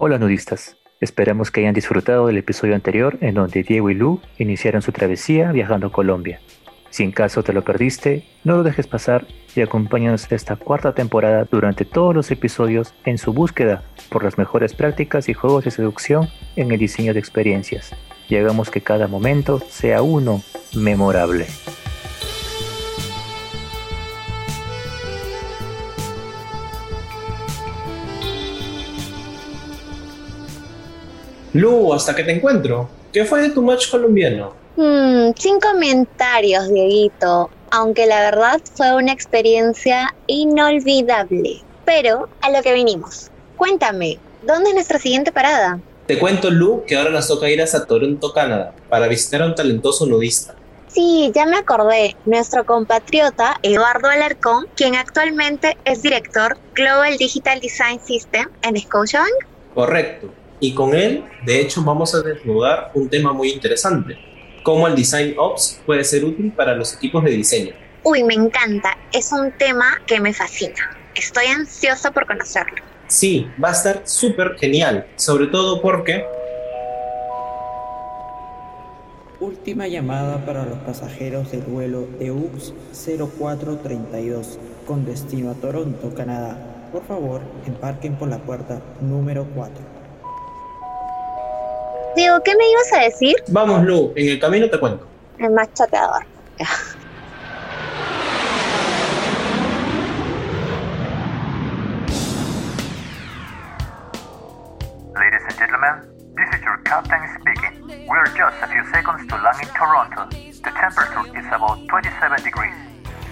Hola 0.00 0.16
nudistas, 0.16 0.76
esperamos 1.00 1.50
que 1.50 1.58
hayan 1.58 1.74
disfrutado 1.74 2.28
del 2.28 2.38
episodio 2.38 2.76
anterior 2.76 3.18
en 3.20 3.34
donde 3.34 3.64
Diego 3.64 3.90
y 3.90 3.94
Lu 3.94 4.20
iniciaron 4.38 4.80
su 4.80 4.92
travesía 4.92 5.50
viajando 5.50 5.88
a 5.88 5.92
Colombia. 5.92 6.40
Si 6.88 7.02
en 7.02 7.10
caso 7.10 7.42
te 7.42 7.52
lo 7.52 7.64
perdiste, 7.64 8.24
no 8.44 8.56
lo 8.56 8.62
dejes 8.62 8.86
pasar 8.86 9.26
y 9.56 9.60
acompáñanos 9.60 10.30
esta 10.30 10.54
cuarta 10.54 10.94
temporada 10.94 11.48
durante 11.50 11.84
todos 11.84 12.14
los 12.14 12.30
episodios 12.30 12.94
en 13.06 13.18
su 13.18 13.32
búsqueda 13.32 13.82
por 14.08 14.22
las 14.22 14.38
mejores 14.38 14.72
prácticas 14.72 15.28
y 15.28 15.34
juegos 15.34 15.64
de 15.64 15.72
seducción 15.72 16.28
en 16.54 16.70
el 16.70 16.78
diseño 16.78 17.12
de 17.12 17.18
experiencias 17.18 17.92
y 18.28 18.36
hagamos 18.36 18.70
que 18.70 18.82
cada 18.82 19.08
momento 19.08 19.58
sea 19.68 20.02
uno 20.02 20.44
memorable. 20.76 21.46
Lu, 31.54 31.92
hasta 31.92 32.14
que 32.14 32.24
te 32.24 32.32
encuentro. 32.32 32.88
¿Qué 33.12 33.24
fue 33.24 33.42
de 33.42 33.50
tu 33.50 33.62
match 33.62 33.90
colombiano? 33.90 34.52
Hmm, 34.76 35.32
sin 35.36 35.58
comentarios, 35.60 36.68
Dieguito. 36.68 37.50
Aunque 37.70 38.06
la 38.06 38.20
verdad 38.20 38.60
fue 38.74 38.94
una 38.94 39.12
experiencia 39.12 40.14
inolvidable. 40.26 41.62
Pero 41.84 42.28
a 42.42 42.50
lo 42.50 42.62
que 42.62 42.74
vinimos. 42.74 43.30
Cuéntame, 43.56 44.18
¿dónde 44.42 44.70
es 44.70 44.74
nuestra 44.74 44.98
siguiente 44.98 45.32
parada? 45.32 45.80
Te 46.06 46.18
cuento, 46.18 46.50
Lu, 46.50 46.84
que 46.86 46.96
ahora 46.96 47.10
nos 47.10 47.28
toca 47.28 47.50
ir 47.50 47.60
a 47.60 47.86
Toronto, 47.86 48.32
Canadá, 48.32 48.72
para 48.88 49.08
visitar 49.08 49.42
a 49.42 49.46
un 49.46 49.54
talentoso 49.54 50.06
nudista. 50.06 50.54
Sí, 50.86 51.30
ya 51.34 51.44
me 51.44 51.58
acordé. 51.58 52.16
Nuestro 52.24 52.64
compatriota 52.64 53.58
Eduardo 53.62 54.08
Alarcón, 54.08 54.68
quien 54.74 54.94
actualmente 54.94 55.76
es 55.84 56.02
director 56.02 56.56
Global 56.74 57.16
Digital 57.18 57.60
Design 57.60 58.00
System 58.04 58.48
en 58.62 58.78
Scotiabank. 58.78 59.32
Correcto. 59.74 60.30
Y 60.60 60.74
con 60.74 60.94
él, 60.94 61.24
de 61.44 61.60
hecho, 61.60 61.82
vamos 61.82 62.14
a 62.14 62.22
desnudar 62.22 62.90
un 62.94 63.08
tema 63.08 63.32
muy 63.32 63.50
interesante, 63.50 64.16
cómo 64.64 64.88
el 64.88 64.96
Design 64.96 65.34
Ops 65.38 65.80
puede 65.86 66.02
ser 66.02 66.24
útil 66.24 66.52
para 66.52 66.74
los 66.74 66.94
equipos 66.94 67.22
de 67.24 67.30
diseño. 67.30 67.74
Uy, 68.02 68.24
me 68.24 68.34
encanta, 68.34 68.96
es 69.12 69.30
un 69.32 69.52
tema 69.52 70.00
que 70.06 70.20
me 70.20 70.32
fascina. 70.32 70.98
Estoy 71.14 71.46
ansiosa 71.46 72.10
por 72.10 72.26
conocerlo. 72.26 72.82
Sí, 73.06 73.48
va 73.62 73.68
a 73.68 73.72
estar 73.72 74.02
súper 74.04 74.56
genial, 74.58 75.06
sobre 75.16 75.46
todo 75.46 75.80
porque... 75.80 76.24
Última 79.40 79.86
llamada 79.86 80.44
para 80.44 80.66
los 80.66 80.78
pasajeros 80.80 81.52
del 81.52 81.62
vuelo 81.62 82.08
EUX 82.18 82.74
0432 82.92 84.58
con 84.86 85.04
destino 85.04 85.52
a 85.52 85.54
Toronto, 85.54 86.12
Canadá. 86.14 86.88
Por 86.92 87.04
favor, 87.04 87.42
embarquen 87.66 88.16
por 88.16 88.28
la 88.28 88.38
puerta 88.38 88.82
número 89.00 89.46
4. 89.54 89.87
Diego, 92.18 92.42
¿qué 92.42 92.56
me 92.56 92.68
ibas 92.68 92.92
a 92.94 93.04
decir? 93.04 93.36
Vamos, 93.46 93.84
Lu, 93.84 94.12
en 94.16 94.28
el 94.30 94.40
camino 94.40 94.68
te 94.68 94.80
cuento. 94.80 95.06
El 95.38 95.52
más 95.52 95.72
chateador. 95.72 96.24
Ladies 105.14 105.42
and 105.46 105.58
gentlemen, 105.60 106.10
this 106.34 106.48
is 106.52 106.60
your 106.64 106.82
captain 106.82 107.20
speaking. 107.38 107.86
We 108.08 108.16
are 108.18 108.26
just 108.34 108.56
a 108.64 108.66
few 108.66 108.84
seconds 108.92 109.24
to 109.28 109.36
land 109.36 109.62
in 109.62 109.68
Toronto. 109.78 110.26
The 110.64 110.72
temperature 110.72 111.38
is 111.38 111.46
about 111.52 111.86
27 111.86 112.42
degrees. 112.42 112.74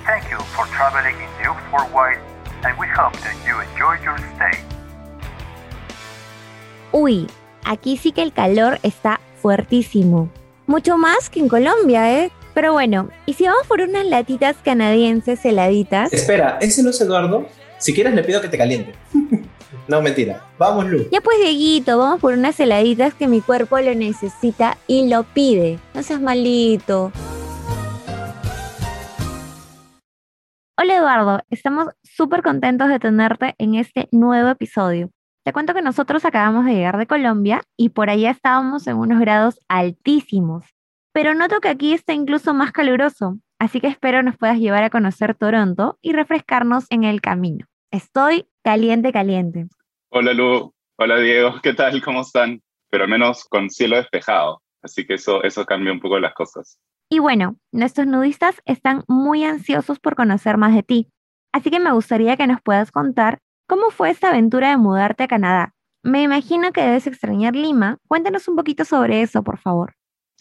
Thank 0.06 0.30
you 0.30 0.38
for 0.54 0.64
traveling 0.66 1.16
in 1.16 1.42
the 1.42 1.50
Worldwide, 1.72 2.20
and 2.64 2.78
we 2.78 2.86
hope 2.86 3.14
that 3.14 3.34
you 3.44 3.58
enjoy 3.58 3.98
your 4.04 4.16
stay. 4.36 4.62
Uy, 6.92 7.28
aquí 7.66 7.96
sí 7.96 8.12
que 8.12 8.22
el 8.22 8.32
calor 8.32 8.78
está 8.82 9.20
fuertísimo. 9.42 10.30
Mucho 10.66 10.96
más 10.96 11.28
que 11.28 11.40
en 11.40 11.48
Colombia, 11.48 12.18
¿eh? 12.18 12.30
Pero 12.54 12.72
bueno, 12.72 13.10
¿y 13.26 13.34
si 13.34 13.44
vamos 13.44 13.66
por 13.66 13.82
unas 13.82 14.06
latitas 14.06 14.56
canadienses 14.64 15.44
heladitas? 15.44 16.12
Espera, 16.12 16.58
¿ese 16.60 16.82
no 16.82 16.90
es 16.90 17.00
Eduardo? 17.00 17.46
Si 17.78 17.92
quieres 17.92 18.14
le 18.14 18.24
pido 18.24 18.40
que 18.40 18.48
te 18.48 18.56
caliente. 18.56 18.94
no, 19.88 20.00
mentira. 20.00 20.42
Vamos, 20.58 20.86
Lu. 20.86 21.06
Ya 21.10 21.20
pues, 21.20 21.38
Dieguito, 21.38 21.98
vamos 21.98 22.20
por 22.20 22.32
unas 22.32 22.58
heladitas 22.58 23.12
que 23.12 23.28
mi 23.28 23.42
cuerpo 23.42 23.78
lo 23.78 23.94
necesita 23.94 24.78
y 24.86 25.08
lo 25.08 25.24
pide. 25.24 25.78
No 25.92 26.02
seas 26.02 26.20
malito. 26.20 27.12
Hola 30.78 30.96
Eduardo, 30.98 31.42
estamos 31.50 31.88
súper 32.02 32.42
contentos 32.42 32.88
de 32.88 32.98
tenerte 32.98 33.54
en 33.58 33.76
este 33.76 34.08
nuevo 34.12 34.50
episodio. 34.50 35.10
Te 35.46 35.52
cuento 35.52 35.74
que 35.74 35.80
nosotros 35.82 36.24
acabamos 36.24 36.64
de 36.64 36.72
llegar 36.72 36.98
de 36.98 37.06
Colombia 37.06 37.62
y 37.76 37.90
por 37.90 38.10
allá 38.10 38.32
estábamos 38.32 38.88
en 38.88 38.96
unos 38.96 39.20
grados 39.20 39.60
altísimos. 39.68 40.66
Pero 41.12 41.36
noto 41.36 41.60
que 41.60 41.68
aquí 41.68 41.92
está 41.92 42.14
incluso 42.14 42.52
más 42.52 42.72
caluroso, 42.72 43.38
así 43.60 43.80
que 43.80 43.86
espero 43.86 44.24
nos 44.24 44.36
puedas 44.36 44.58
llevar 44.58 44.82
a 44.82 44.90
conocer 44.90 45.36
Toronto 45.36 46.00
y 46.02 46.14
refrescarnos 46.14 46.86
en 46.90 47.04
el 47.04 47.20
camino. 47.20 47.64
Estoy 47.92 48.48
caliente, 48.64 49.12
caliente. 49.12 49.68
Hola 50.10 50.32
Lu, 50.32 50.74
hola 50.98 51.16
Diego, 51.18 51.60
¿qué 51.62 51.74
tal? 51.74 52.02
¿Cómo 52.02 52.22
están? 52.22 52.60
Pero 52.90 53.04
al 53.04 53.10
menos 53.10 53.44
con 53.44 53.70
cielo 53.70 53.98
despejado, 53.98 54.62
así 54.82 55.06
que 55.06 55.14
eso, 55.14 55.44
eso 55.44 55.64
cambia 55.64 55.92
un 55.92 56.00
poco 56.00 56.18
las 56.18 56.34
cosas. 56.34 56.80
Y 57.08 57.20
bueno, 57.20 57.54
nuestros 57.70 58.08
nudistas 58.08 58.60
están 58.64 59.04
muy 59.06 59.44
ansiosos 59.44 60.00
por 60.00 60.16
conocer 60.16 60.56
más 60.56 60.74
de 60.74 60.82
ti, 60.82 61.08
así 61.52 61.70
que 61.70 61.78
me 61.78 61.92
gustaría 61.92 62.36
que 62.36 62.48
nos 62.48 62.60
puedas 62.60 62.90
contar 62.90 63.38
¿Cómo 63.68 63.90
fue 63.90 64.10
esta 64.10 64.28
aventura 64.28 64.70
de 64.70 64.76
mudarte 64.76 65.24
a 65.24 65.28
Canadá? 65.28 65.74
Me 66.04 66.22
imagino 66.22 66.70
que 66.70 66.82
debes 66.82 67.08
extrañar 67.08 67.56
Lima. 67.56 67.98
Cuéntanos 68.06 68.46
un 68.46 68.54
poquito 68.54 68.84
sobre 68.84 69.22
eso, 69.22 69.42
por 69.42 69.58
favor. 69.58 69.94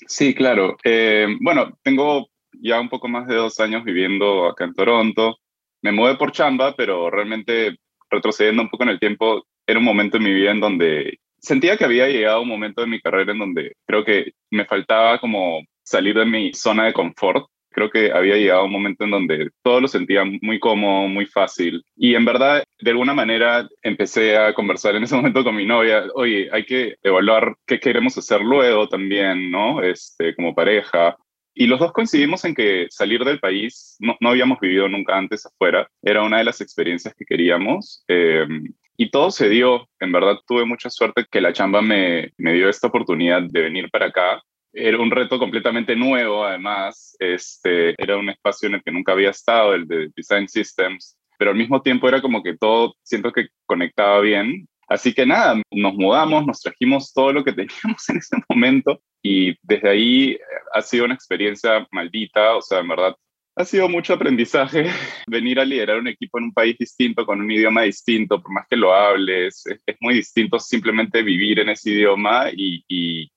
Sí, 0.08 0.36
claro. 0.36 0.78
Eh, 0.84 1.28
bueno, 1.41 1.75
tengo 1.81 2.28
ya 2.62 2.80
un 2.80 2.88
poco 2.88 3.08
más 3.08 3.28
de 3.28 3.36
dos 3.36 3.59
años 3.59 3.84
viviendo 3.84 4.47
acá 4.47 4.66
en 4.66 4.75
Toronto. 4.75 5.38
Me 5.81 5.91
mudé 5.91 6.16
por 6.18 6.31
chamba, 6.31 6.75
pero 6.75 7.09
realmente 7.09 7.78
retrocediendo 8.12 8.62
un 8.62 8.69
poco 8.69 8.84
en 8.84 8.90
el 8.90 9.00
tiempo, 9.00 9.44
era 9.66 9.80
un 9.80 9.86
momento 9.86 10.18
en 10.18 10.24
mi 10.24 10.34
vida 10.34 10.52
en 10.52 10.59
donde 10.59 11.19
sentía 11.40 11.78
que 11.78 11.86
había 11.86 12.07
llegado 12.07 12.42
un 12.42 12.47
momento 12.47 12.81
de 12.81 12.88
mi 12.88 13.02
carrera 13.02 13.31
en 13.31 13.40
donde 13.40 13.74
creo 13.88 14.06
que 14.06 14.34
me 14.52 14.66
faltaba 14.66 15.19
como 15.19 15.62
salir 15.84 16.16
de 16.16 16.25
mi 16.25 16.53
zona 16.53 16.86
de 16.86 16.94
confort 16.94 17.47
creo 17.75 17.90
que 17.90 18.12
había 18.12 18.38
llegado 18.38 18.66
un 18.66 18.72
momento 18.72 19.03
en 19.03 19.12
donde 19.12 19.50
todo 19.62 19.81
lo 19.81 19.88
sentía 19.88 20.24
muy 20.24 20.59
cómodo, 20.59 21.09
muy 21.09 21.25
fácil. 21.25 21.84
Y 21.97 22.16
en 22.16 22.24
verdad, 22.24 22.63
de 22.80 22.91
alguna 22.91 23.13
manera, 23.13 23.68
empecé 23.84 24.38
a 24.38 24.53
conversar 24.53 24.96
en 24.96 25.03
ese 25.03 25.16
momento 25.16 25.44
con 25.44 25.56
mi 25.56 25.66
novia, 25.66 26.06
oye, 26.16 26.50
hay 26.52 26.66
que 26.66 26.96
evaluar 27.03 27.56
qué 27.68 27.80
queremos 27.80 28.18
hacer 28.18 28.41
luego 28.41 28.88
también, 28.88 29.52
¿no? 29.52 29.84
Este, 29.84 30.34
como 30.36 30.56
pareja. 30.56 31.18
Y 31.53 31.68
los 31.68 31.80
dos 31.80 31.91
coincidimos 31.91 32.46
en 32.46 32.56
que 32.56 32.88
salir 32.90 33.24
del 33.25 33.40
país, 33.40 33.97
no, 34.00 34.16
no 34.22 34.30
habíamos 34.30 34.59
vivido 34.59 34.88
nunca 34.88 35.18
antes 35.18 35.46
afuera, 35.46 35.90
era 36.02 36.24
una 36.24 36.38
de 36.38 36.46
las 36.46 36.62
experiencias 36.62 37.13
que 37.13 37.25
queríamos. 37.25 38.03
Em, 38.07 38.74
y 38.97 39.09
todo 39.12 39.31
se 39.31 39.50
dio, 39.50 39.90
en 40.00 40.13
verdad 40.13 40.38
tuve 40.47 40.66
mucha 40.66 40.90
suerte 40.90 41.25
que 41.30 41.42
la 41.42 41.52
chamba 41.52 41.81
me, 41.81 42.31
me 42.38 42.53
dio 42.53 42.69
esta 42.69 42.88
oportunidad 42.88 43.42
de 43.42 43.62
venir 43.62 43.90
para 43.92 44.07
acá 44.07 44.42
era 44.75 45.00
un 45.00 45.09
reto 45.09 45.40
completamente 45.40 45.96
nuevo, 45.96 46.44
además. 46.44 47.16
Este, 47.19 47.96
era 47.97 48.18
un 48.18 48.30
espacio 48.30 48.68
en 48.68 48.75
el 48.75 48.84
que 48.84 48.91
nunca 48.91 49.13
había 49.13 49.30
estado, 49.30 49.74
el 49.74 49.88
de 49.88 50.09
Design 50.16 50.47
Systems, 50.47 51.18
pero 51.40 51.52
al 51.52 51.58
mismo 51.58 51.81
tiempo 51.81 52.08
era 52.08 52.22
como 52.22 52.44
que 52.44 52.58
todo 52.58 52.96
siento 53.03 53.31
que 53.31 53.47
conectaba 53.66 54.19
bien. 54.19 54.68
Así 54.88 55.13
que 55.13 55.25
nada, 55.25 55.59
nos 55.72 55.94
mudamos, 55.96 56.46
nos 56.46 56.62
trajimos 56.62 57.12
todo 57.13 57.34
lo 57.34 57.44
que 57.44 57.53
teníamos 57.53 58.08
en 58.09 58.18
ese 58.18 58.38
momento 58.50 59.02
y 59.24 59.56
desde 59.63 59.90
ahí 59.90 60.38
ha 60.74 60.81
sido 60.81 61.06
una 61.06 61.16
experiencia 61.16 61.88
maldita, 61.92 62.56
o 62.56 62.62
sea, 62.62 62.80
en 62.80 62.90
verdad 62.90 63.16
ha 63.56 63.64
sido 63.64 63.88
mucho 63.88 64.14
aprendizaje 64.14 64.86
venir 65.28 65.60
a 65.60 65.66
liderar 65.66 66.00
un 66.00 66.08
equipo 66.08 66.38
en 66.38 66.46
un 66.46 66.54
país 66.54 66.78
distinto, 66.78 67.25
con 67.25 67.40
un 67.40 67.50
idioma 67.50 67.84
distinto, 67.84 68.42
por 68.42 68.52
más 68.52 68.68
que 68.69 68.75
lo 68.75 68.94
hables. 68.94 69.63
Es, 69.86 69.96
muy 70.02 70.16
distinto 70.16 70.60
simplemente 70.60 71.24
vivir 71.24 71.60
en 71.60 71.69
ese 71.69 71.92
idioma 71.92 72.50
y, 72.52 72.84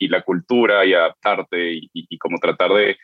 la 0.08 0.22
cultura 0.22 0.84
y 0.84 0.94
adaptarte 0.94 1.80
y, 1.92 2.18
como 2.18 2.38
tratar 2.38 2.72
de, 2.72 2.96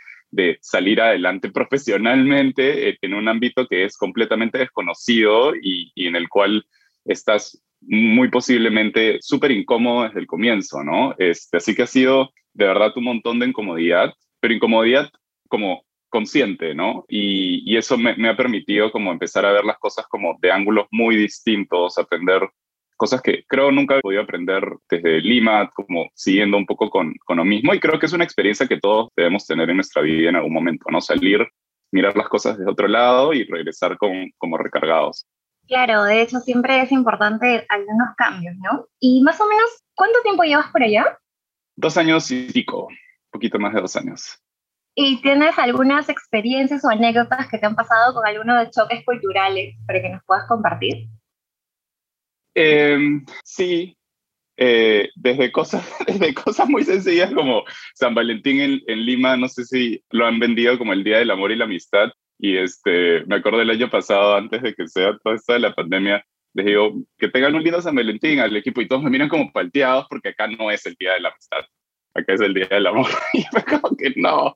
salir 0.61 1.01
adelante 1.01 1.51
profesionalmente 1.51 2.97
en 3.01 3.15
un 3.15 3.29
ámbito 3.29 3.69
que 3.69 3.85
es 3.85 3.97
completamente 3.97 4.59
desconocido 4.59 5.55
y, 5.55 5.93
en 5.95 6.17
el 6.17 6.29
cual 6.29 6.67
estás 7.05 7.63
muy 7.81 8.29
posiblemente 8.31 9.19
súper 9.21 9.53
incómodo 9.53 10.05
desde 10.05 10.21
el 10.21 10.27
comienzo, 10.27 10.83
¿no? 10.83 11.15
Este, 11.19 11.59
así 11.59 11.75
que 11.75 11.83
ha 11.83 11.87
sido 11.87 12.31
de 12.55 12.67
verdad 12.67 12.93
un 12.97 13.05
montón 13.05 13.39
de 13.39 13.47
incomodidad, 13.47 14.15
pero 14.41 14.55
incomodidad 14.55 15.11
como 15.49 15.85
consciente, 16.15 16.77
¿no? 16.77 17.05
Y, 17.09 17.77
eso 17.77 17.99
me, 17.99 18.29
ha 18.29 18.37
permitido 18.37 18.93
como 18.93 19.11
empezar 19.11 19.45
a 19.45 19.51
ver 19.51 19.65
las 19.65 19.79
cosas 19.79 20.07
como 20.07 20.39
de 20.41 20.53
ángulos 20.53 20.87
muy 20.93 21.17
distintos, 21.17 21.99
aprender 21.99 22.49
cosas 22.97 23.21
que 23.21 23.45
creo 23.49 23.73
nunca 23.73 23.97
he 23.97 24.01
podido 24.01 24.23
aprender 24.23 24.63
desde 24.89 25.21
Lima, 25.21 25.69
como 25.75 26.09
siguiendo 26.15 26.57
un 26.57 26.67
poco 26.67 26.89
con, 26.89 27.15
con 27.25 27.39
lo 27.39 27.45
mismo. 27.45 27.75
Y 27.75 27.81
creo 27.81 27.99
que 27.99 28.07
es 28.07 28.13
una 28.13 28.23
experiencia 28.23 28.69
que 28.69 28.79
todos 28.79 29.09
debemos 29.17 29.45
tener 29.45 29.69
en 29.69 29.77
nuestra 29.77 30.03
vida 30.03 30.29
en 30.29 30.37
algún 30.37 30.53
momento, 30.53 30.85
¿no? 30.89 31.01
Salir, 31.01 31.49
mirar 31.91 32.17
las 32.17 32.29
cosas 32.29 32.57
de 32.59 32.71
otro 32.71 32.87
lado 32.87 33.33
y 33.33 33.43
regresar 33.43 33.99
con, 33.99 34.31
como 34.39 34.57
recargados. 34.57 35.27
Claro, 35.67 36.05
de 36.05 36.23
hecho 36.23 36.39
siempre 36.39 36.81
es 36.81 36.93
importante 36.93 37.67
algunos 37.69 38.15
cambios, 38.17 38.55
¿no? 38.59 38.87
Y 39.01 39.21
más 39.25 39.41
o 39.41 39.49
menos, 39.49 39.69
¿cuánto 39.97 40.21
tiempo 40.23 40.45
llevas 40.45 40.71
por 40.71 40.85
allá? 40.85 41.19
Dos 41.75 41.97
años 41.97 42.31
y 42.31 42.53
pico, 42.53 42.87
un 42.87 42.97
poquito 43.33 43.59
más 43.59 43.75
de 43.75 43.81
dos 43.81 43.97
años. 43.97 44.44
¿Y 44.97 45.21
tienes 45.23 45.59
algunas 45.59 46.09
experiencias 46.09 46.85
o 46.85 46.89
anécdotas 46.89 47.49
que 47.49 47.59
te 47.59 47.67
han 47.67 47.75
pasado 47.75 48.15
con 48.15 48.27
algunos 48.27 48.61
de 48.61 48.71
choques 48.71 49.05
culturales 49.05 49.75
para 49.87 50.01
que 50.01 50.11
nos 50.11 50.23
puedas 50.25 50.47
compartir? 50.47 51.09
Em, 52.55 53.25
sí, 53.43 53.97
eh, 54.57 55.09
desde, 55.17 55.51
cosas, 55.51 55.85
desde 56.07 56.33
cosas 56.33 56.69
muy 56.69 56.85
sencillas 56.85 57.33
como 57.35 57.65
San 57.95 58.15
Valentín 58.15 58.61
en, 58.61 58.83
en, 58.87 59.05
Lima, 59.05 59.37
no 59.37 59.49
sé 59.49 59.65
si 59.65 60.05
lo 60.11 60.27
han 60.27 60.39
vendido 60.39 60.79
como 60.79 60.93
el 60.93 61.03
Día 61.03 61.19
del 61.19 61.33
Amor 61.33 61.51
y 61.51 61.57
la 61.57 61.65
Amistad. 61.65 62.11
Y 62.39 62.57
este, 62.57 63.25
me 63.27 63.37
acuerdo 63.37 63.59
del 63.59 63.71
año 63.71 63.91
pasado, 63.91 64.37
antes 64.37 64.63
de 64.63 64.75
que 64.75 64.87
sea 64.87 65.17
toda 65.19 65.35
esta 65.35 65.55
de 65.55 65.61
la 65.61 65.75
pandemia, 65.75 66.25
les 66.55 66.67
digo 66.67 66.95
que 67.19 67.29
tengan 67.29 67.55
un 67.55 67.63
lindo 67.63 67.83
San 67.83 67.97
Valentín 67.97 68.39
al 68.39 68.57
equipo 68.57 68.81
y 68.81 68.87
todos 68.87 69.03
me 69.03 69.11
miran 69.11 69.29
como 69.29 69.53
palteados 69.53 70.07
porque 70.09 70.29
acá 70.31 70.47
no 70.47 70.71
es 70.71 70.87
el 70.87 70.95
Día 70.95 71.15
de 71.15 71.21
la 71.21 71.31
Amistad, 71.31 71.65
acá 72.15 72.35
es 72.35 72.41
el 72.41 72.55
Día 72.55 72.69
del 72.69 72.87
Amor. 72.87 73.07
Y 73.35 73.45
me 73.53 73.63
como 73.65 73.97
que 73.97 74.13
no, 74.17 74.55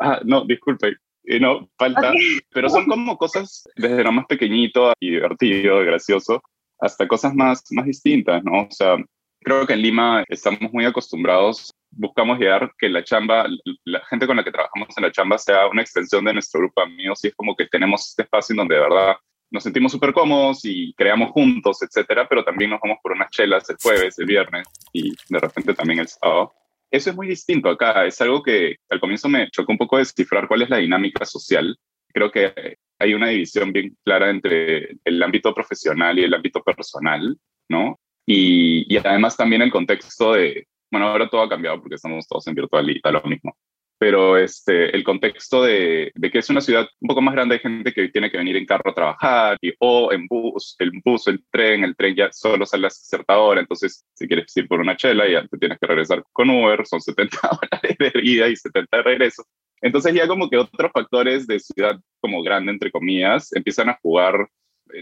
ah, 0.00 0.20
no, 0.24 0.44
disculpe, 0.44 0.96
y 1.24 1.38
no, 1.38 1.68
falta. 1.78 2.12
Pero 2.50 2.68
son 2.68 2.86
como 2.86 3.16
cosas 3.18 3.68
desde 3.76 4.02
lo 4.02 4.12
más 4.12 4.26
pequeñito 4.26 4.92
y 4.98 5.10
divertido, 5.10 5.78
gracioso, 5.80 6.42
hasta 6.80 7.06
cosas 7.06 7.34
más, 7.34 7.62
más 7.70 7.84
distintas, 7.84 8.42
¿no? 8.44 8.62
O 8.62 8.70
sea, 8.70 8.96
creo 9.40 9.66
que 9.66 9.74
en 9.74 9.82
Lima 9.82 10.24
estamos 10.28 10.72
muy 10.72 10.84
acostumbrados, 10.86 11.72
buscamos 11.90 12.38
llegar 12.38 12.72
que 12.78 12.88
la 12.88 13.04
chamba, 13.04 13.46
la 13.84 14.00
gente 14.06 14.26
con 14.26 14.36
la 14.36 14.44
que 14.44 14.52
trabajamos 14.52 14.88
en 14.96 15.04
la 15.04 15.12
chamba 15.12 15.38
sea 15.38 15.66
una 15.66 15.82
extensión 15.82 16.24
de 16.24 16.32
nuestro 16.32 16.60
grupo 16.60 16.80
de 16.80 16.86
amigos 16.86 17.24
y 17.24 17.28
es 17.28 17.34
como 17.34 17.54
que 17.54 17.66
tenemos 17.66 18.08
este 18.08 18.22
espacio 18.22 18.54
en 18.54 18.58
donde 18.58 18.74
de 18.76 18.80
verdad 18.80 19.16
nos 19.50 19.62
sentimos 19.62 19.92
súper 19.92 20.12
cómodos 20.12 20.60
y 20.64 20.92
creamos 20.94 21.30
juntos, 21.30 21.82
etcétera, 21.82 22.26
pero 22.28 22.44
también 22.44 22.70
nos 22.70 22.80
vamos 22.80 22.98
por 23.02 23.12
unas 23.12 23.30
chelas 23.30 23.68
el 23.70 23.76
jueves, 23.82 24.18
el 24.18 24.26
viernes 24.26 24.66
y 24.92 25.10
de 25.10 25.38
repente 25.38 25.74
también 25.74 26.00
el 26.00 26.08
sábado. 26.08 26.52
Eso 26.90 27.10
es 27.10 27.16
muy 27.16 27.28
distinto 27.28 27.68
acá, 27.68 28.06
es 28.06 28.20
algo 28.20 28.42
que 28.42 28.76
al 28.88 29.00
comienzo 29.00 29.28
me 29.28 29.50
chocó 29.50 29.72
un 29.72 29.78
poco 29.78 29.98
descifrar 29.98 30.48
cuál 30.48 30.62
es 30.62 30.70
la 30.70 30.78
dinámica 30.78 31.24
social. 31.26 31.76
Creo 32.12 32.30
que 32.30 32.78
hay 32.98 33.14
una 33.14 33.28
división 33.28 33.72
bien 33.72 33.96
clara 34.04 34.30
entre 34.30 34.96
el 35.04 35.22
ámbito 35.22 35.54
profesional 35.54 36.18
y 36.18 36.24
el 36.24 36.34
ámbito 36.34 36.62
personal, 36.62 37.36
¿no? 37.68 38.00
Y, 38.26 38.96
además 38.98 39.36
también 39.36 39.62
el 39.62 39.70
contexto 39.70 40.32
de, 40.32 40.66
bueno, 40.90 41.08
ahora 41.08 41.28
todo 41.28 41.42
ha 41.42 41.48
cambiado 41.48 41.80
porque 41.80 41.94
estamos 41.94 42.26
todos 42.26 42.46
en 42.46 42.54
virtual 42.54 42.90
y 42.90 42.96
está 42.96 43.10
lo 43.10 43.22
mismo, 43.22 43.56
pero 43.98 44.36
este, 44.36 44.94
el 44.94 45.04
contexto 45.04 45.62
de, 45.62 46.12
de, 46.14 46.30
que 46.30 46.38
es 46.38 46.50
una 46.50 46.60
ciudad 46.60 46.88
un 47.00 47.08
poco 47.08 47.20
más 47.20 47.34
grande, 47.34 47.56
hay 47.56 47.60
gente 47.60 47.92
que 47.92 48.08
tiene 48.08 48.30
que 48.30 48.38
venir 48.38 48.56
en 48.56 48.66
carro 48.66 48.90
a 48.90 48.94
trabajar 48.94 49.58
y, 49.60 49.72
o 49.80 50.12
en 50.12 50.26
bus, 50.26 50.76
el 50.78 50.92
bus, 51.04 51.26
el 51.26 51.44
tren, 51.50 51.84
el 51.84 51.96
tren 51.96 52.14
ya 52.14 52.28
solo 52.32 52.64
sale 52.64 52.86
a 52.86 52.90
cierta 52.90 53.38
hora, 53.38 53.60
entonces 53.60 54.04
si 54.14 54.26
quieres 54.26 54.56
ir 54.56 54.68
por 54.68 54.80
una 54.80 54.96
chela 54.96 55.28
ya 55.28 55.46
te 55.46 55.58
tienes 55.58 55.78
que 55.78 55.86
regresar 55.86 56.24
con 56.32 56.48
Uber, 56.50 56.86
son 56.86 57.00
70 57.00 57.36
dólares 57.60 57.96
de 57.98 58.20
ida 58.22 58.48
y 58.48 58.56
70 58.56 58.96
de 58.96 59.02
regreso. 59.02 59.44
Entonces 59.80 60.14
ya 60.14 60.26
como 60.26 60.48
que 60.48 60.56
otros 60.56 60.90
factores 60.92 61.46
de 61.46 61.60
ciudad 61.60 61.98
como 62.20 62.42
grande, 62.42 62.72
entre 62.72 62.90
comillas, 62.90 63.52
empiezan 63.52 63.90
a 63.90 63.98
jugar 64.02 64.48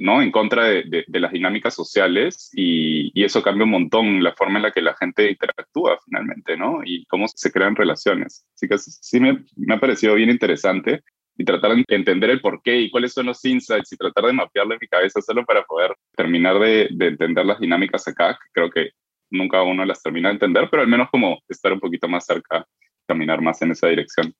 ¿no? 0.00 0.22
en 0.22 0.30
contra 0.30 0.64
de, 0.64 1.04
de, 1.06 1.20
las 1.20 1.32
dinámicas 1.32 1.74
sociales 1.74 2.50
y, 2.54 3.10
y, 3.14 3.24
eso 3.24 3.42
cambia 3.42 3.64
un 3.64 3.70
montón 3.70 4.22
la 4.22 4.34
forma 4.34 4.58
en 4.58 4.64
la 4.64 4.72
que 4.72 4.82
la 4.82 4.94
gente 4.94 5.30
interactúa 5.30 5.98
finalmente, 6.04 6.56
¿no? 6.56 6.80
Y 6.84 7.04
cómo 7.06 7.26
se 7.28 7.50
crean 7.52 7.76
relaciones. 7.76 8.46
Así 8.54 8.68
que 8.68 8.78
sí 8.78 9.20
me, 9.20 9.44
me 9.56 9.74
ha 9.74 9.80
parecido 9.80 10.14
bien 10.14 10.30
interesante 10.30 11.02
y 11.38 11.44
tratar 11.44 11.76
de 11.76 11.84
entender 11.88 12.30
el 12.30 12.40
por 12.40 12.62
qué 12.62 12.80
y 12.80 12.90
cuáles 12.90 13.12
son 13.12 13.26
los 13.26 13.44
insights 13.44 13.92
y 13.92 13.96
tratar 13.96 14.24
de 14.24 14.32
mapearlo 14.32 14.74
en 14.74 14.78
mi 14.80 14.88
cabeza 14.88 15.20
solo 15.20 15.44
para 15.44 15.62
poder 15.64 15.94
terminar 16.16 16.58
de, 16.58 16.88
de 16.90 17.06
entender 17.08 17.44
las 17.44 17.60
dinámicas 17.60 18.08
acá, 18.08 18.34
que 18.34 18.50
creo 18.52 18.70
que 18.70 18.90
nunca 19.30 19.62
uno 19.62 19.84
las 19.84 20.02
termina 20.02 20.28
de 20.28 20.34
entender, 20.34 20.68
pero 20.70 20.82
al 20.82 20.88
menos 20.88 21.10
como 21.10 21.40
estar 21.48 21.72
un 21.72 21.80
poquito 21.80 22.08
más 22.08 22.24
cerca, 22.24 22.66
caminar 23.06 23.42
más 23.42 23.60
en 23.62 23.72
esa 23.72 23.88
dirección. 23.88 24.32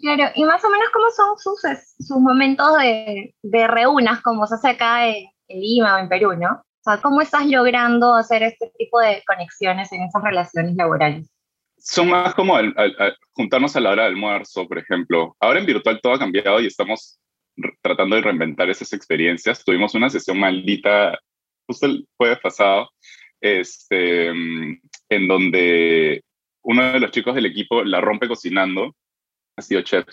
Claro, 0.00 0.32
y 0.34 0.44
más 0.44 0.64
o 0.64 0.70
menos 0.70 0.88
cómo 0.92 1.10
son 1.10 1.38
sus, 1.38 1.60
sus 1.98 2.18
momentos 2.18 2.78
de, 2.78 3.34
de 3.42 3.66
reunas, 3.66 4.22
como 4.22 4.46
se 4.46 4.54
hace 4.54 4.70
acá 4.70 5.06
en, 5.08 5.26
Lima 5.48 5.96
o 5.96 5.98
en 5.98 6.08
Perú, 6.08 6.32
¿no? 6.34 6.48
O 6.50 6.82
sea, 6.82 7.00
¿cómo 7.02 7.20
estás 7.20 7.46
logrando 7.46 8.14
hacer 8.14 8.42
este 8.42 8.72
tipo 8.78 8.98
de 9.00 9.22
conexiones 9.26 9.92
en 9.92 10.02
esas 10.02 10.22
relaciones 10.22 10.74
laborales? 10.76 11.30
Son 11.76 12.08
más 12.08 12.34
como 12.34 12.56
juntarnos 13.34 13.76
a 13.76 13.80
la 13.80 13.90
hora 13.90 14.04
del 14.04 14.14
almuerzo, 14.14 14.66
por 14.66 14.78
ejemplo. 14.78 15.36
Ahora 15.40 15.60
en 15.60 15.66
virtual 15.66 16.00
todo 16.02 16.14
ha 16.14 16.18
cambiado 16.18 16.60
y 16.60 16.66
estamos 16.66 17.20
tratando 17.82 18.16
de 18.16 18.22
reinventar 18.22 18.70
esas 18.70 18.92
experiencias. 18.94 19.62
Tuvimos 19.62 19.94
una 19.94 20.08
sesión 20.08 20.40
maldita 20.40 21.18
justo 21.66 21.86
el 21.86 22.08
jueves 22.16 22.38
pasado, 22.40 22.88
este, 23.40 24.28
en 24.28 25.28
donde 25.28 26.24
uno 26.62 26.92
de 26.92 27.00
los 27.00 27.10
chicos 27.10 27.34
del 27.34 27.46
equipo 27.46 27.84
la 27.84 28.00
rompe 28.00 28.28
cocinando 28.28 28.94
ha 29.56 29.62
sido 29.62 29.82
chef, 29.82 30.06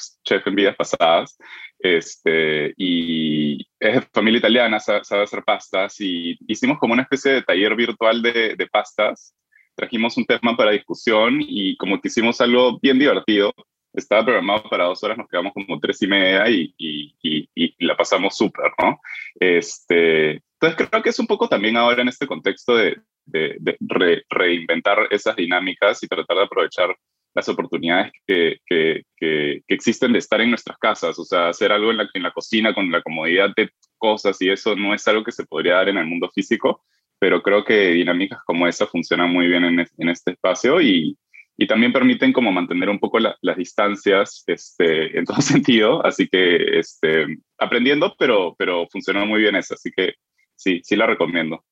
en 0.45 0.55
vidas 0.55 0.75
pasadas, 0.75 1.37
este, 1.79 2.73
y 2.77 3.65
es 3.79 3.95
de 3.95 4.01
familia 4.13 4.39
italiana, 4.39 4.79
sabe, 4.79 5.03
sabe, 5.03 5.23
hacer 5.23 5.43
pastas, 5.43 5.99
y 5.99 6.37
hicimos 6.47 6.77
como 6.79 6.93
una 6.93 7.03
especie 7.03 7.33
de 7.33 7.43
taller 7.43 7.75
virtual 7.75 8.21
de, 8.21 8.55
de, 8.55 8.67
pastas, 8.67 9.33
trajimos 9.75 10.17
un 10.17 10.25
tema 10.25 10.57
para 10.57 10.71
discusión 10.71 11.39
y 11.39 11.77
como 11.77 11.99
que 12.01 12.09
hicimos 12.09 12.41
algo 12.41 12.79
bien 12.81 12.99
divertido, 12.99 13.53
estaba 13.93 14.25
programado 14.25 14.63
para 14.69 14.85
dos 14.85 15.03
horas, 15.03 15.17
nos 15.17 15.27
quedamos 15.27 15.53
como 15.53 15.79
tres 15.79 16.01
y 16.01 16.07
media 16.07 16.47
y, 16.49 16.73
y, 16.77 17.15
y, 17.23 17.49
y 17.55 17.85
la 17.85 17.97
pasamos 17.97 18.37
súper, 18.37 18.71
¿no? 18.81 18.99
Este, 19.39 20.43
entonces 20.61 20.87
creo 20.89 21.01
que 21.01 21.09
es 21.09 21.19
un 21.19 21.27
poco 21.27 21.47
también 21.47 21.77
ahora 21.77 22.01
en 22.01 22.09
este 22.09 22.27
contexto 22.27 22.75
de, 22.75 22.97
de, 23.25 23.55
de 23.59 23.77
re, 23.79 24.23
reinventar 24.29 25.07
esas 25.09 25.35
dinámicas 25.35 26.03
y 26.03 26.07
tratar 26.07 26.37
de 26.37 26.43
aprovechar 26.43 26.95
las 27.33 27.47
oportunidades 27.49 28.11
que, 28.25 28.57
que, 28.65 29.03
que, 29.15 29.61
que, 29.67 29.73
existen 29.73 30.13
de 30.13 30.19
estar 30.19 30.41
en 30.41 30.49
nuestras 30.49 30.77
casas, 30.77 31.17
o 31.19 31.23
sea, 31.23 31.49
hacer 31.49 31.71
algo 31.71 31.91
en 31.91 31.97
la, 31.97 32.09
en 32.13 32.23
la 32.23 32.31
cocina 32.31 32.73
con 32.73 32.91
la 32.91 33.01
comodidad 33.01 33.49
de 33.55 33.69
cosas 33.97 34.41
y 34.41 34.49
eso 34.49 34.75
no 34.75 34.93
es 34.93 35.07
algo 35.07 35.23
que 35.23 35.31
se 35.31 35.45
podría 35.45 35.75
dar 35.75 35.89
en 35.89 35.97
el 35.97 36.05
mundo 36.05 36.29
físico, 36.33 36.83
pero 37.19 37.41
creo 37.43 37.63
que 37.63 37.91
dinámicas 37.91 38.39
como 38.45 38.67
esa 38.67 38.87
funcionan 38.87 39.31
muy 39.31 39.47
bien 39.47 39.65
en, 39.65 39.79
en 39.79 40.09
este 40.09 40.31
espacio 40.31 40.81
y, 40.81 41.17
y, 41.57 41.67
también 41.67 41.93
permiten 41.93 42.33
como 42.33 42.51
mantener 42.51 42.89
un 42.89 42.99
poco 42.99 43.19
la, 43.19 43.37
las 43.41 43.57
distancias 43.57 44.43
este, 44.47 45.17
en 45.19 45.25
todo 45.25 45.41
sentido, 45.41 46.05
así 46.05 46.27
que 46.27 46.79
este, 46.79 47.37
aprendiendo, 47.57 48.15
pero, 48.17 48.55
pero 48.57 48.87
funcionó 48.89 49.25
muy 49.25 49.41
bien 49.41 49.55
eso, 49.55 49.75
así 49.75 49.91
que 49.95 50.13
sí, 50.55 50.81
sí 50.83 50.95
la 50.95 51.05
recomiendo. 51.05 51.63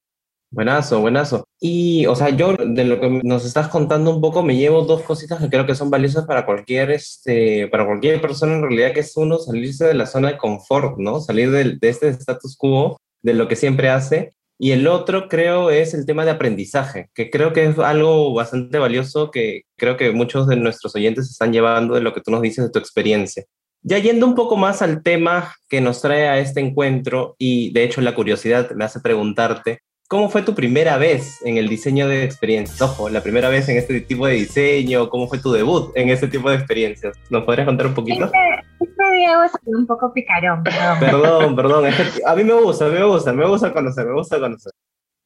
Buenazo, 0.50 1.02
buenazo. 1.02 1.46
Y, 1.60 2.06
o 2.06 2.16
sea, 2.16 2.30
yo 2.30 2.54
de 2.54 2.86
lo 2.86 3.02
que 3.02 3.10
nos 3.24 3.46
estás 3.46 3.68
contando 3.68 4.16
un 4.16 4.22
poco 4.22 4.44
me 4.44 4.56
llevo 4.56 4.84
dos 4.84 5.02
cositas 5.04 5.42
que 5.42 5.50
creo 5.50 5.66
que 5.66 5.76
son 5.76 5.90
valiosas 5.90 6.26
para 6.26 6.46
cualquier, 6.46 6.92
este, 6.92 7.68
para 7.68 7.86
cualquier 7.86 8.22
persona 8.22 8.54
en 8.54 8.62
realidad, 8.62 8.94
que 8.94 9.02
es 9.02 9.18
uno, 9.18 9.40
salirse 9.40 9.86
de 9.86 9.94
la 9.94 10.06
zona 10.06 10.30
de 10.30 10.38
confort, 10.38 10.98
¿no? 11.00 11.20
Salir 11.20 11.52
de, 11.52 11.78
este 11.82 12.08
status 12.10 12.56
quo, 12.58 12.98
de 13.22 13.34
lo 13.34 13.50
que 13.50 13.58
siempre 13.58 13.90
hace. 13.90 14.34
Y 14.58 14.72
el 14.72 14.88
otro 14.88 15.28
creo 15.28 15.70
es 15.70 15.94
el 15.94 16.06
tema 16.06 16.24
de 16.24 16.32
aprendizaje, 16.32 17.10
que 17.14 17.30
creo 17.30 17.52
que 17.52 17.66
es 17.66 17.78
algo 17.80 18.34
bastante 18.34 18.80
valioso 18.80 19.32
que 19.32 19.64
creo 19.78 19.98
que 19.98 20.12
muchos 20.12 20.48
de 20.48 20.56
nuestros 20.56 20.96
oyentes 20.96 21.30
están 21.30 21.52
llevando 21.52 21.96
de 21.96 22.02
lo 22.02 22.14
que 22.14 22.22
tú 22.22 22.32
nos 22.32 22.42
dices 22.42 22.66
de 22.66 22.72
tu 22.72 22.80
experiencia. 22.80 23.44
Ya 23.84 24.00
yendo 24.00 24.26
un 24.26 24.34
poco 24.34 24.58
más 24.58 24.82
al 24.82 25.04
tema 25.04 25.54
que 25.70 25.82
nos 25.82 26.02
trae 26.02 26.28
a 26.28 26.40
este 26.40 26.62
encuentro, 26.62 27.36
y 27.38 27.72
de 27.74 27.84
hecho 27.84 28.02
la 28.02 28.16
curiosidad 28.16 28.72
me 28.72 28.86
hace 28.86 29.02
preguntarte, 29.02 29.82
¿Cómo 30.10 30.30
fue 30.30 30.42
tu 30.42 30.56
primera 30.56 30.98
vez 30.98 31.46
en 31.46 31.58
el 31.58 31.68
diseño 31.68 32.08
de 32.08 32.24
experiencias? 32.24 32.82
Ojo, 32.82 33.10
la 33.10 33.22
primera 33.22 33.50
vez 33.50 33.68
en 33.68 33.76
este 33.76 34.00
tipo 34.00 34.26
de 34.26 34.36
diseño, 34.36 35.10
¿cómo 35.10 35.28
fue 35.28 35.40
tu 35.40 35.52
debut 35.52 35.92
en 35.96 36.08
este 36.08 36.30
tipo 36.30 36.50
de 36.50 36.56
experiencias? 36.56 37.18
¿Nos 37.30 37.44
podrías 37.44 37.68
contar 37.68 37.88
un 37.88 37.94
poquito? 37.94 38.24
Este, 38.24 38.40
este 38.80 39.12
Diego 39.12 39.44
es 39.44 39.52
un 39.66 39.86
poco 39.86 40.14
picarón, 40.14 40.64
perdón. 40.64 41.00
Perdón, 41.02 41.56
perdón. 41.58 41.86
a 42.26 42.36
mí 42.36 42.44
me 42.46 42.54
gusta, 42.54 42.86
a 42.86 42.88
mí 42.88 42.94
me 42.94 43.04
gusta, 43.04 43.34
me 43.34 43.46
gusta 43.46 43.74
conocer, 43.74 44.06
me 44.06 44.14
gusta 44.14 44.40
conocer. 44.40 44.72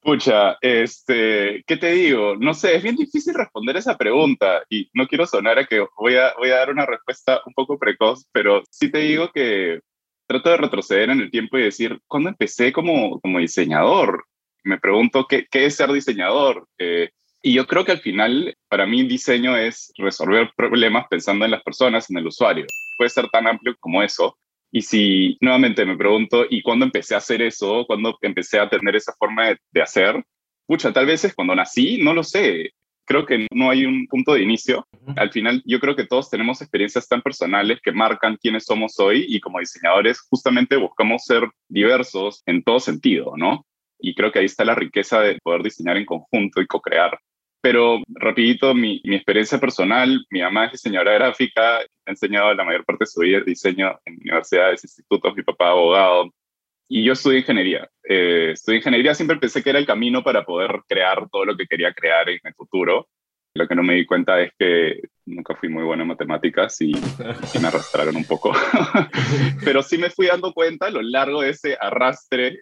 Pucha, 0.02 0.58
este, 0.62 1.64
¿qué 1.68 1.78
te 1.78 1.92
digo? 1.92 2.36
No 2.38 2.56
sé, 2.56 2.76
es 2.76 2.82
bien 2.82 2.96
difícil 2.96 3.36
responder 3.36 3.78
esa 3.78 4.00
pregunta 4.00 4.64
y 4.68 4.90
no 4.96 5.06
quiero 5.06 5.28
sonar 5.28 5.60
a 5.60 5.66
que 5.68 5.86
voy 5.96 6.16
a, 6.16 6.34
voy 6.40 6.50
a 6.50 6.56
dar 6.56 6.72
una 6.72 6.88
respuesta 6.88 7.40
un 7.46 7.54
poco 7.54 7.78
precoz, 7.78 8.26
pero 8.32 8.64
sí 8.72 8.90
te 8.90 8.98
digo 8.98 9.30
que 9.32 9.80
trato 10.26 10.50
de 10.50 10.58
retroceder 10.58 11.12
en 11.12 11.20
el 11.22 11.30
tiempo 11.30 11.60
y 11.60 11.64
decir, 11.66 12.00
¿cuándo 12.08 12.30
empecé 12.30 12.74
como, 12.74 13.20
como 13.20 13.38
diseñador? 13.38 14.26
Me 14.64 14.80
pregunto 14.80 15.26
qué, 15.28 15.48
qué 15.50 15.66
es 15.66 15.76
ser 15.76 15.92
diseñador. 15.92 16.68
Eh, 16.78 17.10
y 17.42 17.54
yo 17.54 17.66
creo 17.66 17.84
que 17.84 17.92
al 17.92 18.00
final, 18.00 18.56
para 18.70 18.86
mí, 18.86 19.04
diseño 19.04 19.58
es 19.58 19.92
resolver 19.98 20.52
problemas 20.56 21.08
pensando 21.10 21.44
en 21.46 21.52
las 21.52 21.64
personas, 21.64 22.10
en 22.10 22.18
el 22.18 22.28
usuario. 22.28 22.66
Puede 22.98 23.10
ser 23.10 23.28
tan 23.30 23.48
amplio 23.48 23.76
como 23.80 24.04
eso. 24.04 24.38
Y 24.72 24.82
si 24.84 25.38
nuevamente 25.42 25.86
me 25.86 25.98
pregunto, 25.98 26.46
¿y 26.50 26.62
cuándo 26.62 26.86
empecé 26.86 27.16
a 27.16 27.18
hacer 27.18 27.42
eso? 27.42 27.86
¿Cuándo 27.88 28.18
empecé 28.22 28.60
a 28.60 28.70
tener 28.70 28.96
esa 28.96 29.14
forma 29.18 29.48
de, 29.50 29.58
de 29.72 29.82
hacer? 29.82 30.24
Pucha, 30.68 30.94
tal 30.94 31.08
vez 31.08 31.26
es 31.26 31.34
cuando 31.34 31.56
nací, 31.56 32.02
no 32.02 32.14
lo 32.14 32.24
sé. 32.24 32.72
creo 33.06 33.26
que 33.26 33.48
no 33.52 33.70
hay 33.70 33.86
un 33.86 34.08
punto 34.08 34.34
de 34.34 34.44
inicio. 34.44 34.88
Al 35.18 35.32
final, 35.32 35.62
yo 35.66 35.80
creo 35.80 35.96
que 35.96 36.06
todos 36.06 36.30
tenemos 36.30 36.62
experiencias 36.62 37.08
tan 37.08 37.22
personales 37.22 37.80
que 37.84 37.92
marcan 37.92 38.38
quiénes 38.38 38.66
somos 38.66 38.98
hoy 39.00 39.26
y 39.28 39.42
como 39.42 39.60
diseñadores 39.60 40.22
justamente 40.30 40.78
buscamos 40.78 41.26
ser 41.26 41.50
diversos 41.68 42.42
en 42.46 42.64
todo 42.64 42.80
sentido, 42.80 43.34
¿no? 43.36 43.66
Y 44.02 44.16
creo 44.16 44.32
que 44.32 44.40
ahí 44.40 44.46
está 44.46 44.66
la 44.66 44.76
riqueza 44.76 45.22
de 45.22 45.38
poder 45.44 45.64
diseñar 45.64 45.98
en 45.98 46.06
conjunto 46.06 46.62
y 46.62 46.68
co-crear. 46.68 47.18
Pero 47.62 48.02
rapidito, 48.10 48.74
mi, 48.74 49.02
mi, 49.04 49.16
experiencia 49.16 49.60
personal, 49.60 50.26
mi 50.32 50.42
mamá 50.42 50.66
es 50.66 50.72
diseñadora 50.74 51.14
gráfica, 51.14 51.78
ha 51.78 51.86
enseñado 52.06 52.54
la 52.56 52.64
mayor 52.64 52.84
parte 52.84 53.04
de 53.04 53.12
su 53.12 53.22
vida 53.22 53.42
diseño 53.42 54.00
en 54.06 54.16
universidades, 54.16 54.84
institutos, 54.84 55.36
mi 55.36 55.44
papá 55.44 55.70
abogado, 55.70 56.32
y 56.94 57.06
yo 57.06 57.14
estudié 57.14 57.40
ingeniería. 57.40 57.90
Eh, 58.04 58.50
estudié 58.52 58.80
ingeniería, 58.80 59.16
siempre 59.16 59.38
pensé 59.38 59.64
que 59.64 59.70
era 59.70 59.80
el 59.80 59.86
camino 59.86 60.22
para 60.22 60.44
poder 60.44 60.82
crear 60.86 61.30
todo 61.30 61.46
lo 61.46 61.56
que 61.56 61.66
quería 61.66 61.94
crear 61.94 62.28
en 62.30 62.42
el 62.44 62.54
futuro. 62.54 63.08
Lo 63.54 63.66
que 63.66 63.76
no 63.76 63.82
me 63.82 63.96
di 63.96 64.06
cuenta 64.06 64.42
es 64.42 64.52
que 64.60 65.00
nunca 65.26 65.56
fui 65.56 65.70
muy 65.70 65.84
bueno 65.84 66.02
en 66.02 66.10
matemáticas 66.10 66.82
y, 66.82 66.92
me 67.62 67.68
arrastraron 67.70 68.18
un 68.18 68.26
poco. 68.26 68.52
Pero 69.64 69.82
sí 69.84 69.98
me 69.98 70.10
fui 70.10 70.28
dando 70.28 70.52
cuenta 70.52 70.88
a 70.88 70.90
lo 70.90 71.02
largo 71.02 71.42
de 71.42 71.52
ese 71.52 71.78
arrastre 71.80 72.60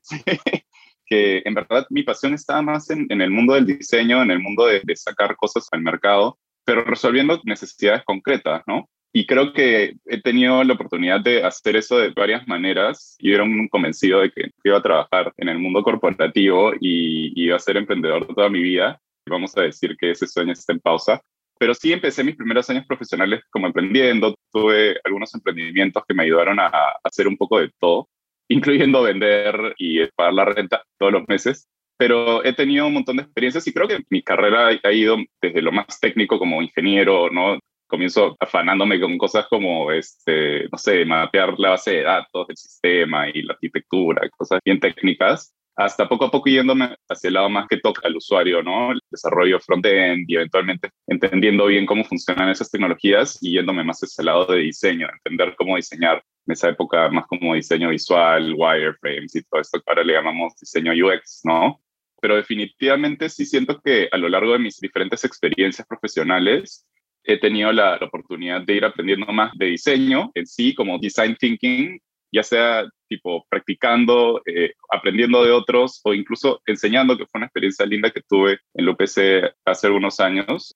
que 1.10 1.42
en 1.46 1.54
verdad 1.54 1.88
mi 1.90 2.04
pasión 2.04 2.34
estaba 2.34 2.62
más 2.62 2.90
en, 2.90 3.08
en 3.10 3.22
el 3.22 3.32
mundo 3.32 3.56
del 3.56 3.66
diseño, 3.66 4.22
en 4.22 4.32
el 4.32 4.40
mundo 4.40 4.66
de, 4.66 4.82
de 4.84 4.96
sacar 4.96 5.36
cosas 5.36 5.68
al 5.72 5.82
mercado, 5.82 6.38
pero 6.64 6.84
resolviendo 6.84 7.42
necesidades 7.46 8.04
concretas, 8.06 8.64
¿no? 8.68 8.88
Y 9.12 9.26
creo 9.26 9.54
que 9.54 9.96
he 10.06 10.22
tenido 10.22 10.64
la 10.64 10.74
oportunidad 10.74 11.20
de 11.22 11.44
hacer 11.44 11.76
eso 11.76 11.98
de 11.98 12.10
varias 12.10 12.48
maneras. 12.48 13.18
Yo 13.20 13.34
era 13.34 13.44
un 13.44 13.68
convencido 13.68 14.22
de 14.22 14.32
que 14.32 14.52
iba 14.64 14.78
a 14.78 14.84
trabajar 14.84 15.34
en 15.38 15.50
el 15.50 15.58
mundo 15.58 15.82
corporativo 15.82 16.74
y 16.80 17.34
iba 17.36 17.56
a 17.56 17.60
ser 17.60 17.78
emprendedor 17.78 18.28
toda 18.36 18.50
mi 18.50 18.62
vida. 18.62 19.02
Vamos 19.26 19.58
a 19.58 19.62
decir 19.62 19.98
que 19.98 20.12
ese 20.12 20.28
sueño 20.28 20.52
está 20.54 20.74
en 20.74 20.80
pausa. 20.80 21.22
Pero 21.58 21.74
sí 21.74 21.92
empecé 21.92 22.24
mis 22.24 22.36
primeros 22.36 22.70
años 22.70 22.86
profesionales 22.86 23.42
como 23.50 23.66
emprendiendo. 23.66 24.36
Tuve 24.52 25.00
algunos 25.04 25.34
emprendimientos 25.34 26.04
que 26.08 26.14
me 26.14 26.24
ayudaron 26.24 26.60
a 26.60 26.72
hacer 27.04 27.28
un 27.28 27.36
poco 27.36 27.60
de 27.60 27.72
todo, 27.80 28.08
incluyendo 28.50 29.04
vender 29.04 29.76
y 29.78 30.06
pagar 30.08 30.34
la 30.34 30.46
renta 30.46 30.84
todos 30.98 31.14
los 31.14 31.28
meses 31.28 31.70
pero 31.98 32.46
he 32.46 32.54
tenido 32.54 32.88
un 32.88 32.94
montón 32.94 33.18
de 33.18 33.24
experiencias 33.24 33.68
y 33.68 33.74
creo 33.74 33.86
que 33.86 34.00
mi 34.10 34.24
carrera 34.24 34.70
ha 34.82 34.92
ido 34.94 35.18
desde 35.42 35.62
lo 35.62 35.74
más 35.74 36.00
técnico 36.00 36.40
como 36.40 36.62
ingeniero, 36.62 37.30
¿no? 37.30 37.60
comienzo 37.90 38.38
afanándome 38.40 39.02
con 39.02 39.18
cosas 39.18 39.48
como, 39.50 39.92
este, 39.92 40.70
no 40.72 40.78
sé, 40.78 41.04
mapear 41.06 41.56
la 41.58 41.72
base 41.72 41.92
de 41.92 42.04
datos 42.04 42.48
del 42.48 42.56
sistema 42.56 43.28
y 43.30 43.42
la 43.42 43.54
arquitectura, 43.54 44.30
cosas 44.30 44.60
bien 44.64 44.80
técnicas, 44.80 45.54
hasta 45.76 46.08
poco 46.08 46.26
a 46.26 46.32
poco 46.32 46.50
yéndome 46.50 46.96
hacia 47.10 47.30
el 47.30 47.34
lado 47.34 47.50
más 47.50 47.68
que 47.68 47.78
toca 47.78 48.02
al 48.06 48.16
usuario, 48.16 48.62
¿no? 48.62 48.92
El 48.92 49.00
desarrollo 49.10 49.60
front-end 49.60 50.26
y 50.28 50.36
eventualmente 50.36 50.92
entendiendo 51.08 51.66
bien 51.66 51.86
cómo 51.86 52.04
funcionan 52.04 52.50
esas 52.50 52.70
tecnologías 52.70 53.40
y 53.42 53.54
yéndome 53.54 53.84
más 53.84 54.00
hacia 54.02 54.22
el 54.22 54.26
lado 54.28 54.46
de 54.46 54.60
diseño, 54.60 55.08
entender 55.12 55.56
cómo 55.58 55.76
diseñar 55.76 56.24
esa 56.52 56.70
época 56.70 57.10
más 57.10 57.26
como 57.28 57.56
diseño 57.56 57.90
visual, 57.90 58.54
wireframes 58.56 59.36
y 59.36 59.44
todo 59.44 59.62
esto 59.62 59.80
que 59.80 59.86
ahora 59.88 60.04
le 60.04 60.14
llamamos 60.14 60.56
diseño 60.60 60.94
UX, 60.94 61.42
¿no? 61.44 61.82
Pero 62.22 62.36
definitivamente 62.36 63.30
sí 63.30 63.46
siento 63.46 63.80
que 63.82 64.10
a 64.12 64.18
lo 64.18 64.30
largo 64.30 64.54
de 64.54 64.60
mis 64.60 64.80
diferentes 64.80 65.24
experiencias 65.24 65.88
profesionales, 65.88 66.86
he 67.24 67.38
tenido 67.38 67.72
la, 67.72 67.98
oportunidad 68.02 68.62
de 68.62 68.76
ir 68.76 68.86
aprendiendo 68.86 69.28
más 69.28 69.52
de 69.58 69.68
diseño 69.68 70.32
en 70.34 70.46
sí, 70.46 70.74
como 70.74 70.98
design 71.00 71.36
thinking, 71.36 72.00
ya 72.32 72.44
sea 72.44 72.86
tipo 73.08 73.46
practicando, 73.50 74.42
eh, 74.46 74.74
aprendiendo 74.90 75.44
de 75.44 75.52
otros 75.52 76.00
o 76.04 76.14
incluso 76.14 76.62
enseñando, 76.66 77.18
que 77.18 77.26
fue 77.26 77.40
una 77.40 77.48
experiencia 77.48 77.86
linda 77.86 78.12
que 78.12 78.22
tuve 78.22 78.60
en 78.74 78.86
la 78.86 78.92
UPC 78.92 79.54
hace 79.66 79.88
algunos 79.88 80.20
años. 80.20 80.76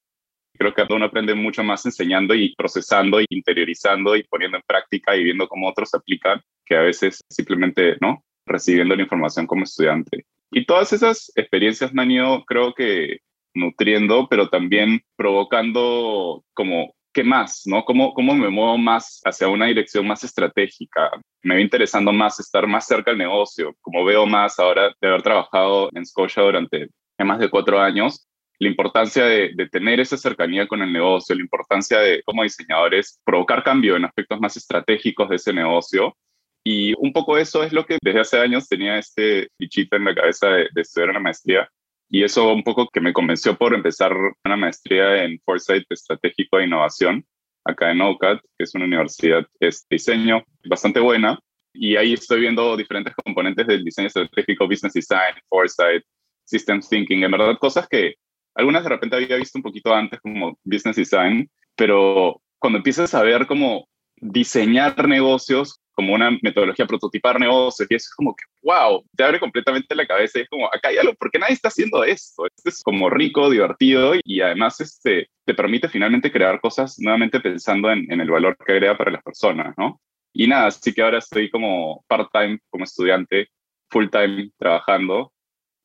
Creo 0.57 0.74
que 0.74 0.86
uno 0.89 1.05
aprende 1.05 1.33
mucho 1.33 1.63
más 1.63 1.86
enseñando 1.86 2.36
y 2.36 2.53
procesando 2.55 3.19
y 3.19 3.25
interiorizando 3.29 4.15
y 4.15 4.24
poniendo 4.24 4.57
en 4.57 4.63
práctica 4.65 5.15
y 5.15 5.24
viendo 5.24 5.48
cómo 5.48 5.67
otros 5.67 5.93
aplican 5.93 6.41
que 6.65 6.75
a 6.75 6.81
veces 6.81 7.22
simplemente, 7.29 7.98
¿no? 8.01 8.24
Recibiendo 8.45 8.95
la 8.95 9.01
información 9.01 9.48
como 9.48 9.63
estudiante. 9.63 10.25
Y 10.51 10.65
todas 10.65 10.93
esas 10.93 11.31
experiencias 11.36 11.93
me 11.93 12.03
han 12.03 12.12
ido, 12.12 12.45
creo 12.45 12.74
que, 12.74 13.17
nutriendo, 13.55 14.27
pero 14.29 14.50
también 14.50 15.01
provocando 15.15 16.43
como, 16.53 16.93
¿qué 17.13 17.24
más? 17.24 17.63
¿no? 17.65 17.83
¿Cómo, 17.86 18.13
¿Cómo 18.13 18.36
me 18.36 18.50
muevo 18.50 18.77
más 18.77 19.22
hacia 19.25 19.48
una 19.48 19.67
dirección 19.67 20.07
más 20.07 20.24
estratégica? 20.24 21.12
Me 21.41 21.55
va 21.55 21.62
interesando 21.62 22.12
más 22.12 22.39
estar 22.39 22.67
más 22.67 22.86
cerca 22.86 23.12
del 23.12 23.19
negocio, 23.19 23.75
como 23.81 24.03
veo 24.05 24.25
más 24.25 24.60
ahora 24.60 24.93
de 25.00 25.07
haber 25.07 25.22
trabajado 25.22 25.89
en 25.93 26.05
Scotia 26.05 26.43
durante 26.43 26.89
más 27.19 27.39
de 27.39 27.50
cuatro 27.50 27.79
años, 27.79 28.27
la 28.63 28.70
importancia 28.70 29.25
de, 29.25 29.51
de, 29.55 29.70
tener 29.70 30.00
esa 30.00 30.17
cercanía 30.17 30.67
con 30.67 30.82
el 30.82 30.91
negocio, 30.91 31.36
la 31.36 31.41
importancia 31.41 32.00
de, 32.00 32.24
como 32.24 32.43
diseñadores, 32.43 33.20
provocar 33.24 33.63
cambio 33.63 33.96
en 33.96 34.05
aspectos 34.05 34.39
más 34.39 34.58
estratégicos 34.58 35.29
de 35.29 35.36
ese 35.36 35.53
negocio. 35.53 36.17
Y 36.63 36.93
un 36.98 37.13
poco 37.13 37.38
eso 37.38 37.63
es 37.63 37.74
lo 37.74 37.86
que 37.86 37.98
desde 38.01 38.22
hace 38.22 38.39
años 38.39 38.67
tenía 38.67 38.98
este 38.98 39.50
bichito 39.60 39.98
en 39.98 40.05
la 40.05 40.15
cabeza 40.15 40.48
de, 40.50 40.70
de 40.74 40.82
estudiar 40.82 41.10
una 41.10 41.20
maestría 41.20 41.70
y 42.13 42.24
eso 42.24 42.53
un 42.53 42.62
poco 42.62 42.88
que 42.93 43.01
me 43.01 43.12
convenció 43.12 43.58
por 43.58 43.74
empezar 43.74 44.13
una 44.46 44.55
maestría 44.55 45.24
en 45.24 45.39
Foresight 45.43 45.86
Estratégico 45.89 46.60
e 46.60 46.65
Innovación, 46.65 47.25
acá 47.65 47.89
en 47.89 48.01
OCAD, 48.01 48.38
que 48.55 48.65
es 48.65 48.75
una 48.75 48.86
universidad 48.86 49.48
de 49.60 49.74
diseño 49.89 50.43
bastante 50.70 51.00
buena. 51.00 51.39
Y 51.74 51.96
ahí 51.96 52.13
estoy 52.13 52.41
viendo 52.41 52.77
diferentes 52.77 53.15
componentes 53.15 53.65
del 53.65 53.84
diseño 53.84 54.10
estratégico, 54.10 54.67
business 54.67 54.93
design, 54.93 55.34
foresight, 55.50 56.03
systems 56.43 56.88
thinking, 56.88 57.24
en 57.24 57.32
verdad 57.32 57.58
cosas 57.58 57.88
que 57.88 58.13
algunas 58.55 58.83
de 58.83 58.89
repente 58.89 59.15
había 59.15 59.38
visto 59.38 59.57
un 59.57 59.63
poquito 59.63 59.93
antes 59.93 60.19
como 60.22 60.57
business 60.63 60.95
design, 60.95 61.50
pero 61.75 62.41
cuando 62.60 62.77
empiezas 62.77 63.13
a 63.13 63.24
ver 63.24 63.48
cómo 63.48 63.88
diseñar 64.15 65.07
negocios 65.07 65.79
como 65.93 66.13
una 66.13 66.31
metodología 66.41 66.88
prototipar 66.88 67.39
negocios 67.39 67.89
y 67.89 67.95
eso 67.95 68.07
es 68.10 68.15
como 68.15 68.36
que, 68.36 68.43
wow, 68.63 69.03
te 69.15 69.24
abre 69.24 69.39
completamente 69.39 69.95
la 69.95 70.07
cabeza 70.07 70.39
y 70.39 70.41
es 70.43 70.50
como, 70.50 70.65
acá 70.67 70.89
hay 70.89 70.98
algo, 70.98 71.13
¿por 71.13 71.29
qué 71.29 71.39
nadie 71.39 71.53
está 71.53 71.67
haciendo 71.67 72.03
esto? 72.03 72.45
Esto 72.48 72.69
es 72.69 72.81
como 72.81 73.10
rico, 73.10 73.50
divertido 73.50 74.13
y 74.24 74.41
además 74.41 74.79
este, 74.81 75.29
te 75.45 75.53
permite 75.53 75.89
finalmente 75.89 76.31
crear 76.31 76.60
cosas 76.60 76.95
nuevamente 77.00 77.39
pensando 77.39 77.91
en, 77.91 78.12
en 78.12 78.22
el 78.22 78.29
valor 78.29 78.57
que 78.57 78.74
agrega 78.74 78.98
para 78.98 79.12
las 79.12 79.24
personas, 79.24 79.75
¿no? 79.77 80.01
Y 80.33 80.48
nada, 80.48 80.67
así 80.67 80.93
que 80.93 81.01
ahora 81.03 81.19
estoy 81.19 81.50
como 81.51 82.03
part-time, 82.07 82.60
como 82.72 82.86
estudiante, 82.86 83.50
full-time 83.91 84.50
trabajando 84.57 85.31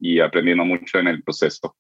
y 0.01 0.21
aprendiendo 0.21 0.65
mucho 0.65 0.99
en 0.99 1.09
el 1.09 1.23
proceso. 1.23 1.77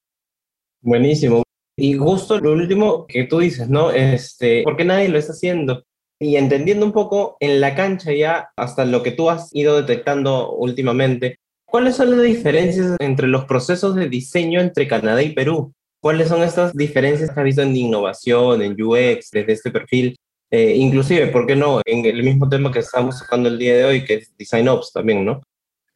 Buenísimo. 0.80 1.42
Y 1.76 1.94
justo 1.94 2.38
lo 2.38 2.52
último 2.52 3.06
que 3.06 3.24
tú 3.24 3.38
dices, 3.38 3.68
¿no? 3.68 3.90
Este, 3.90 4.62
¿Por 4.64 4.76
qué 4.76 4.84
nadie 4.84 5.08
lo 5.08 5.18
está 5.18 5.32
haciendo? 5.32 5.84
y 6.20 6.36
entendiendo 6.36 6.84
un 6.84 6.92
poco 6.92 7.36
en 7.40 7.60
la 7.60 7.74
cancha 7.74 8.12
ya, 8.12 8.50
hasta 8.56 8.84
lo 8.84 9.02
que 9.02 9.12
tú 9.12 9.30
has 9.30 9.54
ido 9.54 9.76
detectando 9.76 10.52
últimamente, 10.52 11.38
¿cuáles 11.64 11.96
son 11.96 12.10
las 12.10 12.22
diferencias 12.22 12.96
entre 12.98 13.28
los 13.28 13.44
procesos 13.44 13.94
de 13.94 14.08
diseño 14.08 14.60
entre 14.60 14.88
Canadá 14.88 15.22
y 15.22 15.32
Perú? 15.32 15.72
¿Cuáles 16.00 16.28
son 16.28 16.42
estas 16.42 16.72
diferencias 16.74 17.30
que 17.30 17.40
has 17.40 17.44
visto 17.44 17.62
en 17.62 17.76
innovación, 17.76 18.62
en 18.62 18.80
UX, 18.80 19.30
desde 19.30 19.52
este 19.52 19.70
perfil? 19.70 20.16
Eh, 20.50 20.74
inclusive, 20.76 21.26
¿por 21.28 21.46
qué 21.46 21.54
no? 21.54 21.80
En 21.84 22.04
el 22.04 22.22
mismo 22.22 22.48
tema 22.48 22.72
que 22.72 22.78
estamos 22.78 23.18
tocando 23.20 23.48
el 23.48 23.58
día 23.58 23.76
de 23.76 23.84
hoy, 23.84 24.04
que 24.04 24.14
es 24.14 24.36
Design 24.36 24.68
Ops 24.68 24.92
también, 24.92 25.24
¿no? 25.24 25.42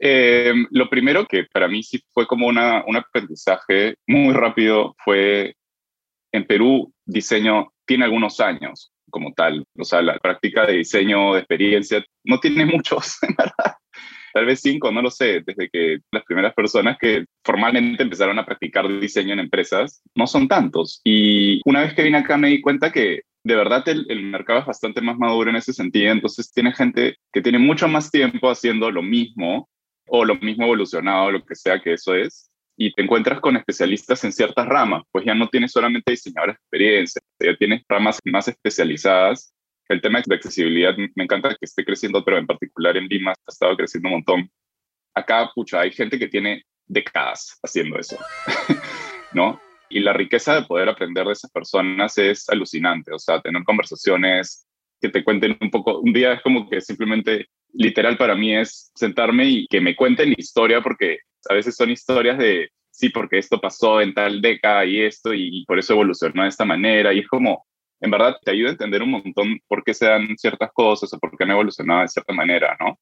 Eh, 0.05 0.53
lo 0.71 0.91
primero 0.91 1.27
que 1.27 1.45
para 1.45 1.69
mí 1.69 1.85
sí 1.85 2.03
fue 2.13 2.27
como 2.27 2.49
una, 2.49 2.85
un 2.89 2.97
aprendizaje 2.97 3.95
muy 4.09 4.35
rápido 4.35 4.97
fue 4.99 5.55
en 6.33 6.45
Perú 6.45 6.93
diseño 7.07 7.73
tiene 7.87 8.07
algunos 8.07 8.41
años 8.41 8.93
como 9.11 9.33
tal. 9.33 9.65
O 9.79 9.85
sea, 9.85 10.03
la 10.03 10.19
práctica 10.19 10.67
de 10.67 10.79
diseño, 10.79 11.35
de 11.35 11.41
experiencia, 11.41 12.05
no 12.25 12.41
tiene 12.41 12.67
muchos, 12.67 13.19
verdad. 13.39 13.77
Tal 14.33 14.47
vez 14.47 14.61
cinco, 14.61 14.91
no 14.91 15.03
lo 15.03 15.11
sé, 15.11 15.43
desde 15.47 15.69
que 15.69 15.99
las 16.11 16.25
primeras 16.25 16.55
personas 16.55 16.97
que 16.99 17.27
formalmente 17.45 18.03
empezaron 18.03 18.39
a 18.41 18.47
practicar 18.47 18.89
diseño 18.99 19.35
en 19.35 19.41
empresas 19.41 20.03
no 20.17 20.27
son 20.27 20.49
tantos. 20.49 21.01
Y 21.05 21.61
una 21.65 21.83
vez 21.83 21.95
que 21.95 22.03
vine 22.03 22.19
acá 22.19 22.37
me 22.39 22.49
di 22.49 22.61
cuenta 22.61 22.91
que 22.91 23.23
de 23.45 23.55
verdad 23.57 23.87
el, 23.89 24.07
el, 24.09 24.23
mercado 24.23 24.61
es 24.61 24.67
bastante 24.67 25.01
más 25.01 25.19
maduro 25.19 25.51
en 25.51 25.57
ese 25.57 25.73
sentido, 25.73 26.11
entonces 26.13 26.51
tiene 26.53 26.73
gente 26.73 27.17
que 27.33 27.43
tiene 27.43 27.59
mucho 27.59 27.89
más 27.89 28.11
tiempo 28.11 28.49
haciendo 28.49 28.91
lo 28.91 29.03
mismo 29.03 29.69
o 30.15 30.27
lo 30.27 30.35
mismo 30.37 30.65
evolucionado, 30.65 31.31
lo 31.31 31.43
que 31.43 31.55
sea 31.55 31.81
que 31.81 31.95
eso 31.95 32.15
es, 32.15 32.51
y 32.77 32.93
te 32.93 33.03
encuentras 33.03 33.41
con 33.41 33.57
especialistas 33.57 34.23
en 34.25 34.33
ciertas 34.33 34.67
ramas, 34.67 35.05
pues 35.11 35.25
ya 35.25 35.35
no 35.35 35.49
tienes 35.49 35.73
solamente 35.73 36.11
diseñadores 36.11 36.57
de 36.57 36.61
experiencia, 36.61 37.23
ya 37.41 37.57
tienes 37.57 37.83
ramas 37.89 38.19
más 38.25 38.47
especializadas. 38.49 39.55
El 39.89 40.03
tema 40.03 40.21
de 40.25 40.35
accesibilidad 40.35 40.95
me 40.97 41.25
encanta 41.25 41.51
que 41.51 41.57
esté 41.63 41.83
creciendo, 41.83 42.23
pero 42.23 42.37
en 42.37 42.47
particular 42.47 42.97
en 42.99 43.07
Lima 43.07 43.31
ha 43.31 43.51
estado 43.51 43.75
creciendo 43.75 44.09
un 44.09 44.15
montón. 44.17 44.51
Acá, 45.15 45.51
pucha, 45.55 45.81
hay 45.81 45.93
gente 45.93 46.19
que 46.19 46.29
tiene 46.29 46.63
décadas 46.87 47.59
haciendo 47.63 47.99
eso, 47.99 48.19
¿no? 49.33 49.61
Y 49.89 50.01
la 50.01 50.13
riqueza 50.13 50.55
de 50.55 50.67
poder 50.67 50.91
aprender 50.91 51.25
de 51.25 51.33
esas 51.33 51.51
personas 51.51 52.19
es 52.19 52.49
alucinante, 52.51 53.15
o 53.15 53.19
sea, 53.19 53.41
tener 53.41 53.65
conversaciones 53.65 54.67
que 55.01 55.09
te 55.09 55.25
cuenten 55.25 55.57
un 55.59 55.71
poco, 55.71 56.01
un 56.01 56.13
día 56.13 56.35
es 56.35 56.43
como 56.43 56.69
que 56.69 56.83
simplemente, 56.83 57.49
literal 57.73 58.17
para 58.17 58.35
mí 58.35 58.57
es 58.57 58.91
sentarme 58.95 59.47
y 59.47 59.67
que 59.67 59.81
me 59.81 59.97
cuenten 59.97 60.31
la 60.31 60.37
historia, 60.39 60.81
porque 60.81 61.19
a 61.49 61.55
veces 61.55 61.77
son 61.77 61.91
historias 61.91 62.39
de 62.39 62.71
sí, 62.91 63.09
porque 63.09 63.39
esto 63.39 63.61
pasó 63.61 64.01
en 64.01 64.15
tal 64.15 64.41
década 64.41 64.85
y 64.85 65.01
esto, 65.01 65.35
y, 65.35 65.65
por 65.67 65.79
eso 65.79 65.95
evolucionó 65.95 66.43
de 66.43 66.51
esta 66.51 66.65
manera, 66.65 67.13
y 67.13 67.21
es 67.21 67.29
como, 67.29 67.67
en 68.01 68.11
verdad, 68.11 68.37
te 68.45 68.53
ayuda 68.53 68.71
a 68.71 68.73
entender 68.73 69.03
un 69.03 69.11
montón 69.11 69.59
por 69.67 69.83
qué 69.83 69.95
se 69.95 70.07
dan 70.07 70.37
ciertas 70.37 70.71
cosas 70.73 71.13
o 71.13 71.19
por 71.19 71.37
qué 71.37 71.45
han 71.45 71.51
evolucionado 71.51 72.03
de 72.03 72.09
cierta 72.09 72.33
manera, 72.33 72.77
¿no? 72.79 72.99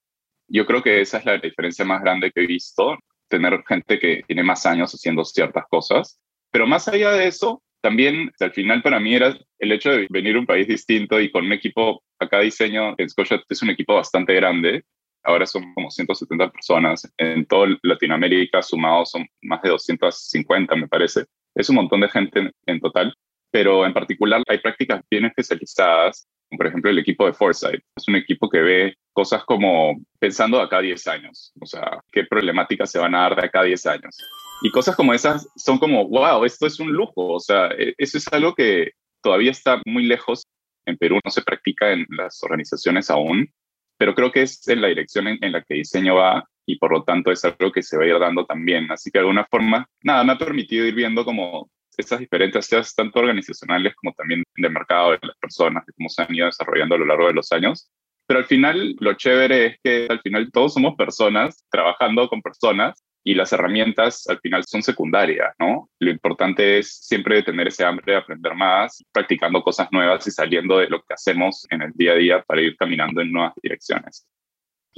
Yo 0.48 0.66
creo 0.66 0.82
que 0.82 1.00
esa 1.00 1.18
es 1.18 1.24
la 1.24 1.38
diferencia 1.38 1.84
más 1.84 2.00
grande 2.02 2.30
que 2.32 2.42
he 2.42 2.46
visto, 2.46 2.98
tener 3.28 3.62
gente 3.66 3.98
que 3.98 4.22
tiene 4.26 4.42
más 4.42 4.66
años 4.66 4.92
haciendo 4.92 5.24
ciertas 5.24 5.64
cosas, 5.68 6.20
pero 6.50 6.66
más 6.66 6.88
allá 6.88 7.12
de 7.12 7.28
eso, 7.28 7.62
también 7.80 8.30
al 8.40 8.52
final 8.52 8.82
para 8.82 9.00
mí 9.00 9.14
era 9.14 9.36
el 9.58 9.72
hecho 9.72 9.90
de 9.90 10.06
venir 10.10 10.36
a 10.36 10.40
un 10.40 10.46
país 10.46 10.68
distinto 10.68 11.20
y 11.20 11.30
con 11.30 11.46
un 11.46 11.52
equipo, 11.52 12.02
acá 12.18 12.40
diseño, 12.40 12.94
en 12.98 13.06
es 13.48 13.62
un 13.62 13.70
equipo 13.70 13.94
bastante 13.94 14.34
grande, 14.34 14.84
ahora 15.22 15.46
son 15.46 15.72
como 15.74 15.90
170 15.90 16.50
personas, 16.50 17.10
en 17.16 17.46
toda 17.46 17.76
Latinoamérica 17.82 18.62
sumados 18.62 19.10
son 19.10 19.26
más 19.42 19.62
de 19.62 19.70
250 19.70 20.76
me 20.76 20.88
parece, 20.88 21.24
es 21.54 21.68
un 21.68 21.76
montón 21.76 22.00
de 22.00 22.08
gente 22.08 22.50
en, 22.66 22.80
total, 22.80 23.14
pero 23.50 23.84
en 23.86 23.92
particular 23.92 24.42
hay 24.48 24.58
prácticas 24.58 25.02
bien 25.10 25.24
especializadas, 25.26 26.28
como 26.48 26.58
por 26.58 26.66
ejemplo 26.66 26.90
el 26.90 26.98
equipo 26.98 27.26
de 27.26 27.32
Foresight, 27.32 27.82
es 27.96 28.08
un 28.08 28.16
equipo 28.16 28.48
que 28.48 28.60
ve 28.60 28.94
cosas 29.12 29.44
como 29.44 30.00
pensando 30.18 30.58
de 30.58 30.64
acá 30.64 30.78
a 30.78 30.82
10 30.82 31.06
años, 31.08 31.52
o 31.60 31.66
sea, 31.66 32.00
qué 32.12 32.24
problemáticas 32.24 32.90
se 32.90 32.98
van 32.98 33.14
a 33.14 33.22
dar 33.22 33.36
de 33.36 33.46
acá 33.46 33.60
a 33.60 33.64
10 33.64 33.86
años. 33.86 34.16
Y 34.62 34.70
cosas 34.70 34.94
como 34.94 35.14
esas 35.14 35.48
son 35.56 35.78
como, 35.78 36.06
wow, 36.08 36.44
esto 36.44 36.66
es 36.66 36.78
un 36.80 36.92
lujo, 36.92 37.34
o 37.34 37.40
sea, 37.40 37.68
e, 37.68 37.94
eso 37.96 38.18
es 38.18 38.28
algo 38.32 38.54
que 38.54 38.92
todavía 39.22 39.50
está 39.50 39.80
muy 39.86 40.04
lejos. 40.04 40.42
En 40.86 40.96
Perú 40.96 41.18
no 41.24 41.30
se 41.30 41.42
practica 41.42 41.92
en 41.92 42.06
las 42.10 42.42
organizaciones 42.42 43.10
aún, 43.10 43.50
pero 43.98 44.14
creo 44.14 44.32
que 44.32 44.42
es 44.42 44.66
en 44.68 44.80
la 44.80 44.88
dirección 44.88 45.28
en, 45.28 45.52
la 45.52 45.62
que 45.62 45.74
diseño 45.74 46.16
va 46.16 46.44
y 46.66 46.78
por 46.78 46.92
lo 46.92 47.04
tanto 47.04 47.30
es 47.30 47.44
algo 47.44 47.72
que 47.72 47.82
se 47.82 47.96
va 47.96 48.04
a 48.04 48.06
ir 48.06 48.18
dando 48.18 48.46
también. 48.46 48.90
Así 48.90 49.10
que 49.10 49.18
de 49.18 49.20
alguna 49.20 49.46
forma, 49.50 49.86
nada, 50.02 50.24
me 50.24 50.32
ha 50.32 50.38
permitido 50.38 50.86
ir 50.86 50.94
viendo 50.94 51.24
como 51.24 51.70
esas 51.96 52.20
diferencias, 52.20 52.94
tanto 52.94 53.20
organizacionales 53.20 53.94
como 53.94 54.12
también 54.12 54.42
de 54.56 54.68
mercado 54.68 55.12
de 55.12 55.18
las 55.22 55.36
personas, 55.36 55.84
de 55.86 55.92
cómo 55.92 56.08
se 56.08 56.22
han 56.22 56.34
ido 56.34 56.46
desarrollando 56.46 56.94
a 56.94 56.98
lo 56.98 57.06
largo 57.06 57.26
de 57.26 57.34
los 57.34 57.50
años. 57.52 57.90
Pero 58.26 58.40
al 58.40 58.46
final, 58.46 58.94
lo 59.00 59.14
chévere 59.14 59.66
es 59.66 59.76
que 59.82 60.06
al 60.08 60.20
final 60.20 60.50
todos 60.52 60.74
somos 60.74 60.94
personas 60.96 61.64
trabajando 61.70 62.28
con 62.28 62.42
personas 62.42 63.04
y 63.22 63.34
las 63.34 63.52
herramientas 63.52 64.26
al 64.28 64.38
final 64.40 64.64
son 64.64 64.82
secundarias, 64.82 65.54
¿no? 65.58 65.90
Lo 65.98 66.10
importante 66.10 66.78
es 66.78 66.96
siempre 66.98 67.42
tener 67.42 67.68
ese 67.68 67.84
hambre 67.84 68.12
de 68.12 68.18
aprender 68.18 68.54
más, 68.54 69.04
practicando 69.12 69.62
cosas 69.62 69.88
nuevas 69.90 70.26
y 70.26 70.30
saliendo 70.30 70.78
de 70.78 70.88
lo 70.88 71.02
que 71.02 71.14
hacemos 71.14 71.66
en 71.70 71.82
el 71.82 71.92
día 71.94 72.12
a 72.12 72.16
día 72.16 72.42
para 72.42 72.62
ir 72.62 72.76
caminando 72.76 73.20
en 73.20 73.32
nuevas 73.32 73.52
direcciones. 73.62 74.26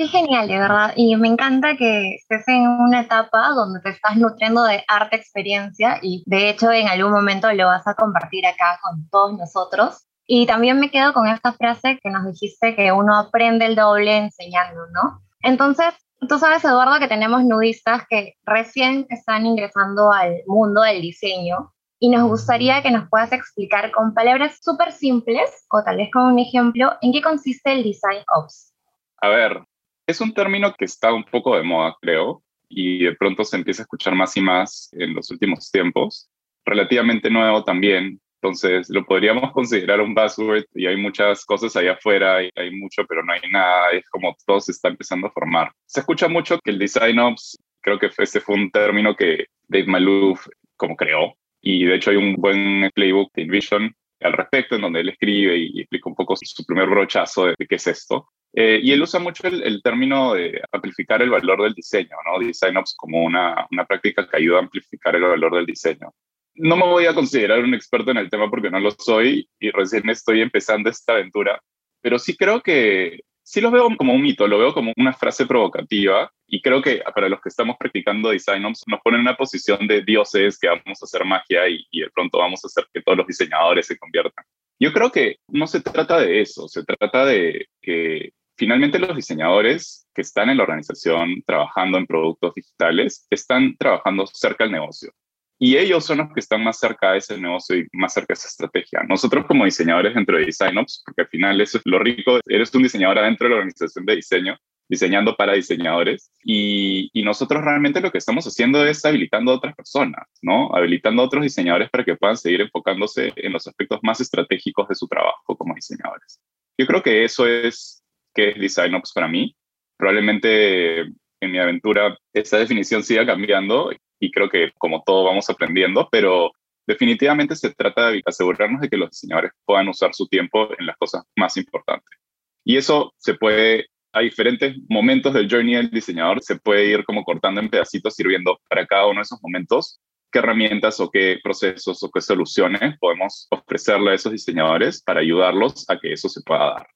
Qué 0.03 0.09
genial, 0.09 0.49
de 0.49 0.59
verdad. 0.59 0.95
Y 0.97 1.15
me 1.15 1.29
encanta 1.29 1.77
que 1.77 2.17
estés 2.17 2.49
en 2.49 2.67
una 2.67 3.03
etapa 3.03 3.51
donde 3.51 3.79
te 3.79 3.91
estás 3.91 4.17
nutriendo 4.17 4.65
de 4.65 4.83
arte 4.89 5.15
experiencia 5.15 6.01
y 6.03 6.25
de 6.27 6.51
hecho 6.51 6.73
en 6.73 6.89
algún 6.89 7.13
momento 7.13 7.53
lo 7.53 7.67
vas 7.67 7.87
a 7.87 7.95
compartir 7.95 8.45
acá 8.45 8.81
con 8.83 9.09
todos 9.11 9.39
nosotros. 9.39 10.09
Y 10.27 10.45
también 10.47 10.81
me 10.81 10.91
quedo 10.91 11.13
con 11.13 11.29
esta 11.29 11.53
frase 11.53 12.01
que 12.03 12.11
nos 12.11 12.27
dijiste 12.27 12.75
que 12.75 12.91
uno 12.91 13.17
aprende 13.17 13.65
el 13.67 13.77
doble 13.77 14.17
enseñando, 14.17 14.81
¿no? 14.93 15.23
Entonces, 15.41 15.95
Tú 16.29 16.39
sabes, 16.39 16.65
Eduardo, 16.65 17.01
que 17.01 17.09
tenemos 17.09 17.45
nudistas 17.45 18.03
que 18.09 18.35
recién 18.45 19.07
están 19.09 19.45
ingresando 19.45 20.13
al 20.13 20.43
mundo 20.47 20.83
del 20.83 21.03
diseño 21.03 21.73
y 21.99 22.11
nos 22.11 22.29
gustaría 22.29 22.81
que 22.81 22.93
nos 22.93 23.09
puedas 23.09 23.33
explicar 23.33 23.91
con 23.91 24.15
palabras 24.15 24.59
súper 24.63 24.93
simples 24.93 25.67
o 25.69 25.83
tal 25.83 25.97
vez 25.97 26.11
con 26.13 26.23
un 26.23 26.39
ejemplo 26.39 26.93
en 27.01 27.13
qué 27.13 27.23
consiste 27.23 27.73
el 27.73 27.83
Design 27.83 28.23
Ops. 28.37 28.73
A 29.21 29.29
ver, 29.31 29.65
es 30.07 30.21
un 30.21 30.33
término 30.35 30.75
que 30.75 30.85
está 30.85 31.13
un 31.13 31.25
poco 31.25 31.57
de 31.57 31.63
moda, 31.63 31.97
creo, 32.01 32.43
y 32.69 33.05
de 33.05 33.15
pronto 33.15 33.45
se 33.45 33.57
empieza 33.57 33.83
a 33.83 33.85
escuchar 33.85 34.15
más 34.15 34.37
y 34.37 34.41
más 34.41 34.91
en 34.93 35.15
los 35.15 35.31
últimos 35.31 35.71
tiempos. 35.71 36.31
Relativamente 36.65 37.31
nuevo 37.31 37.65
también, 37.65 38.21
entonces, 38.43 38.91
lo 38.91 39.05
podríamos 39.05 39.53
considerar 39.53 40.01
un 40.01 40.15
buzzword 40.15 40.65
y 40.75 40.87
hay 40.87 40.97
muchas 40.97 41.45
cosas 41.45 41.77
allá 41.77 41.93
afuera 41.93 42.43
y 42.43 42.51
hay 42.57 42.73
mucho, 42.73 43.07
pero 43.07 43.23
no 43.23 43.33
hay 43.33 43.41
nada. 43.51 43.93
Es 43.93 44.09
como 44.11 44.37
todo 44.45 44.61
se 44.61 44.73
está 44.73 44.89
empezando 44.89 45.29
a 45.29 45.31
formar. 45.31 45.71
Se 45.87 46.01
escucha 46.01 46.27
mucho 46.29 46.59
que 46.59 46.73
el 46.73 46.79
design 46.79 47.21
ops, 47.21 47.57
creo 47.81 47.99
que 48.01 48.11
ese 48.19 48.41
fue 48.41 48.57
un 48.57 48.71
término 48.71 49.15
que 49.15 49.47
Dave 49.69 49.87
Malouf 49.87 50.49
como 50.77 50.97
creó. 50.97 51.35
Y 51.61 51.85
de 51.85 51.95
hecho 51.95 52.11
hay 52.11 52.17
un 52.17 52.35
buen 52.35 52.91
playbook 52.93 53.33
de 53.35 53.43
InVision 53.43 53.95
al 54.21 54.33
respecto, 54.33 54.75
en 54.75 54.83
donde 54.83 55.01
él 55.01 55.11
escribe 55.11 55.57
y 55.57 55.81
explica 55.81 56.09
un 56.09 56.17
poco 56.17 56.35
su 56.37 56.65
primer 56.65 56.89
brochazo 56.89 57.47
de 57.47 57.67
qué 57.69 57.77
es 57.77 57.87
esto. 57.87 58.29
Eh, 58.55 58.81
y 58.83 58.93
él 58.93 59.03
usa 59.03 59.19
mucho 59.19 59.47
el, 59.47 59.63
el, 59.63 59.83
término 59.83 60.35
de 60.35 60.61
amplificar 60.71 61.23
el 61.23 61.31
valor 61.31 61.63
del 61.63 61.73
diseño, 61.73 62.17
¿no? 62.27 62.39
Design 62.39 62.77
Ops 62.77 62.95
como 62.97 63.23
una, 63.23 63.67
una 63.71 63.87
práctica 63.87 64.29
que 64.29 64.37
ayuda 64.37 64.59
a 64.59 64.63
amplificar 64.63 65.17
el 65.17 65.23
valor 65.23 65.55
del 65.55 65.67
diseño 65.67 66.13
no 66.55 66.77
me 66.77 66.87
voy 66.87 67.07
a 67.07 67.15
considerar 67.15 67.61
un 67.61 67.75
experto 67.75 68.11
en 68.11 68.19
el 68.19 68.31
tema 68.31 68.51
porque 68.51 68.71
no 68.71 68.81
lo 68.81 68.91
soy 68.91 69.49
y 69.59 69.71
recién 69.71 70.09
estoy 70.11 70.41
empezando 70.41 70.91
esta 70.91 71.15
aventura, 71.15 71.63
pero 72.01 72.19
sí 72.19 72.37
creo 72.37 72.61
que 72.63 73.21
sí 73.43 73.61
lo 73.61 73.71
veo 73.71 73.89
como 73.97 74.15
un 74.15 74.23
mito, 74.23 74.47
lo 74.47 74.59
veo 74.59 74.75
como 74.75 74.93
una 74.97 75.13
frase 75.13 75.47
provocativa 75.47 76.31
y 76.47 76.61
creo 76.61 76.83
que 76.83 77.03
para 77.15 77.29
los 77.29 77.41
que 77.41 77.49
estamos 77.49 77.77
practicando 77.79 78.31
design 78.31 78.63
nos 78.63 78.85
ponen 79.03 79.21
en 79.21 79.27
una 79.27 79.37
posición 79.37 79.87
de 79.87 80.03
dioses 80.03 80.59
que 80.59 80.69
vamos 80.69 81.03
a 81.03 81.05
hacer 81.05 81.25
magia 81.25 81.69
y, 81.69 81.87
y 81.91 82.01
de 82.01 82.11
pronto 82.11 82.39
vamos 82.39 82.63
a 82.65 82.67
hacer 82.67 82.87
que 82.93 83.03
todos 83.03 83.19
los 83.19 83.27
diseñadores 83.27 83.87
se 83.87 83.99
conviertan. 83.99 84.45
Yo 84.79 84.93
creo 84.93 85.11
que 85.11 85.37
no 85.49 85.67
se 85.67 85.81
trata 85.81 86.19
de 86.19 86.41
eso, 86.41 86.69
se 86.69 86.85
trata 86.85 87.25
de 87.25 87.67
que 87.81 88.33
finalmente 88.63 89.01
los 89.01 89.17
diseñadores 89.17 90.07
que 90.15 90.23
están 90.23 90.49
en 90.49 90.57
la 90.57 90.63
organización 90.63 91.43
trabajando 91.45 91.99
en 91.99 92.07
productos 92.07 92.55
digitales 92.55 93.27
están 93.29 93.77
trabajando 93.77 94.25
cerca 94.29 94.63
del 94.63 94.75
negocio. 94.75 95.11
Y 95.59 95.77
ellos 95.77 96.05
son 96.05 96.19
los 96.19 96.29
que 96.33 96.39
están 96.39 96.63
más 96.63 96.79
cerca 96.79 97.11
de 97.11 97.19
ese 97.19 97.37
negocio 97.37 97.77
y 97.77 97.89
más 97.93 98.15
cerca 98.15 98.35
de 98.35 98.35
esa 98.35 98.47
estrategia. 98.47 99.03
Nosotros 99.09 99.47
como 99.47 99.65
diseñadores 99.65 100.15
dentro 100.15 100.39
de 100.39 100.45
DesignOps, 100.45 101.03
porque 101.05 101.23
al 101.23 101.29
final 101.29 101.61
eso 101.61 101.79
es 101.79 101.83
lo 101.87 101.99
rico, 101.99 102.39
eres 102.47 102.73
un 102.73 102.85
diseñador 102.85 103.19
adentro 103.19 103.49
de 103.49 103.51
la 103.51 103.57
organización 103.57 104.07
de 104.07 104.15
diseño, 104.15 104.57
diseñando 104.89 105.35
para 105.35 105.55
diseñadores. 105.55 106.31
Y, 106.45 107.11
y, 107.13 107.25
nosotros 107.25 107.65
realmente 107.65 108.01
lo 108.01 108.13
que 108.13 108.19
estamos 108.19 108.47
haciendo 108.47 108.87
es 108.87 109.05
habilitando 109.05 109.51
a 109.51 109.57
otras 109.57 109.75
personas, 109.75 110.25
¿no? 110.41 110.73
Habilitando 110.73 111.23
a 111.23 111.27
otros 111.27 111.43
diseñadores 111.43 111.91
para 111.91 112.05
que 112.05 112.15
puedan 112.15 112.37
seguir 112.37 112.61
enfocándose 112.61 113.33
en 113.35 113.53
los 113.53 113.67
aspectos 113.67 113.99
más 114.05 114.21
estratégicos 114.21 114.87
de 114.87 114.95
su 114.95 115.09
trabajo 115.09 115.57
como 115.57 115.75
diseñadores. 115.75 116.41
Yo 116.79 116.87
creo 116.87 117.03
que 117.03 117.25
eso 117.25 117.47
es 117.47 118.02
que 118.35 118.51
es 118.51 118.59
DesignOps 118.59 119.13
para 119.13 119.29
mí. 119.29 119.55
Probablemente 119.97 121.01
en 121.01 121.51
mi 121.51 121.59
aventura 121.59 122.17
esa 122.33 122.59
definición 122.59 123.03
siga 123.03 123.27
cambiando 123.27 123.91
y 124.21 124.31
creo 124.31 124.49
que 124.49 124.73
como 124.79 125.03
todo 125.05 125.25
vamos 125.25 125.51
aprendiendo, 125.51 126.09
pero 126.11 126.53
definitivamente 126.87 127.57
se 127.57 127.75
trata 127.75 128.11
de 128.11 128.23
asegurarnos 128.25 128.81
de 128.81 128.89
que 128.89 128.97
los 128.97 129.11
diseñadores 129.11 129.53
puedan 129.65 129.89
usar 129.89 130.15
su 130.15 130.27
tiempo 130.29 130.69
en 130.79 130.87
las 130.87 130.97
cosas 130.97 131.25
más 131.37 131.57
importantes. 131.57 132.19
Y 132.65 132.77
eso 132.77 133.13
se 133.17 133.35
puede, 133.35 133.87
a 134.13 134.21
diferentes 134.21 134.77
momentos 134.89 135.35
del 135.35 135.51
journey 135.51 135.75
del 135.75 135.91
diseñador, 135.91 136.43
se 136.43 136.57
puede 136.57 136.87
ir 136.87 137.05
como 137.05 137.25
cortando 137.25 137.61
en 137.61 137.69
pedacitos, 137.69 138.15
sirviendo 138.15 138.61
para 138.69 138.87
cada 138.87 139.07
uno 139.07 139.17
de 139.17 139.23
esos 139.23 139.43
momentos 139.43 140.01
qué 140.31 140.39
herramientas 140.39 140.99
o 141.01 141.11
qué 141.11 141.39
procesos 141.43 142.03
o 142.03 142.11
qué 142.11 142.21
soluciones 142.21 142.97
podemos 142.99 143.47
ofrecerle 143.51 144.13
a 144.13 144.15
esos 144.15 144.33
diseñadores 144.33 145.03
para 145.03 145.21
ayudarlos 145.21 145.85
a 145.89 145.99
que 145.99 146.13
eso 146.13 146.29
se 146.29 146.41
pueda 146.43 146.71
dar. 146.71 146.87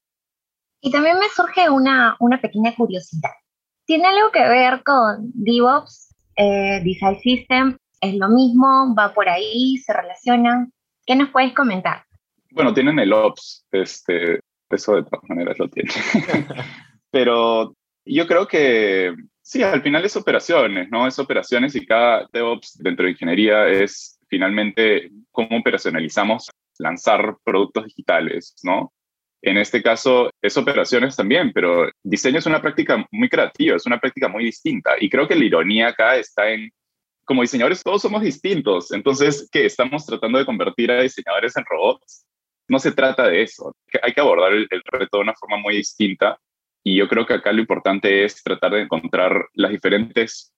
Y 0.87 0.90
también 0.92 1.18
me 1.18 1.29
surge 1.35 1.68
una, 1.68 2.14
una 2.20 2.40
pequeña 2.40 2.72
curiosidad. 2.77 3.33
¿Tiene 3.87 4.07
algo 4.07 4.31
que 4.31 4.49
ver 4.49 4.85
con 4.85 5.33
DevOps 5.35 6.14
eh, 6.37 6.81
Design 6.85 7.18
System 7.18 7.77
es 8.01 8.14
lo 8.14 8.29
mismo, 8.29 8.94
va 8.96 9.12
por 9.12 9.29
ahí, 9.29 9.79
se 9.79 9.92
relacionan. 9.92 10.72
¿Qué 11.05 11.16
nos 11.16 11.31
puedes 11.31 11.53
comentar? 11.55 12.05
Bueno, 12.53 12.72
tienen 12.72 13.01
el 13.01 13.12
Ops, 13.12 13.66
este, 13.72 14.38
eso 14.70 14.94
de 14.94 15.03
todas 15.03 15.29
maneras 15.29 15.59
lo 15.59 15.68
tiene. 15.68 15.90
Pero 17.11 17.75
yo 18.05 18.29
creo 18.29 18.46
que 18.46 19.12
sí, 19.42 19.64
al 19.64 19.83
final 19.83 20.05
es 20.05 20.14
operaciones, 20.14 20.88
¿no? 20.88 21.09
Es 21.09 21.18
operaciones 21.18 21.75
y 21.75 21.85
cada 21.85 22.29
DevOps 22.33 22.79
dentro 22.79 23.07
de 23.07 23.11
ingeniería 23.11 23.66
es 23.66 24.20
finalmente 24.29 25.11
cómo 25.33 25.59
operacionalizamos 25.59 26.49
lanzar 26.79 27.38
productos 27.42 27.87
digitales, 27.87 28.55
¿no? 28.62 28.92
En 29.47 29.59
este 29.59 29.81
caso 29.81 30.29
es 30.43 30.57
operaciones 30.57 31.15
también, 31.15 31.53
pero 31.53 31.89
diseño 32.03 32.41
es 32.41 32.47
una 32.47 32.61
práctica 32.61 33.07
muy 33.13 33.29
creativa, 33.29 33.77
es 33.77 33.87
una 33.87 34.01
práctica 34.01 34.27
muy 34.27 34.43
distinta. 34.43 34.97
Y 34.99 35.09
creo 35.09 35.29
que 35.29 35.37
la 35.37 35.45
ironía 35.45 35.87
acá 35.87 36.17
está 36.17 36.51
en, 36.51 36.69
como 37.25 37.43
diseñadores 37.43 37.81
todos 37.85 38.03
somos 38.03 38.23
distintos, 38.23 38.91
entonces, 38.91 39.49
¿qué? 39.53 39.65
¿Estamos 39.65 40.05
tratando 40.05 40.41
de 40.41 40.45
convertir 40.45 40.91
a 40.91 41.01
diseñadores 41.01 41.57
en 41.57 41.65
robots? 41.65 42.27
No 42.67 42.81
se 42.81 42.91
trata 42.91 43.29
de 43.29 43.43
eso, 43.43 43.73
hay 44.03 44.13
que 44.13 44.21
abordar 44.21 44.53
el, 44.53 44.69
reto 44.69 45.19
de 45.19 45.23
una 45.23 45.35
forma 45.35 45.59
muy 45.59 45.77
distinta. 45.77 46.37
Y 46.83 46.97
yo 46.97 47.07
creo 47.07 47.25
que 47.25 47.35
acá 47.35 47.53
lo 47.53 47.61
importante 47.61 48.25
es 48.25 48.43
tratar 48.43 48.73
de 48.73 48.83
encontrar 48.83 49.47
las 49.55 49.71
diferentes 49.71 50.53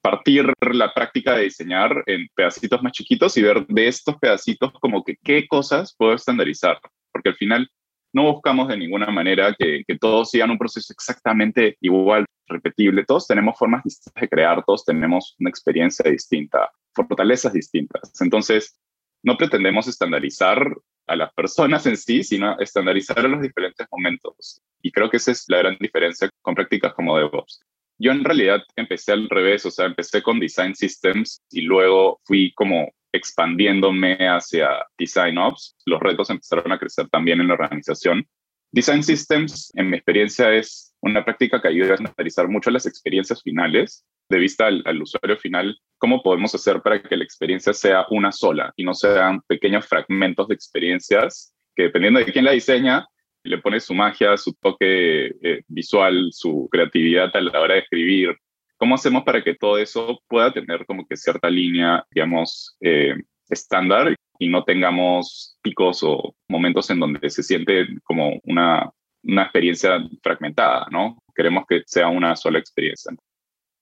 partir 0.00 0.50
la 0.72 0.94
práctica 0.94 1.36
de 1.36 1.42
diseñar 1.42 2.04
en 2.06 2.26
pedacitos 2.34 2.82
más 2.82 2.92
chiquitos 2.92 3.36
y 3.36 3.42
ver 3.42 3.66
de 3.66 3.86
estos 3.86 4.16
pedacitos 4.16 4.72
como 4.80 5.04
que 5.04 5.16
qué 5.22 5.46
cosas 5.46 5.94
puedo 5.94 6.14
estandarizar, 6.14 6.80
porque 7.12 7.28
al 7.28 7.36
final 7.36 7.70
no 8.12 8.32
buscamos 8.32 8.68
de 8.68 8.76
ninguna 8.76 9.06
manera 9.06 9.54
que, 9.58 9.84
todos 10.00 10.30
sigan 10.30 10.50
un 10.50 10.58
proceso 10.58 10.92
exactamente 10.92 11.76
igual, 11.80 12.24
repetible. 12.46 13.04
Todos 13.04 13.26
tenemos 13.26 13.58
formas 13.58 13.84
distintas 13.84 14.20
de 14.20 14.28
crear, 14.28 14.64
todos 14.64 14.84
tenemos 14.84 15.36
una 15.38 15.50
experiencia 15.50 16.10
distinta. 16.10 16.70
fortalezas 16.92 17.52
distintas. 17.52 18.20
Entonces, 18.20 18.76
no 19.22 19.36
pretendemos 19.36 19.86
estandarizar 19.86 20.66
a 21.06 21.16
las 21.16 21.32
personas 21.34 21.86
en 21.86 21.96
sí, 21.96 22.22
sino 22.24 22.58
estandarizar 22.58 23.18
a 23.20 23.28
los 23.28 23.42
diferentes 23.42 23.86
momentos. 23.90 24.60
Y 24.82 24.90
creo 24.90 25.10
que 25.10 25.18
esa 25.18 25.32
es 25.32 25.44
la 25.48 25.58
gran 25.58 25.76
diferencia 25.78 26.28
con 26.42 26.54
prácticas 26.54 26.94
como 26.94 27.16
DevOps. 27.16 27.60
Yo 27.98 28.12
en 28.12 28.24
realidad 28.24 28.62
empecé 28.76 29.12
al 29.12 29.28
revés, 29.28 29.66
o 29.66 29.70
sea, 29.70 29.86
empecé 29.86 30.22
con 30.22 30.40
Design 30.40 30.74
Systems 30.74 31.42
y 31.50 31.62
luego 31.62 32.20
fui 32.24 32.52
como 32.54 32.90
expandiéndome 33.12 34.16
hacia 34.28 34.70
Design 34.98 35.38
Ops. 35.38 35.76
Los 35.86 36.00
retos 36.00 36.30
empezaron 36.30 36.72
a 36.72 36.78
crecer 36.78 37.08
también 37.08 37.40
en 37.40 37.48
la 37.48 37.54
organización. 37.54 38.26
Design 38.72 39.02
Systems, 39.02 39.72
en 39.74 39.90
mi 39.90 39.96
experiencia, 39.96 40.52
es 40.54 40.94
una 41.00 41.24
práctica 41.24 41.60
que 41.60 41.68
ayuda 41.68 41.92
a 41.92 41.94
estandarizar 41.94 42.48
mucho 42.48 42.70
las 42.70 42.86
experiencias 42.86 43.42
finales 43.42 44.04
de 44.28 44.38
vista 44.38 44.66
al, 44.66 45.02
usuario 45.02 45.36
final, 45.36 45.76
cómo 45.98 46.22
podemos 46.22 46.54
hacer 46.54 46.80
para 46.80 47.02
que 47.02 47.16
la 47.16 47.24
experiencia 47.24 47.72
sea 47.72 48.06
una 48.10 48.30
sola 48.30 48.72
y 48.76 48.84
no 48.84 48.94
sean 48.94 49.40
pequeños 49.42 49.86
fragmentos 49.86 50.46
de 50.46 50.54
experiencias 50.54 51.52
que 51.74 51.84
dependiendo 51.84 52.20
de 52.20 52.32
quién 52.32 52.44
la 52.44 52.52
diseña, 52.52 53.06
le 53.42 53.58
pone 53.58 53.80
su 53.80 53.92
magia, 53.92 54.36
su 54.36 54.54
toque 54.54 55.26
eh, 55.42 55.62
visual, 55.66 56.28
su 56.30 56.68
creatividad 56.70 57.34
a 57.34 57.40
la 57.40 57.60
hora 57.60 57.74
de 57.74 57.80
escribir. 57.80 58.36
¿Cómo 58.80 58.94
hacemos 58.94 59.22
para 59.24 59.44
que 59.44 59.54
todo 59.54 59.78
eso 59.78 60.20
pueda 60.26 60.52
tener 60.52 60.86
como 60.86 61.06
que 61.06 61.16
cierta 61.16 61.50
línea, 61.50 62.04
digamos, 62.10 62.76
eh, 62.80 63.14
estándar 63.48 64.14
y 64.38 64.48
no 64.48 64.64
tengamos 64.64 65.58
picos 65.62 66.02
o 66.02 66.34
momentos 66.48 66.88
en 66.90 66.98
donde 66.98 67.28
se 67.30 67.42
siente 67.42 67.86
como 68.02 68.40
una, 68.44 68.90
una 69.22 69.42
experiencia 69.42 69.98
fragmentada, 70.22 70.86
¿no? 70.90 71.18
Queremos 71.34 71.64
que 71.68 71.82
sea 71.84 72.08
una 72.08 72.34
sola 72.34 72.58
experiencia 72.58 73.12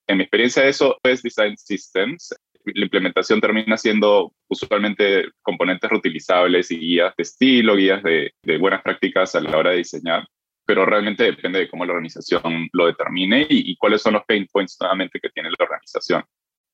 en 0.08 0.16
mi 0.16 0.24
experiencia 0.24 0.66
eso 0.66 0.98
es 1.02 1.22
Design 1.22 1.56
Systems. 1.56 2.34
La 2.64 2.84
implementación 2.84 3.40
termina 3.40 3.76
siendo 3.76 4.32
usualmente 4.48 5.28
componentes 5.42 5.88
reutilizables 5.88 6.70
y 6.70 6.78
guías 6.78 7.14
de 7.16 7.22
estilo, 7.22 7.76
guías 7.76 8.02
de, 8.02 8.32
buenas 8.58 8.82
prácticas 8.82 9.34
a 9.34 9.40
la 9.40 9.56
hora 9.56 9.70
de 9.70 9.78
diseñar, 9.78 10.26
pero 10.68 10.84
realmente 10.84 11.24
depende 11.24 11.60
de 11.60 11.68
cómo 11.70 11.86
la 11.86 11.94
organización 11.94 12.68
lo 12.74 12.86
determine 12.88 13.46
y, 13.48 13.74
cuáles 13.78 14.02
son 14.02 14.12
los 14.12 14.22
pain 14.28 14.46
points 14.52 14.76
nuevamente 14.78 15.18
que 15.18 15.30
tiene 15.30 15.48
la 15.48 15.64
organización. 15.64 16.22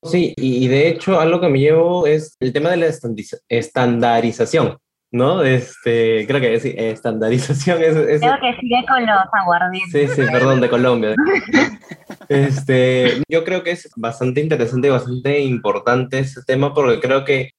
Sí, 0.03 0.33
y 0.35 0.67
de 0.67 0.89
hecho 0.89 1.17
algo 1.17 1.39
que 1.39 1.47
me 1.47 1.59
llevo 1.59 2.05
es 2.05 2.35
el 2.41 2.51
tema 2.51 2.71
de 2.71 2.77
la 2.77 2.87
estandarización. 3.47 4.77
¿no? 5.11 5.43
Este, 5.43 6.27
creo 6.27 6.41
que 6.41 6.59
sí, 6.59 6.73
estandarización 6.75 7.81
es, 7.81 8.19
Creo 8.19 8.37
que 8.41 8.59
sigue 8.59 8.85
con 8.85 9.05
los 9.05 9.17
aguardientes. 9.31 10.11
Sí, 10.11 10.21
sí, 10.21 10.29
perdón, 10.29 10.59
de 10.59 10.69
Colombia. 10.69 11.15
este, 12.27 13.21
yo 13.29 13.45
creo 13.45 13.63
que 13.63 13.71
es 13.71 13.89
bastante 13.95 14.41
interesante 14.41 14.89
y 14.89 14.91
bastante 14.91 15.39
importante 15.39 16.19
ese 16.19 16.43
tema 16.43 16.73
porque 16.73 16.99
creo 16.99 17.23
que 17.23 17.51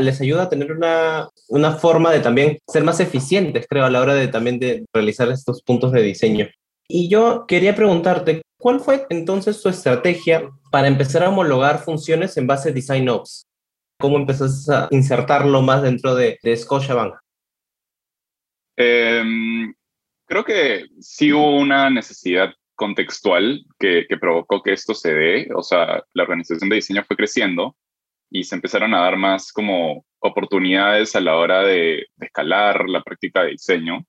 les 0.00 0.20
ayuda 0.20 0.44
a 0.44 0.48
tener 0.48 0.72
una, 0.72 1.28
una 1.48 1.72
forma 1.72 2.10
de 2.10 2.20
también 2.20 2.58
ser 2.66 2.84
más 2.84 3.00
eficientes, 3.00 3.66
creo, 3.68 3.84
a 3.84 3.90
la 3.90 4.00
hora 4.00 4.14
de 4.14 4.28
también 4.28 4.58
de 4.58 4.84
realizar 4.92 5.30
estos 5.30 5.62
puntos 5.62 5.92
de 5.92 6.02
diseño. 6.02 6.48
Y 6.88 7.08
yo 7.08 7.44
quería 7.46 7.74
preguntarte, 7.74 8.42
¿cuál 8.58 8.80
fue 8.80 9.06
entonces 9.10 9.60
su 9.60 9.68
estrategia 9.68 10.50
para 10.70 10.88
empezar 10.88 11.22
a 11.22 11.28
homologar 11.28 11.78
funciones 11.78 12.36
en 12.36 12.46
base 12.46 12.70
a 12.70 12.72
Design 12.72 13.08
Ops? 13.08 13.46
¿Cómo 13.98 14.16
empezaste 14.16 14.72
a 14.74 14.88
insertarlo 14.90 15.62
más 15.62 15.82
dentro 15.82 16.14
de, 16.14 16.38
de 16.42 16.56
Scotiabank? 16.56 17.14
Em, 18.76 19.72
creo 20.26 20.44
que 20.44 20.86
sí 21.00 21.32
hubo 21.32 21.58
una 21.58 21.90
necesidad 21.90 22.52
contextual 22.74 23.64
que, 23.78 24.04
que, 24.08 24.16
provocó 24.16 24.62
que 24.62 24.72
esto 24.72 24.94
se 24.94 25.14
dé. 25.14 25.48
O 25.54 25.62
sea, 25.62 26.02
la 26.12 26.22
organización 26.24 26.68
de 26.68 26.76
diseño 26.76 27.04
fue 27.04 27.16
creciendo 27.16 27.76
y 28.34 28.42
se 28.42 28.56
empezaron 28.56 28.92
a 28.94 29.00
dar 29.00 29.16
más 29.16 29.52
como 29.52 30.04
oportunidades 30.18 31.14
a 31.14 31.20
la 31.20 31.36
hora 31.36 31.62
de, 31.62 32.08
de 32.16 32.26
escalar 32.26 32.88
la 32.88 33.00
práctica 33.00 33.44
de 33.44 33.52
diseño. 33.52 34.04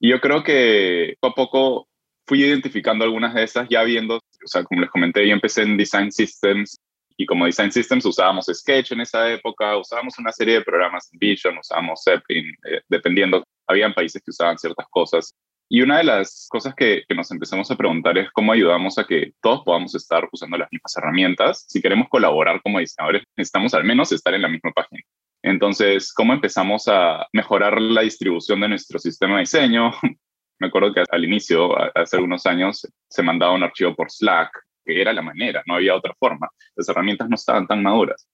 Y 0.00 0.08
yo 0.08 0.20
creo 0.22 0.42
que 0.42 1.16
poco 1.20 1.32
a 1.32 1.34
poco 1.34 1.88
fui 2.26 2.42
identificando 2.42 3.04
algunas 3.04 3.34
de 3.34 3.42
esas 3.42 3.68
ya 3.68 3.82
viendo, 3.82 4.16
o 4.16 4.46
sea, 4.46 4.64
como 4.64 4.80
les 4.80 4.90
comenté, 4.90 5.26
yo 5.26 5.34
empecé 5.34 5.62
en 5.62 5.76
Design 5.76 6.10
Systems 6.10 6.78
y 7.14 7.26
como 7.26 7.44
Design 7.44 7.70
Systems 7.70 8.06
usábamos 8.06 8.46
Sketch 8.46 8.92
en 8.92 9.02
esa 9.02 9.30
época, 9.30 9.76
usábamos 9.76 10.18
una 10.18 10.32
serie 10.32 10.54
de 10.54 10.62
programas, 10.62 11.10
Vision, 11.12 11.58
usábamos 11.58 12.00
Zeppelin, 12.02 12.46
eh, 12.70 12.80
dependiendo, 12.88 13.44
habían 13.66 13.92
países 13.92 14.22
que 14.24 14.30
usaban 14.30 14.56
ciertas 14.56 14.86
cosas. 14.88 15.34
Y 15.70 15.82
una 15.82 15.98
de 15.98 16.04
las 16.04 16.46
cosas 16.50 16.74
que, 16.74 17.04
nos 17.14 17.30
empezamos 17.30 17.70
a 17.70 17.76
preguntar 17.76 18.16
es 18.16 18.30
cómo 18.32 18.52
ayudamos 18.52 18.96
a 18.98 19.04
que 19.04 19.32
todos 19.42 19.62
podamos 19.64 19.94
estar 19.94 20.26
usando 20.32 20.56
las 20.56 20.68
mismas 20.72 20.96
herramientas. 20.96 21.66
Si 21.68 21.82
queremos 21.82 22.08
colaborar 22.08 22.62
como 22.62 22.78
diseñadores, 22.78 23.24
necesitamos 23.36 23.74
al 23.74 23.84
menos 23.84 24.10
estar 24.12 24.32
en 24.32 24.42
la 24.42 24.48
misma 24.48 24.72
página. 24.72 25.02
Entonces, 25.42 26.12
¿cómo 26.14 26.32
empezamos 26.32 26.88
a 26.88 27.26
mejorar 27.32 27.80
la 27.80 28.00
distribución 28.00 28.60
de 28.60 28.68
nuestro 28.68 28.98
sistema 28.98 29.34
de 29.34 29.40
diseño? 29.40 29.92
Me 30.58 30.68
acuerdo 30.68 30.92
que 30.92 31.04
al 31.08 31.24
inicio, 31.24 31.76
hace 31.96 32.16
algunos 32.16 32.46
años, 32.46 32.86
se 33.08 33.22
mandaba 33.22 33.52
un 33.52 33.62
archivo 33.62 33.94
por 33.94 34.10
Slack 34.10 34.50
que 34.88 35.02
era 35.02 35.12
la 35.12 35.22
manera, 35.22 35.62
no 35.66 35.74
había 35.74 35.94
otra 35.94 36.14
forma. 36.18 36.48
Las 36.74 36.88
herramientas 36.88 37.28
no 37.28 37.34
estaban 37.34 37.66
tan 37.66 37.82
maduras. 37.82 38.26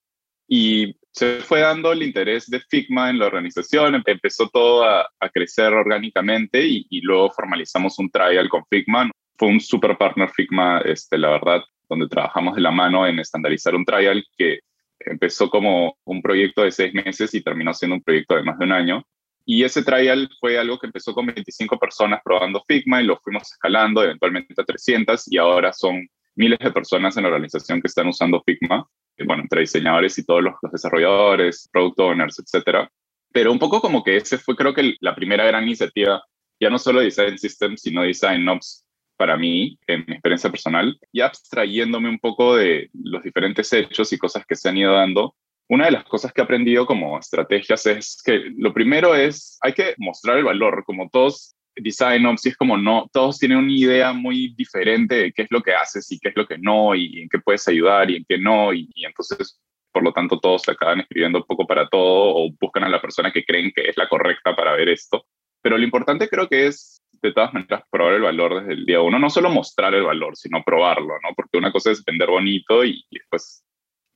Y 0.46 0.96
se 1.14 1.38
fue 1.40 1.60
dando 1.60 1.92
el 1.92 2.02
interés 2.02 2.50
de 2.50 2.58
Figma 2.58 3.08
en 3.08 3.20
la 3.20 3.26
organización, 3.26 4.02
empezó 4.04 4.48
todo 4.48 4.84
a, 4.84 5.08
crecer 5.32 5.72
orgánicamente 5.72 6.60
y, 6.62 7.00
luego 7.02 7.30
formalizamos 7.30 7.98
un 7.98 8.10
trial 8.10 8.48
con 8.48 8.64
Figma. 8.66 9.10
Fue 9.36 9.48
un 9.48 9.60
super 9.60 9.96
partner 9.96 10.28
Figma, 10.30 10.80
este, 10.84 11.16
la 11.16 11.30
verdad, 11.30 11.62
donde 11.88 12.08
trabajamos 12.08 12.56
de 12.56 12.62
la 12.62 12.72
mano 12.72 13.06
en 13.06 13.20
estandarizar 13.20 13.76
un 13.76 13.84
trial 13.84 14.24
que 14.36 14.58
empezó 14.98 15.48
como 15.48 15.96
un 16.04 16.20
proyecto 16.20 16.62
de 16.62 16.72
seis 16.72 16.92
meses 16.92 17.32
y 17.34 17.42
terminó 17.42 17.72
siendo 17.72 17.94
un 17.96 18.02
proyecto 18.02 18.34
de 18.34 18.42
más 18.42 18.58
de 18.58 18.64
un 18.64 18.72
año. 18.72 19.02
Y 19.46 19.62
ese 19.62 19.84
trial 19.84 20.28
fue 20.40 20.58
algo 20.58 20.78
que 20.78 20.86
empezó 20.86 21.14
con 21.14 21.26
25 21.26 21.78
personas 21.78 22.20
probando 22.24 22.64
Figma 22.66 23.00
y 23.00 23.06
lo 23.06 23.18
fuimos 23.18 23.52
escalando 23.52 24.02
eventualmente 24.02 24.54
a 24.56 24.64
300 24.64 25.30
y 25.30 25.38
ahora 25.38 25.72
son 25.72 26.08
miles 26.34 26.58
de 26.58 26.72
personas 26.72 27.16
en 27.16 27.22
la 27.22 27.28
organización 27.28 27.80
que 27.80 27.86
están 27.86 28.08
usando 28.08 28.42
Figma, 28.44 28.88
bueno, 29.24 29.42
entre 29.42 29.60
diseñadores 29.60 30.18
y 30.18 30.24
todos 30.24 30.42
los, 30.42 30.54
desarrolladores, 30.72 31.68
product 31.72 32.00
owners, 32.00 32.38
etcétera. 32.38 32.90
Pero 33.32 33.52
un 33.52 33.58
poco 33.58 33.80
como 33.80 34.02
que 34.02 34.16
ese 34.16 34.38
fue 34.38 34.56
creo 34.56 34.74
que 34.74 34.94
la 35.00 35.14
primera 35.14 35.44
gran 35.44 35.64
iniciativa, 35.64 36.22
ya 36.60 36.70
no 36.70 36.78
solo 36.78 37.00
Design 37.00 37.38
Systems, 37.38 37.82
sino 37.82 38.02
Design 38.02 38.48
Ops 38.48 38.84
para 39.16 39.36
mí, 39.36 39.78
en 39.86 40.04
mi 40.06 40.14
experiencia 40.14 40.50
personal, 40.50 40.98
y 41.12 41.20
abstrayéndome 41.20 42.08
un 42.08 42.18
poco 42.18 42.56
de 42.56 42.90
los 42.92 43.22
diferentes 43.22 43.72
hechos 43.72 44.12
y 44.12 44.18
cosas 44.18 44.44
que 44.46 44.56
se 44.56 44.68
han 44.68 44.76
ido 44.76 44.92
dando, 44.92 45.34
una 45.68 45.86
de 45.86 45.92
las 45.92 46.04
cosas 46.04 46.32
que 46.32 46.40
he 46.40 46.44
aprendido 46.44 46.84
como 46.84 47.18
estrategias 47.18 47.86
es 47.86 48.20
que 48.24 48.52
lo 48.56 48.74
primero 48.74 49.14
es, 49.14 49.58
hay 49.62 49.72
que 49.72 49.94
mostrar 49.98 50.36
el 50.38 50.44
valor, 50.44 50.84
como 50.84 51.08
todos 51.08 51.53
design 51.76 52.26
ops 52.26 52.46
es 52.46 52.56
como 52.56 52.76
no, 52.76 53.08
todos 53.12 53.38
tienen 53.38 53.58
una 53.58 53.72
idea 53.72 54.12
muy 54.12 54.54
diferente 54.56 55.14
de 55.16 55.32
qué 55.32 55.42
es 55.42 55.48
lo 55.50 55.62
que 55.62 55.74
haces 55.74 56.10
y 56.12 56.18
qué 56.18 56.28
es 56.28 56.36
lo 56.36 56.46
que 56.46 56.58
no, 56.58 56.94
y, 56.94 57.22
en 57.22 57.28
qué 57.28 57.38
puedes 57.38 57.66
ayudar 57.68 58.10
y 58.10 58.16
en 58.16 58.24
qué 58.28 58.38
no, 58.38 58.72
y, 58.72 58.88
entonces, 58.96 59.60
por 59.92 60.02
lo 60.02 60.12
tanto, 60.12 60.38
todos 60.40 60.62
se 60.62 60.72
acaban 60.72 61.00
escribiendo 61.00 61.44
poco 61.44 61.66
para 61.66 61.88
todo 61.88 62.36
o 62.36 62.50
buscan 62.60 62.84
a 62.84 62.88
la 62.88 63.00
persona 63.00 63.32
que 63.32 63.44
creen 63.44 63.72
que 63.74 63.88
es 63.88 63.96
la 63.96 64.08
correcta 64.08 64.54
para 64.56 64.72
ver 64.74 64.88
esto. 64.88 65.26
Pero 65.62 65.78
lo 65.78 65.84
importante 65.84 66.28
creo 66.28 66.48
que 66.48 66.66
es, 66.66 67.00
de 67.22 67.32
todas 67.32 67.54
maneras, 67.54 67.84
probar 67.90 68.14
el 68.14 68.22
valor 68.22 68.60
desde 68.60 68.74
el 68.74 68.84
día 68.84 69.00
uno, 69.00 69.18
no 69.18 69.30
solo 69.30 69.50
mostrar 69.50 69.94
el 69.94 70.02
valor, 70.02 70.36
sino 70.36 70.62
probarlo, 70.62 71.14
¿no? 71.22 71.34
Porque 71.34 71.58
una 71.58 71.72
cosa 71.72 71.90
es 71.90 72.04
vender 72.04 72.28
bonito 72.28 72.84
y, 72.84 73.04
y 73.08 73.18
después 73.18 73.64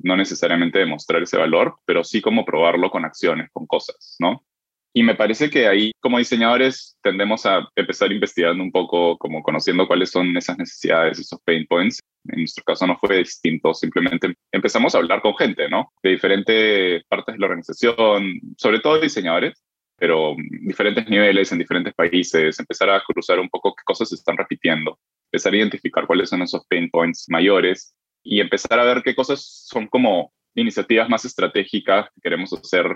no 0.01 0.17
necesariamente 0.17 0.79
demostrar 0.79 1.23
ese 1.23 1.39
valor, 1.39 1.77
pero 1.85 2.05
sí 2.05 2.21
como 2.21 2.45
probarlo 2.45 2.91
con 2.91 3.05
acciones, 3.05 3.51
con 3.53 3.67
cosas, 3.67 4.17
¿no? 4.21 4.45
Y 4.95 5.03
me 5.03 5.15
parece 5.15 5.51
que 5.51 5.69
ahí, 5.69 5.93
como 6.01 6.19
diseñadores, 6.19 6.97
tendemos 7.03 7.45
a 7.47 7.69
empezar 7.77 8.11
investigando 8.11 8.63
un 8.63 8.73
poco, 8.73 9.17
como 9.19 9.43
conociendo 9.43 9.87
cuáles 9.87 10.11
son 10.11 10.37
esas 10.37 10.59
necesidades, 10.59 11.19
esos 11.19 11.41
pain 11.45 11.67
points. 11.67 12.01
En 12.25 12.41
nuestro 12.41 12.65
caso 12.65 12.87
no 12.87 12.99
fue 12.99 13.19
distinto, 13.19 13.75
simplemente 13.75 14.35
empezamos 14.53 14.95
a 14.95 14.99
hablar 14.99 15.23
con 15.23 15.37
gente, 15.37 15.69
¿no? 15.69 15.93
De 16.03 16.11
diferentes 16.11 17.05
partes 17.09 17.35
de 17.35 17.39
la 17.39 17.47
organización, 17.47 18.41
sobre 18.57 18.81
todo 18.81 19.01
diseñadores, 19.01 19.63
pero 19.97 20.37
diferentes 20.63 21.09
niveles 21.09 21.51
en 21.53 21.59
diferentes 21.59 21.95
países, 21.95 22.59
empezar 22.59 22.89
a 22.91 23.03
cruzar 23.05 23.41
un 23.41 23.49
poco 23.49 23.75
qué 23.75 23.83
cosas 23.85 24.09
se 24.09 24.15
están 24.15 24.37
repitiendo, 24.37 24.99
empezar 25.31 25.53
a 25.53 25.57
identificar 25.57 26.07
cuáles 26.07 26.31
son 26.31 26.43
esos 26.43 26.65
pain 26.67 26.89
points 26.91 27.27
mayores 27.29 27.95
y 28.23 28.41
empezar 28.41 28.79
a 28.79 28.85
ver 28.85 29.03
qué 29.03 29.15
cosas 29.15 29.45
son 29.67 29.87
como 29.87 30.33
iniciativas 30.55 31.09
más 31.09 31.25
estratégicas 31.25 32.09
que 32.15 32.21
queremos 32.21 32.53
hacer 32.53 32.87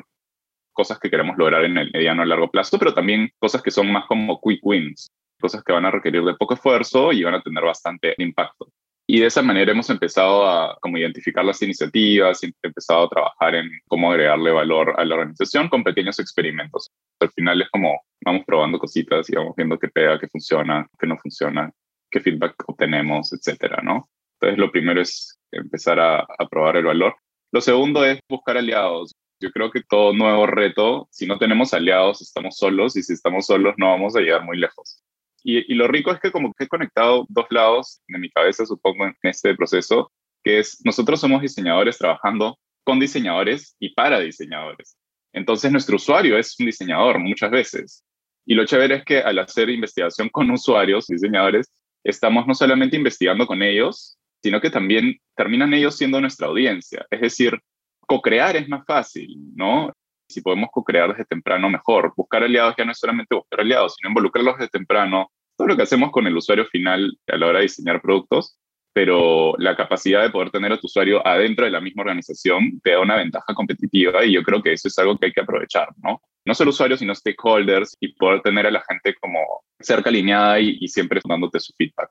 cosas 0.73 0.99
que 0.99 1.11
queremos 1.11 1.37
lograr 1.37 1.65
en 1.65 1.79
el 1.79 1.91
mediano 1.93 2.23
a 2.23 2.27
largo 2.27 2.51
plazo, 2.51 2.79
pero 2.79 2.95
también 2.95 3.31
cosas 3.39 3.63
que 3.63 3.71
son 3.71 3.91
más 3.93 4.07
como 4.07 4.41
quick 4.41 4.61
wins, 4.63 5.11
cosas 5.41 5.63
que 5.63 5.73
van 5.73 5.87
a 5.87 5.91
requerir 5.91 6.25
de 6.25 6.35
poco 6.35 6.55
esfuerzo 6.55 7.13
y 7.13 7.23
van 7.25 7.35
a 7.35 7.43
tener 7.43 7.65
bastante 7.65 8.15
impacto. 8.19 8.69
Y 9.07 9.21
de 9.21 9.27
esa 9.27 9.43
manera 9.43 9.73
hemos 9.73 9.91
empezado 9.91 10.47
a 10.49 10.79
como 10.81 10.97
identificar 10.97 11.45
las 11.45 11.61
iniciativas, 11.61 12.41
empezado 12.63 13.05
a 13.05 13.09
trabajar 13.09 13.57
en 13.57 13.69
cómo 13.89 14.11
agregarle 14.11 14.53
valor 14.53 14.95
a 14.97 15.05
la 15.05 15.17
organización 15.17 15.69
con 15.69 15.83
pequeños 15.83 16.19
experimentos. 16.21 16.89
Al 17.21 17.31
final 17.31 17.61
es 17.61 17.69
como 17.71 18.01
vamos 18.25 18.45
probando 18.47 18.79
cositas 18.79 19.29
y 19.29 19.35
vamos 19.35 19.55
viendo 19.57 19.79
qué 19.79 19.89
pega, 19.89 20.19
qué 20.19 20.29
funciona, 20.29 20.87
qué 20.99 21.07
no 21.07 21.19
funciona, 21.19 21.71
qué 22.11 22.21
feedback 22.21 22.55
obtenemos, 22.67 23.33
etcétera, 23.33 23.83
¿no? 23.83 24.09
Entonces 24.41 24.59
lo 24.59 24.71
primero 24.71 25.01
es 25.01 25.39
empezar 25.51 25.99
a, 26.01 26.21
a 26.21 26.49
probar 26.49 26.77
el 26.77 26.85
valor 26.85 27.15
Lo 27.53 27.61
segundo 27.61 28.05
es 28.05 28.21
buscar 28.29 28.57
aliados. 28.57 29.13
Yo 29.43 29.51
creo 29.51 29.73
que 29.73 29.83
todo 29.83 30.13
nuevo 30.13 30.47
reto, 30.47 31.09
si 31.11 31.27
no 31.27 31.37
tenemos 31.37 31.75
aliados, 31.75 32.23
estamos 32.23 32.57
solos 32.57 32.97
y 32.97 33.03
si 33.03 33.13
estamos 33.13 33.47
solos 33.47 33.75
no 33.77 33.91
vamos 33.91 34.15
a 34.15 34.21
llegar 34.21 34.45
muy 34.45 34.57
lejos. 34.57 35.03
Y, 35.43 35.75
lo 35.75 35.89
rico 35.89 36.13
es 36.13 36.21
que 36.21 36.31
como 36.31 36.55
que 36.55 36.65
he 36.65 36.69
conectado 36.69 37.27
dos 37.29 37.47
lados 37.51 38.01
de 38.07 38.21
mi 38.21 38.31
cabeza, 38.31 38.65
supongo, 38.65 39.07
en 39.07 39.17
este 39.23 39.57
proceso, 39.57 40.13
que 40.45 40.61
es 40.61 40.81
nosotros 40.85 41.21
somos 41.21 41.43
diseñadores 41.43 41.99
trabajando 41.99 42.57
con 42.85 43.01
diseñadores 43.01 43.75
y 43.81 43.93
para 43.95 44.21
diseñadores. 44.21 44.97
Entonces 45.33 45.73
nuestro 45.73 45.97
usuario 45.97 46.39
es 46.39 46.55
un 46.61 46.67
diseñador 46.67 47.19
muchas 47.19 47.51
veces. 47.51 48.05
Y 48.47 48.55
lo 48.55 48.65
chévere 48.65 48.97
es 48.97 49.05
que 49.05 49.19
al 49.19 49.41
hacer 49.41 49.71
investigación 49.71 50.29
con 50.29 50.49
usuarios, 50.53 51.09
diseñadores, 51.09 51.73
estamos 52.05 52.47
no 52.47 52.55
solamente 52.55 52.97
investigando 52.97 53.49
con 53.49 53.61
ellos, 53.61 54.17
sino 54.41 54.61
que 54.61 54.71
también 54.71 55.19
terminan 55.37 55.75
ellos 55.75 55.97
siendo 55.97 56.21
nuestra 56.21 56.47
audiencia. 56.47 57.05
Es 57.11 57.21
decir, 57.21 57.59
co-crear 58.07 58.57
es 58.57 58.69
más 58.69 58.85
fácil, 58.87 59.37
¿no? 59.55 59.93
Si 60.29 60.41
podemos 60.41 60.71
co-crear 60.73 61.11
desde 61.11 61.25
temprano, 61.25 61.69
mejor. 61.69 62.13
Buscar 62.17 62.43
aliados 62.43 62.75
ya 62.77 62.85
no 62.85 62.93
es 62.93 62.99
solamente 62.99 63.35
buscar 63.35 63.61
aliados, 63.61 63.95
sino 63.97 64.11
involucrarlos 64.11 64.57
desde 64.59 64.71
temprano. 64.71 65.31
Todo 65.57 65.69
lo 65.69 65.77
que 65.77 65.83
hacemos 65.83 66.11
con 66.11 66.27
el 66.27 66.37
usuario 66.37 66.65
final 66.67 67.17
a 67.29 67.37
la 67.37 67.47
hora 67.47 67.59
de 67.59 67.65
diseñar 67.65 68.01
productos, 68.01 68.59
pero 68.95 69.55
la 69.59 69.77
capacidad 69.77 70.23
de 70.23 70.31
poder 70.31 70.51
tener 70.51 70.73
a 70.73 70.79
tu 70.79 70.87
usuario 70.87 71.27
adentro 71.27 71.65
de 71.65 71.71
la 71.71 71.81
misma 71.81 72.03
organización 72.03 72.81
te 72.83 72.93
da 72.93 73.01
una 73.01 73.17
ventaja 73.17 73.55
competitiva 73.55 74.25
y 74.25 74.33
yo 74.33 74.43
creo 74.43 74.63
que 74.63 74.73
eso 74.73 74.89
es 74.89 74.99
algo 74.99 75.19
que 75.19 75.27
hay 75.27 75.33
que 75.33 75.41
aprovechar, 75.41 75.89
¿no? 76.03 76.21
No 76.45 76.55
solo 76.55 76.71
usuarios, 76.71 77.01
sino 77.01 77.15
stakeholders 77.15 77.97
y 78.01 78.15
poder 78.15 78.43
tener 78.43 78.67
a 78.67 78.71
la 78.71 78.83
gente 78.89 79.15
como 79.21 79.39
cerca 79.81 80.11
alineada 80.11 80.61
y, 80.61 80.79
y 80.81 80.89
siempre 80.89 81.21
dándote 81.25 81.61
su 81.61 81.73
feedback. 81.77 82.11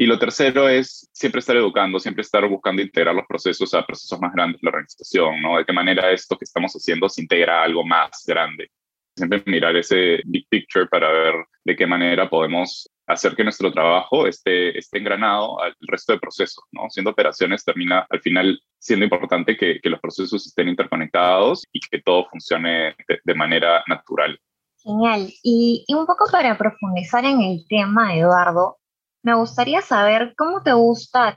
Y 0.00 0.06
lo 0.06 0.18
tercero 0.18 0.66
es 0.66 1.10
siempre 1.12 1.40
estar 1.40 1.54
educando, 1.58 2.00
siempre 2.00 2.22
estar 2.22 2.48
buscando 2.48 2.80
integrar 2.80 3.14
los 3.14 3.26
procesos 3.26 3.74
a 3.74 3.84
procesos 3.84 4.18
más 4.18 4.32
grandes 4.32 4.58
de 4.58 4.64
la 4.64 4.70
organización, 4.70 5.42
¿no? 5.42 5.58
De 5.58 5.66
qué 5.66 5.74
manera 5.74 6.10
esto 6.10 6.38
que 6.38 6.46
estamos 6.46 6.72
haciendo 6.72 7.06
se 7.06 7.20
integra 7.20 7.60
a 7.60 7.64
algo 7.64 7.84
más 7.84 8.24
grande. 8.26 8.70
Siempre 9.14 9.42
mirar 9.44 9.76
ese 9.76 10.22
big 10.24 10.48
picture 10.48 10.86
para 10.86 11.12
ver 11.12 11.34
de 11.64 11.76
qué 11.76 11.86
manera 11.86 12.30
podemos 12.30 12.90
hacer 13.06 13.36
que 13.36 13.44
nuestro 13.44 13.70
trabajo 13.70 14.26
esté, 14.26 14.78
esté 14.78 15.00
engranado 15.00 15.60
al 15.60 15.76
resto 15.80 16.14
de 16.14 16.18
procesos, 16.18 16.64
¿no? 16.72 16.88
Siendo 16.88 17.10
operaciones 17.10 17.62
termina 17.62 18.06
al 18.08 18.22
final 18.22 18.58
siendo 18.78 19.04
importante 19.04 19.54
que, 19.54 19.80
que 19.82 19.90
los 19.90 20.00
procesos 20.00 20.46
estén 20.46 20.70
interconectados 20.70 21.62
y 21.72 21.78
que 21.78 22.00
todo 22.00 22.24
funcione 22.30 22.96
de, 23.06 23.20
de 23.22 23.34
manera 23.34 23.84
natural. 23.86 24.40
Genial. 24.82 25.30
Y, 25.42 25.84
y, 25.86 25.92
un 25.92 26.06
poco 26.06 26.24
para 26.32 26.56
profundizar 26.56 27.26
en 27.26 27.42
el 27.42 27.66
tema, 27.68 28.16
Eduardo, 28.16 28.79
me 29.22 29.34
gustaría 29.34 29.82
saber 29.82 30.34
cómo 30.36 30.62
te 30.62 30.72
gusta. 30.72 31.36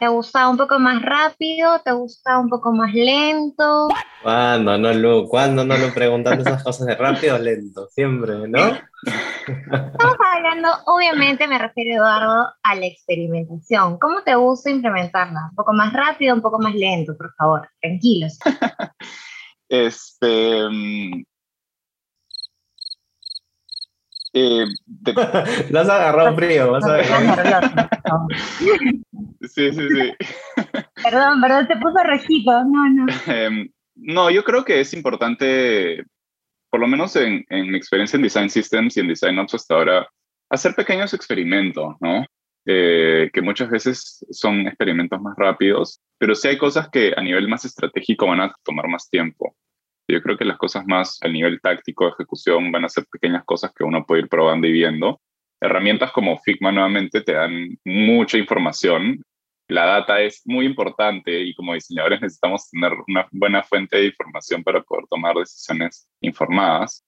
¿Te 0.00 0.08
gusta 0.08 0.48
un 0.48 0.56
poco 0.56 0.78
más 0.78 1.00
rápido? 1.02 1.80
¿Te 1.84 1.92
gusta 1.92 2.38
un 2.38 2.48
poco 2.48 2.72
más 2.72 2.92
lento? 2.92 3.88
¿Cuándo 4.22 4.76
no 4.76 4.92
lo, 4.92 5.28
¿cuándo 5.28 5.64
no 5.64 5.76
lo 5.76 5.94
preguntando 5.94 6.42
esas 6.42 6.64
cosas 6.64 6.86
de 6.86 6.94
rápido 6.94 7.36
o 7.36 7.38
lento? 7.38 7.88
Siempre, 7.88 8.48
¿no? 8.48 8.58
Estamos 9.46 10.16
hablando, 10.34 10.68
obviamente 10.86 11.46
me 11.46 11.58
refiero, 11.58 11.96
Eduardo, 11.96 12.52
a 12.62 12.74
la 12.74 12.86
experimentación. 12.86 13.98
¿Cómo 13.98 14.22
te 14.22 14.34
gusta 14.34 14.70
implementarla? 14.70 15.48
¿Un 15.50 15.54
poco 15.54 15.72
más 15.72 15.92
rápido, 15.92 16.34
un 16.34 16.42
poco 16.42 16.58
más 16.58 16.74
lento, 16.74 17.16
por 17.16 17.32
favor? 17.34 17.68
Tranquilos. 17.80 18.38
este, 19.68 20.68
eh, 24.34 24.66
Lo 25.70 25.80
has 25.80 25.88
agarrado 25.88 26.36
frío, 26.36 26.72
vas 26.72 26.84
a 26.84 26.92
ver. 26.92 27.06
sí, 29.40 29.72
sí, 29.72 29.72
sí. 29.72 30.12
Perdón, 31.02 31.40
perdón, 31.40 31.68
te 31.68 31.76
puso 31.76 32.02
rojito. 32.02 32.64
No, 32.64 32.88
no. 32.88 33.06
Em, 33.26 33.68
no, 33.94 34.30
yo 34.30 34.44
creo 34.44 34.64
que 34.64 34.80
es 34.80 34.92
importante, 34.92 36.04
por 36.70 36.80
lo 36.80 36.86
menos 36.86 37.14
en, 37.16 37.44
en, 37.48 37.70
mi 37.70 37.76
experiencia 37.76 38.16
en 38.16 38.22
Design 38.22 38.50
Systems 38.50 38.96
y 38.96 39.00
en 39.00 39.08
Design 39.08 39.38
Ops 39.38 39.54
hasta 39.54 39.74
ahora, 39.74 40.08
hacer 40.50 40.74
pequeños 40.74 41.14
experimentos, 41.14 41.94
¿no? 42.00 42.24
Eh, 42.66 43.30
que 43.32 43.42
muchas 43.42 43.68
veces 43.68 44.24
son 44.30 44.66
experimentos 44.66 45.20
más 45.20 45.36
rápidos, 45.36 46.00
pero 46.18 46.34
sí 46.34 46.48
hay 46.48 46.56
cosas 46.56 46.88
que 46.88 47.12
a 47.14 47.20
nivel 47.20 47.46
más 47.46 47.66
estratégico 47.66 48.26
van 48.26 48.40
a 48.40 48.54
tomar 48.64 48.88
más 48.88 49.08
tiempo. 49.10 49.54
Yo 50.08 50.22
creo 50.22 50.36
que 50.36 50.44
las 50.44 50.58
cosas 50.58 50.84
más 50.86 51.18
a 51.22 51.28
nivel 51.28 51.60
táctico 51.60 52.04
de 52.04 52.10
ejecución 52.10 52.70
van 52.70 52.84
a 52.84 52.88
ser 52.88 53.06
pequeñas 53.10 53.44
cosas 53.44 53.72
que 53.74 53.84
uno 53.84 54.04
puede 54.04 54.22
ir 54.22 54.28
probando 54.28 54.66
y 54.66 54.72
viendo. 54.72 55.20
Herramientas 55.60 56.12
como 56.12 56.38
Figma 56.38 56.72
nuevamente 56.72 57.22
te 57.22 57.32
dan 57.32 57.78
mucha 57.84 58.36
información. 58.36 59.22
La 59.68 59.86
data 59.86 60.20
es 60.20 60.42
muy 60.44 60.66
importante 60.66 61.40
y 61.40 61.54
como 61.54 61.72
diseñadores 61.72 62.20
necesitamos 62.20 62.68
tener 62.68 62.92
una 63.08 63.26
buena 63.32 63.62
fuente 63.62 63.96
de 63.96 64.06
información 64.06 64.62
para 64.62 64.82
poder 64.82 65.06
tomar 65.08 65.36
decisiones 65.36 66.06
informadas 66.20 67.02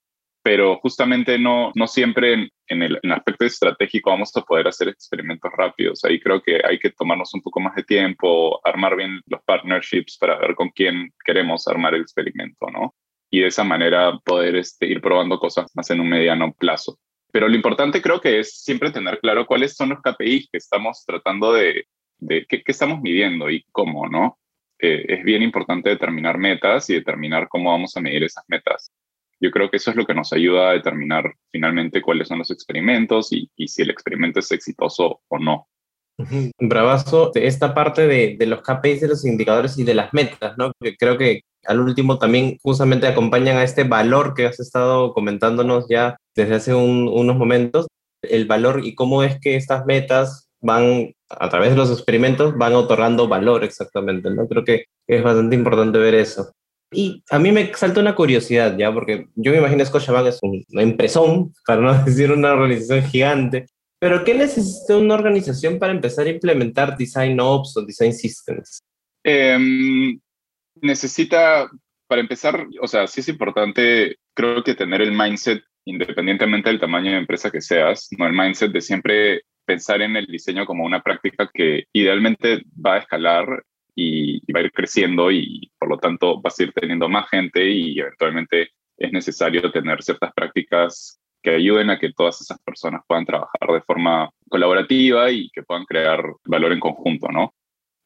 pero 0.47 0.77
justamente 0.77 1.41
no, 1.41 1.73
no 1.75 1.89
siempre 1.89 2.53
en, 2.69 2.83
el, 2.83 3.01
aspecto 3.11 3.45
estratégico 3.47 4.11
vamos 4.11 4.31
a 4.37 4.43
poder 4.43 4.69
hacer 4.69 4.87
experimentos 4.87 5.51
rápidos. 5.57 6.05
Ahí 6.05 6.21
creo 6.21 6.41
que 6.41 6.61
hay 6.65 6.79
que 6.79 6.91
tomarnos 6.91 7.35
un 7.35 7.43
poco 7.43 7.59
más 7.59 7.75
de 7.75 7.83
tiempo, 7.83 8.61
armar 8.65 8.95
bien 8.95 9.21
los 9.27 9.43
partnerships 9.43 10.17
para 10.17 10.39
ver 10.39 10.55
con 10.55 10.69
quién 10.69 11.13
queremos 11.25 11.67
armar 11.67 11.97
el 11.97 12.03
experimento, 12.03 12.71
¿no? 12.71 12.95
Y 13.29 13.41
de 13.41 13.49
esa 13.49 13.65
manera 13.65 14.21
poder 14.25 14.55
este, 14.55 14.87
ir 14.87 15.01
probando 15.01 15.41
cosas 15.41 15.69
más 15.75 15.91
en 15.91 15.99
un 15.99 16.11
mediano 16.11 16.53
plazo. 16.53 16.97
Pero 17.33 17.49
lo 17.49 17.57
importante 17.57 18.01
creo 18.01 18.21
que 18.21 18.39
es 18.39 18.63
siempre 18.63 18.93
tener 18.93 19.19
claro 19.19 19.47
cuáles 19.47 19.75
son 19.75 19.89
los 19.89 19.99
KPIs 20.01 20.51
que 20.53 20.59
estamos 20.59 21.03
tratando 21.05 21.55
de, 21.55 21.89
de 22.19 22.47
qué, 22.47 22.63
estamos 22.65 23.01
midiendo 23.01 23.51
y 23.51 23.65
cómo, 23.73 24.09
¿no? 24.09 24.39
Eh, 24.79 25.07
es 25.09 25.25
bien 25.25 25.43
importante 25.43 25.91
determinar 25.91 26.39
metas 26.39 26.89
y 26.89 26.95
determinar 26.95 27.49
cómo 27.49 27.73
vamos 27.73 27.97
a 27.97 28.01
medir 28.01 28.23
esas 28.23 28.45
metas. 28.47 28.93
Yo 29.41 29.51
creo 29.51 29.71
que 29.71 29.77
eso 29.77 29.91
es 29.91 29.97
lo 29.97 30.07
que 30.07 30.15
nos 30.15 30.33
ayuda 30.33 30.71
a 30.71 30.73
determinar 30.73 31.35
finalmente 31.53 32.03
cuáles 32.03 32.29
son 32.29 32.39
los 32.39 32.51
experimentos 32.51 33.33
y, 33.33 33.51
si 33.67 33.83
el 33.83 33.91
experimento 33.91 34.41
es 34.41 34.51
exitoso 34.51 35.21
o 35.29 35.39
no. 35.39 35.69
Bravazo, 36.59 37.31
esta 37.35 37.75
parte 37.75 38.07
de, 38.07 38.37
de, 38.39 38.47
los 38.47 38.63
KPIs, 38.63 39.03
de 39.03 39.09
los 39.09 39.27
indicadores 39.27 39.77
y 39.79 39.85
de 39.85 39.95
las 39.95 40.15
metas, 40.15 40.57
¿no? 40.57 40.73
Que 40.81 40.97
creo 40.97 41.19
que 41.19 41.43
al 41.67 41.81
último 41.81 42.19
también 42.19 42.59
justamente 42.63 43.07
acompañan 43.07 43.59
a 43.59 43.65
este 43.65 43.85
valor 43.85 44.35
que 44.35 44.47
has 44.47 44.59
estado 44.61 45.13
comentándonos 45.13 45.87
ya 45.89 46.17
desde 46.35 46.55
hace 46.55 46.75
unos 46.75 47.37
momentos, 47.37 47.87
el 48.23 48.47
valor 48.47 48.81
y 48.85 48.95
cómo 48.95 49.23
es 49.23 49.39
que 49.41 49.57
estas 49.57 49.85
metas 49.85 50.49
van, 50.61 51.13
a 51.29 51.49
través 51.49 51.71
de 51.71 51.77
los 51.77 51.91
experimentos, 51.91 52.57
van 52.57 52.75
otorgando 52.75 53.29
valor 53.29 53.65
exactamente, 53.65 54.31
¿no? 54.31 54.47
Creo 54.49 54.65
que 54.65 54.85
es 55.07 55.23
bastante 55.23 55.57
importante 55.57 55.99
ver 55.99 56.15
eso. 56.15 56.53
Y 56.97 57.23
a 57.31 57.39
mí 57.39 57.53
me 57.53 57.75
salta 57.75 58.01
una 58.01 58.15
curiosidad, 58.15 58.75
¿ya? 58.79 58.91
Porque 58.91 59.27
yo 59.35 59.53
me 59.53 59.59
imagino 59.59 59.85
Scotiabank 59.85 60.29
es 60.29 60.41
una 60.43 60.83
empresón, 60.83 61.53
para 61.67 61.83
no 61.83 61.93
decir 62.05 62.33
una 62.33 62.55
organización 62.55 63.05
gigante. 63.05 63.67
Pero 63.99 64.25
¿qué 64.25 64.33
necesita 64.33 64.97
una 64.97 65.15
organización 65.15 65.79
para 65.79 65.93
empezar 65.93 66.27
a 66.27 66.31
implementar 66.31 66.97
Design 66.97 67.39
Ops 67.39 67.77
o 67.77 67.85
Design 67.85 68.15
Systems? 68.15 68.83
Em, 69.23 70.19
necesita, 70.81 71.71
para 72.07 72.23
empezar, 72.23 72.67
o 72.81 72.89
sea, 72.89 73.07
sí 73.07 73.21
es 73.21 73.29
importante, 73.29 74.17
creo 74.35 74.65
que 74.65 74.75
tener 74.75 75.03
el 75.03 75.13
mindset, 75.13 75.63
independientemente 75.85 76.71
del 76.71 76.81
tamaño 76.81 77.11
de 77.11 77.19
empresa 77.19 77.51
que 77.51 77.61
seas, 77.61 78.09
¿no? 78.17 78.27
el 78.27 78.33
mindset 78.33 78.73
de 78.73 78.81
siempre 78.81 79.43
pensar 79.67 80.01
en 80.01 80.17
el 80.17 80.27
diseño 80.27 80.65
como 80.65 80.85
una 80.85 81.03
práctica 81.03 81.51
que 81.53 81.85
idealmente 81.93 82.63
va 82.75 82.95
a 82.95 82.99
escalar 82.99 83.65
y, 83.97 84.53
va 84.53 84.61
a 84.61 84.65
ir 84.65 84.73
creciendo 84.73 85.31
y 85.33 85.73
por 85.79 85.89
lo 85.89 85.99
tanto 85.99 86.41
vas 86.41 86.59
a 86.61 86.65
ir 86.65 86.73
teniendo 86.73 87.09
más 87.09 87.29
gente 87.31 87.69
y 87.69 87.99
eventualmente 87.99 88.71
es 88.97 89.13
necesario 89.13 89.71
tener 89.73 90.03
ciertas 90.03 90.33
prácticas 90.35 91.19
que 91.43 91.51
ayuden 91.51 91.91
a 91.91 91.99
que 91.99 92.13
todas 92.13 92.41
esas 92.41 92.59
personas 92.61 93.03
puedan 93.07 93.25
trabajar 93.25 93.69
de 93.73 93.81
forma 93.83 94.31
colaborativa 94.49 95.31
y 95.31 95.51
que 95.51 95.63
puedan 95.63 95.85
crear 95.85 96.23
valor 96.45 96.73
en 96.73 96.81
conjunto, 96.81 97.29
¿no? 97.29 97.55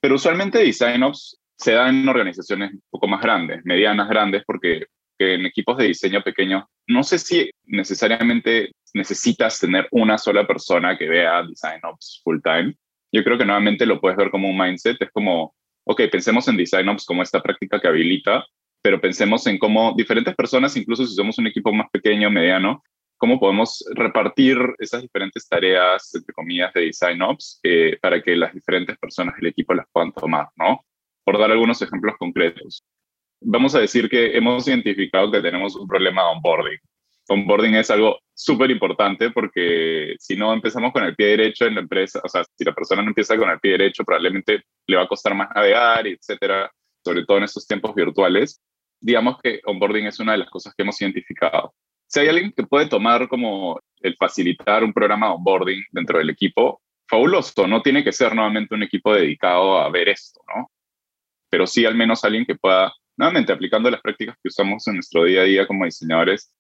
Pero 0.01 0.15
usualmente 0.15 0.59
Design 0.59 1.03
Ops 1.03 1.39
se 1.57 1.73
da 1.73 1.89
en 1.89 2.09
organizaciones 2.09 2.73
un 2.73 2.83
poco 2.91 3.07
más 3.07 3.21
grandes, 3.21 3.61
medianas 3.65 4.09
grandes, 4.09 4.43
porque 4.47 4.87
en 5.19 5.45
equipos 5.45 5.77
de 5.77 5.89
diseño 5.89 6.23
pequeños, 6.23 6.65
no 6.87 7.03
sé 7.03 7.19
si 7.19 7.51
necesariamente 7.67 8.73
necesitas 8.95 9.61
tener 9.61 9.87
una 9.91 10.19
sola 10.19 10.47
persona 10.47 10.97
que 10.97 11.09
vea 11.09 11.43
Design 11.43 11.81
Ops 11.85 12.21
full 12.25 12.39
time. 12.43 12.75
Yo 13.13 13.23
creo 13.23 13.37
que 13.37 13.45
nuevamente 13.45 13.87
lo 13.87 14.01
puedes 14.01 14.17
ver 14.17 14.31
como 14.31 14.49
un 14.49 14.59
mindset, 14.59 15.01
es 15.01 15.11
como 15.11 15.55
ok, 15.85 16.03
pensemos 16.11 16.47
en 16.49 16.57
Design 16.57 16.89
Ops 16.89 17.05
como 17.05 17.23
esta 17.23 17.43
práctica 17.43 17.81
que 17.81 17.89
habilita, 17.89 18.47
pero 18.83 19.01
pensemos 19.01 19.47
en 19.47 19.59
cómo 19.59 19.95
diferentes 19.97 20.35
personas, 20.35 20.77
incluso 20.77 21.07
si 21.07 21.15
somos 21.15 21.39
un 21.39 21.47
equipo 21.47 21.73
más 21.73 21.91
pequeño, 21.91 22.31
mediano, 22.31 22.83
cómo 23.19 23.39
podemos 23.39 23.85
repartir 23.95 24.57
esas 24.79 25.03
diferentes 25.03 25.47
tareas, 25.47 26.15
entre 26.15 26.33
comillas, 26.33 26.73
de 26.73 26.83
Design 26.83 27.21
Ops 27.23 27.61
eh, 27.63 27.99
para 28.01 28.23
que 28.23 28.35
las 28.35 28.55
diferentes 28.55 28.97
personas 28.99 29.37
del 29.37 29.49
equipo 29.49 29.75
las 29.75 29.87
puedan 29.93 30.13
tomar, 30.13 30.49
¿no? 30.57 30.85
Por 31.25 31.39
dar 31.39 31.51
algunos 31.51 31.83
ejemplos 31.83 32.17
concretos. 32.19 32.83
Vamos 33.43 33.75
a 33.75 33.81
decir 33.81 34.09
que 34.09 34.37
hemos 34.37 34.67
identificado 34.67 35.31
que 35.31 35.41
tenemos 35.41 35.77
un 35.77 35.87
problema 35.87 36.23
de 36.23 36.29
onboarding 36.29 36.79
onboarding 37.31 37.77
es 37.77 37.91
algo 37.91 38.19
súper 38.35 38.71
importante 38.71 39.31
porque 39.31 40.17
si 40.19 40.37
no 40.37 40.53
empezamos 40.53 40.93
con 40.93 41.05
el 41.05 41.15
pie 41.15 41.29
derecho 41.29 41.65
en 41.67 41.77
la 41.77 41.81
empresa, 41.81 42.21
o 42.25 42.29
sea, 42.29 42.43
si 42.57 42.65
la 42.65 42.75
persona 42.75 43.03
no 43.03 43.09
empieza 43.09 43.37
con 43.37 43.49
el 43.49 43.61
pie 43.61 43.73
derecho, 43.73 44.05
probablemente 44.05 44.65
le 44.87 44.97
va 44.97 45.05
a 45.05 45.09
costar 45.09 45.35
más 45.35 45.49
navegar, 45.55 46.07
etcétera. 46.07 46.71
sobre 47.05 47.25
todo 47.25 47.39
en 47.39 47.45
estos 47.45 47.67
tiempos 47.67 47.95
virtuales, 47.95 48.61
digamos 49.01 49.39
que 49.43 49.61
onboarding 49.65 50.07
es 50.07 50.19
una 50.19 50.33
de 50.33 50.39
las 50.39 50.51
cosas 50.51 50.75
que 50.75 50.83
hemos 50.83 51.01
identificado. 51.01 51.73
Si 52.07 52.19
hay 52.21 52.29
alguien 52.29 52.53
que 52.53 52.65
puede 52.65 52.87
tomar 52.87 53.29
como 53.29 53.81
el 54.01 54.17
facilitar 54.17 54.83
un 54.83 54.93
programa 54.93 55.29
de 55.29 55.35
onboarding 55.35 55.85
dentro 55.93 56.19
del 56.19 56.31
equipo, 56.31 56.83
fabuloso, 57.09 57.67
no 57.67 57.81
tiene 57.81 58.03
que 58.03 58.13
ser 58.13 58.35
nuevamente 58.35 58.75
un 58.75 58.83
equipo 58.83 59.15
dedicado 59.15 59.79
a 59.79 59.89
ver 59.91 60.09
esto, 60.09 60.41
¿no? 60.55 60.71
Pero 61.49 61.67
sí 61.67 61.87
al 61.87 61.95
menos 61.95 62.25
alguien 62.25 62.45
que 62.45 62.57
pueda, 62.57 62.93
nuevamente 63.17 63.53
aplicando 63.53 63.91
las 63.91 64.01
prácticas 64.01 64.37
que 64.43 64.49
usamos 64.49 64.87
en 64.89 64.95
nuestro 64.95 65.25
día 65.25 65.43
a 65.43 65.45
día 65.45 65.67
como 65.67 65.85
diseñadores, 65.85 66.53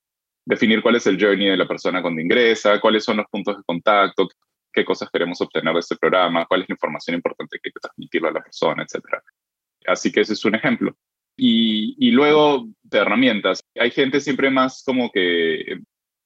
definir 0.44 0.82
cuál 0.82 0.96
es 0.96 1.06
el 1.06 1.20
journey 1.20 1.48
de 1.48 1.56
la 1.56 1.68
persona 1.68 2.02
cuando 2.02 2.20
ingresa, 2.20 2.80
cuáles 2.80 3.04
son 3.04 3.18
los 3.18 3.26
puntos 3.26 3.56
de 3.56 3.62
contacto, 3.64 4.28
qué 4.72 4.84
cosas 4.84 5.10
queremos 5.10 5.40
obtener 5.40 5.74
de 5.74 5.80
este 5.80 5.96
programa, 5.96 6.46
cuál 6.46 6.62
es 6.62 6.68
la 6.68 6.74
información 6.74 7.16
importante 7.16 7.58
que 7.58 7.68
hay 7.68 7.72
que 7.72 7.80
transmitirle 7.80 8.28
a 8.28 8.32
la 8.32 8.42
persona, 8.42 8.82
etc. 8.82 9.04
Así 9.86 10.12
que 10.12 10.20
ese 10.20 10.34
es 10.34 10.44
un 10.44 10.54
ejemplo. 10.54 10.94
Y, 11.36 12.10
luego 12.10 12.66
de 12.82 12.98
herramientas. 12.98 13.60
Hay 13.78 13.90
gente 13.90 14.20
siempre 14.20 14.50
más 14.50 14.82
como 14.84 15.10
que 15.10 15.80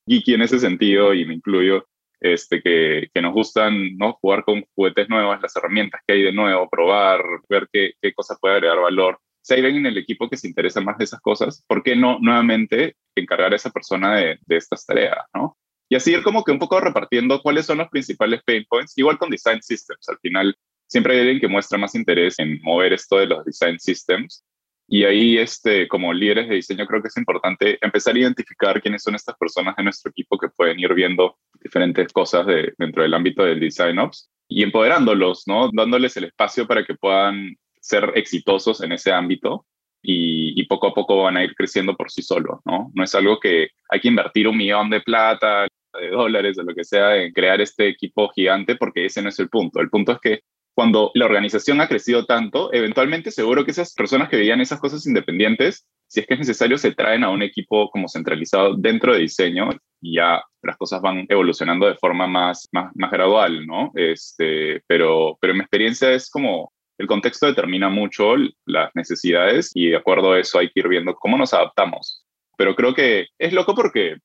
geeky 0.09 0.35
en 0.35 0.43
ese 0.43 0.59
sentido, 0.59 1.15
y 1.15 1.25
me 1.25 1.35
incluyo, 1.35 1.87
este, 2.21 2.61
que, 2.61 3.09
que 3.15 3.23
nos 3.23 3.33
gustan 3.33 3.97
¿no? 3.97 4.15
jugar 4.15 4.45
con 4.45 4.65
juguetes 4.75 5.09
nuevos, 5.09 5.41
las 5.41 5.55
herramientas 5.55 6.01
que 6.07 6.15
hay 6.15 6.23
de 6.23 6.33
nuevo, 6.33 6.69
probar, 6.69 7.23
ver 7.49 7.69
qué, 7.73 7.93
qué 8.03 8.13
cosa 8.13 8.37
puede 8.41 8.57
agregar 8.57 8.81
valor. 8.81 9.21
Si 9.45 9.53
hay 9.53 9.65
alguien 9.65 9.85
en 9.85 9.93
el 9.93 9.99
equipo 9.99 10.31
que 10.31 10.39
se 10.39 10.49
interesa 10.49 10.81
más 10.81 10.97
de 10.97 11.05
esas 11.05 11.21
cosas, 11.21 11.63
¿por 11.69 11.83
qué 11.83 11.95
no 11.95 12.19
nuevamente 12.19 12.97
encargar 13.15 13.53
a 13.53 13.57
esa 13.57 13.69
persona 13.69 14.17
de, 14.17 14.39
de 14.47 14.57
estas 14.57 14.87
tareas? 14.87 15.19
¿no? 15.35 15.59
Y 15.91 15.97
así 15.97 16.13
ir 16.13 16.23
como 16.23 16.45
que 16.45 16.53
un 16.53 16.59
poco 16.59 16.81
repartiendo 16.81 17.43
cuáles 17.43 17.67
son 17.67 17.79
los 17.79 17.89
principales 17.89 18.43
pain 18.45 18.65
points, 18.69 18.97
igual 18.97 19.19
con 19.19 19.29
design 19.29 19.61
systems. 19.63 20.09
Al 20.09 20.19
final, 20.19 20.57
siempre 20.87 21.15
hay 21.15 21.21
alguien 21.21 21.41
que 21.41 21.49
muestra 21.49 21.77
más 21.77 21.95
interés 21.95 22.39
en 22.39 22.59
mover 22.63 22.95
esto 22.95 23.19
de 23.19 23.27
los 23.27 23.45
design 23.45 23.79
systems. 23.79 24.45
Y 24.89 25.05
ahí, 25.05 25.39
este, 25.39 25.89
como 25.89 26.13
líderes 26.13 26.49
de 26.49 26.57
diseño, 26.57 26.87
creo 26.87 27.03
que 27.03 27.09
es 27.09 27.17
importante 27.17 27.79
empezar 27.85 28.15
a 28.15 28.19
identificar 28.19 28.81
quiénes 28.81 29.03
son 29.03 29.15
estas 29.15 29.37
personas 29.37 29.77
de 29.77 29.83
nuestro 29.83 30.11
equipo 30.11 30.39
que 30.39 30.49
pueden 30.49 30.79
ir 30.79 30.93
viendo 30.95 31.39
diferentes 31.61 32.13
cosas 32.13 32.47
de, 32.47 32.73
dentro 32.79 33.03
del 33.03 33.15
ámbito 33.15 33.45
del 33.45 33.61
design 33.61 33.99
ops 33.99 34.31
y 34.49 34.63
empoderándolos, 34.63 35.45
¿no? 35.47 35.71
Dándoles 35.73 36.17
el 36.17 36.25
espacio 36.25 36.67
para 36.67 36.85
que 36.85 36.95
puedan 36.95 37.57
ser 37.85 38.13
exitosos 38.15 38.83
en 38.83 38.93
ese 38.93 39.13
ámbito 39.13 39.67
y, 40.03 40.65
poco 40.67 40.89
a 40.89 40.95
poco 40.95 41.23
van 41.23 41.37
a 41.37 41.45
ir 41.45 41.55
creciendo 41.55 41.95
por 41.97 42.11
sí 42.11 42.23
solos, 42.23 42.61
¿no? 42.65 42.91
No 42.95 43.05
es 43.05 43.15
algo 43.15 43.39
que 43.39 43.69
hay 43.91 44.01
que 44.01 44.09
invertir 44.09 44.49
un 44.49 44.57
millón 44.57 44.91
de 44.91 45.01
plata, 45.01 45.67
de 45.99 46.09
dólares, 46.09 46.57
de 46.57 46.65
lo 46.65 46.75
que 46.75 46.85
sea, 46.85 47.17
en 47.17 47.33
crear 47.33 47.61
este 47.61 47.89
equipo 47.89 48.29
gigante, 48.31 48.77
porque 48.77 49.07
ese 49.07 49.23
no 49.23 49.29
es 49.29 49.39
el 49.39 49.49
punto. 49.49 49.81
El 49.81 49.91
punto 49.91 50.13
es 50.13 50.19
que 50.21 50.41
cuando 50.75 51.11
la 51.15 51.27
organización 51.27 51.81
ha 51.81 51.89
crecido 51.89 52.27
tanto, 52.27 52.73
eventualmente 52.73 53.31
seguro 53.31 53.65
que 53.65 53.71
esas 53.71 53.95
personas 53.95 54.29
que 54.29 54.37
veían 54.37 54.61
esas 54.61 54.81
cosas 54.81 55.07
independientes, 55.07 55.87
si 56.09 56.21
es 56.21 56.27
que 56.27 56.35
es 56.35 56.41
necesario, 56.41 56.79
se 56.79 56.93
traen 56.93 57.23
a 57.23 57.31
un 57.31 57.43
equipo 57.43 57.91
como 57.91 58.09
centralizado 58.09 58.75
dentro 58.77 59.13
de 59.13 59.21
diseño 59.21 59.69
y 60.01 60.17
ya 60.17 60.43
las 60.63 60.77
cosas 60.77 61.01
van 61.01 61.27
evolucionando 61.29 61.87
de 61.87 61.97
forma 61.97 62.27
más, 62.27 62.69
más, 62.73 62.91
más 62.95 63.11
gradual, 63.11 63.67
¿no? 63.67 63.93
Este, 63.95 64.83
pero, 64.87 65.39
pero 65.41 65.55
mi 65.55 65.61
experiencia 65.61 66.13
es 66.13 66.29
como 66.29 66.74
el 66.99 67.07
contexto 67.07 67.47
determina 67.47 67.89
mucho 67.89 68.35
las 68.67 68.91
necesidades 68.95 69.71
y 69.75 69.91
de 69.91 69.97
acuerdo 69.97 70.33
a 70.33 70.41
eso 70.41 70.59
hay 70.59 70.69
que 70.71 70.81
ir 70.81 70.89
viendo 70.89 71.15
cómo 71.15 71.37
nos 71.37 71.53
adaptamos. 71.55 72.25
Pero 72.57 72.75
creo 72.75 72.95
que 72.95 73.27
es 73.39 73.53
loco 73.53 73.75
porque 73.75 74.17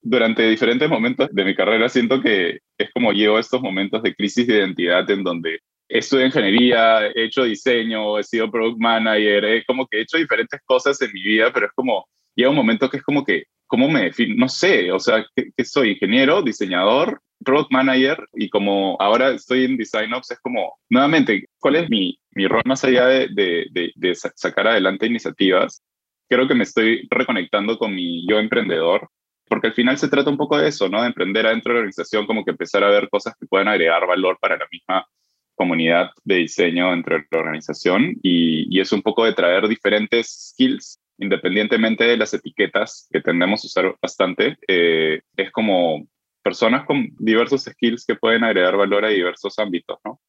durante 0.00 0.48
diferentes 0.48 0.88
momentos 0.88 1.28
de 1.30 1.44
mi 1.44 1.54
carrera 1.54 1.88
siento 1.88 2.20
que 2.20 2.58
es 2.78 2.90
como 2.92 3.12
llevo 3.12 3.38
estos 3.38 3.60
momentos 3.60 4.02
de 4.02 4.14
crisis 4.14 4.46
de 4.46 4.58
identidad 4.58 5.10
en 5.10 5.24
donde 5.24 5.60
estudio 5.88 6.26
ingeniería, 6.26 7.06
he 7.06 7.24
hecho 7.24 7.44
diseño, 7.44 8.18
he 8.18 8.24
sido 8.24 8.50
product 8.50 8.78
manager, 8.78 9.44
he 9.44 9.64
como 9.64 9.86
que 9.86 9.98
he 9.98 10.02
hecho 10.02 10.18
diferentes 10.18 10.60
cosas 10.64 11.00
en 11.02 11.12
mi 11.12 11.22
vida, 11.22 11.52
pero 11.52 11.66
es 11.66 11.72
como, 11.72 12.06
llega 12.34 12.50
un 12.50 12.56
momento 12.56 12.90
que 12.90 12.98
es 12.98 13.02
como 13.02 13.24
que, 13.24 13.44
¿cómo 13.66 13.88
me 13.88 14.04
defino? 14.04 14.34
No 14.36 14.48
sé, 14.48 14.90
o 14.92 14.98
sea, 14.98 15.24
¿qué, 15.34 15.64
soy? 15.64 15.92
¿Ingeniero? 15.92 16.42
¿Diseñador? 16.42 17.20
Product 17.44 17.70
manager 17.70 18.28
y 18.34 18.48
como 18.48 18.96
ahora 19.00 19.30
estoy 19.30 19.64
en 19.64 19.76
Design 19.76 20.12
Ops, 20.14 20.32
es 20.32 20.40
como, 20.40 20.78
nuevamente, 20.88 21.46
¿cuál 21.60 21.76
es 21.76 21.90
mi, 21.90 22.18
mi 22.32 22.46
rol 22.48 22.62
más 22.64 22.84
allá 22.84 23.06
de, 23.06 23.28
de, 23.28 23.92
de, 23.94 24.14
sacar 24.14 24.66
adelante 24.66 25.06
iniciativas? 25.06 25.82
Creo 26.28 26.48
que 26.48 26.54
me 26.54 26.64
estoy 26.64 27.06
reconectando 27.10 27.78
con 27.78 27.94
mi 27.94 28.26
yo 28.26 28.38
emprendedor, 28.38 29.08
porque 29.48 29.68
al 29.68 29.74
final 29.74 29.98
se 29.98 30.08
trata 30.08 30.30
un 30.30 30.38
poco 30.38 30.58
de 30.58 30.68
eso, 30.68 30.88
¿no? 30.88 31.00
De 31.02 31.08
emprender 31.08 31.46
adentro 31.46 31.70
de 31.70 31.74
la 31.74 31.80
organización, 31.80 32.26
como 32.26 32.44
que 32.44 32.52
empezar 32.52 32.82
a 32.82 32.90
ver 32.90 33.08
cosas 33.08 33.34
que 33.38 33.46
pueden 33.46 33.68
agregar 33.68 34.06
valor 34.06 34.38
para 34.40 34.56
la 34.56 34.66
misma 34.70 35.06
comunidad 35.54 36.10
de 36.24 36.36
diseño 36.36 36.90
dentro 36.90 37.16
de 37.16 37.26
la 37.30 37.38
organización 37.38 38.16
y, 38.22 38.66
y 38.76 38.80
es 38.80 38.90
un 38.92 39.02
poco 39.02 39.24
de 39.24 39.34
traer 39.34 39.68
diferentes 39.68 40.50
skills 40.50 40.98
independientemente 41.18 42.04
de 42.04 42.16
las 42.16 42.34
etiquetas 42.34 43.08
que 43.10 43.20
tendemos 43.20 43.64
a 43.64 43.66
usar 43.66 43.96
bastante, 44.00 44.56
eh, 44.66 45.20
es 45.36 45.50
como 45.52 46.06
personas 46.44 46.86
con 46.86 47.08
diversos 47.18 47.64
skills 47.64 48.04
que 48.06 48.14
pueden 48.14 48.44
agregar 48.44 48.76
valor 48.76 49.04
a 49.04 49.08
diversos 49.08 49.58
ámbitos, 49.58 49.98
¿no? 50.04 50.20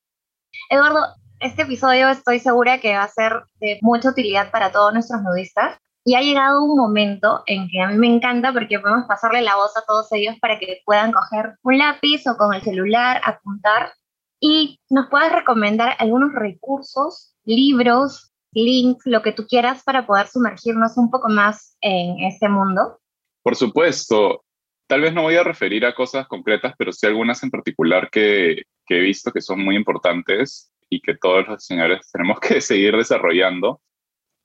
Eduardo, 0.69 0.99
este 1.39 1.63
episodio 1.63 2.09
estoy 2.09 2.39
segura 2.39 2.79
que 2.79 2.95
va 2.95 3.03
a 3.03 3.07
ser 3.09 3.33
de 3.59 3.77
mucha 3.81 4.09
utilidad 4.09 4.49
para 4.51 4.71
todos 4.71 4.93
nuestros 4.93 5.21
nudistas. 5.21 5.77
Y 6.07 6.13
ha 6.15 6.21
llegado 6.21 6.63
un 6.63 6.77
momento 6.77 7.43
en 7.47 7.67
que 7.67 7.81
a 7.81 7.87
mí 7.87 7.97
me 7.97 8.07
encanta 8.07 8.53
porque 8.53 8.79
podemos 8.79 9.05
pasarle 9.07 9.41
la 9.41 9.55
voz 9.55 9.75
a 9.75 9.83
todos 9.87 10.11
ellos 10.11 10.35
para 10.39 10.59
que 10.59 10.81
puedan 10.85 11.11
coger 11.11 11.55
un 11.63 11.79
lápiz 11.79 12.27
o 12.27 12.37
con 12.37 12.53
el 12.53 12.61
celular, 12.61 13.19
apuntar 13.23 13.91
y 14.39 14.79
nos 14.89 15.09
puedas 15.09 15.31
recomendar 15.31 15.95
algunos 15.97 16.31
recursos, 16.33 17.35
libros, 17.43 18.31
links, 18.51 19.05
lo 19.05 19.23
que 19.23 19.31
tú 19.31 19.47
quieras 19.47 19.81
para 19.83 20.05
poder 20.05 20.27
sumergirnos 20.27 20.95
un 20.97 21.09
poco 21.09 21.27
más 21.27 21.75
en 21.81 22.23
este 22.23 22.49
mundo. 22.49 22.99
Por 23.41 23.55
supuesto, 23.55 24.43
tal 24.87 25.01
vez 25.01 25.13
no 25.13 25.23
voy 25.23 25.35
a 25.35 25.43
referir 25.43 25.85
a 25.85 25.95
cosas 25.95 26.27
concretas, 26.27 26.73
pero 26.77 26.91
sí 26.91 27.05
algunas 27.05 27.41
en 27.43 27.49
particular 27.49 28.09
que, 28.09 28.63
he 28.87 28.99
visto 28.99 29.31
que 29.31 29.41
son 29.41 29.63
muy 29.63 29.75
importantes 29.75 30.71
y 30.89 31.01
que 31.01 31.15
todos 31.15 31.47
los 31.47 31.59
diseñadores 31.59 32.09
tenemos 32.13 32.39
que 32.39 32.61
seguir 32.61 32.95
desarrollando. 32.95 33.81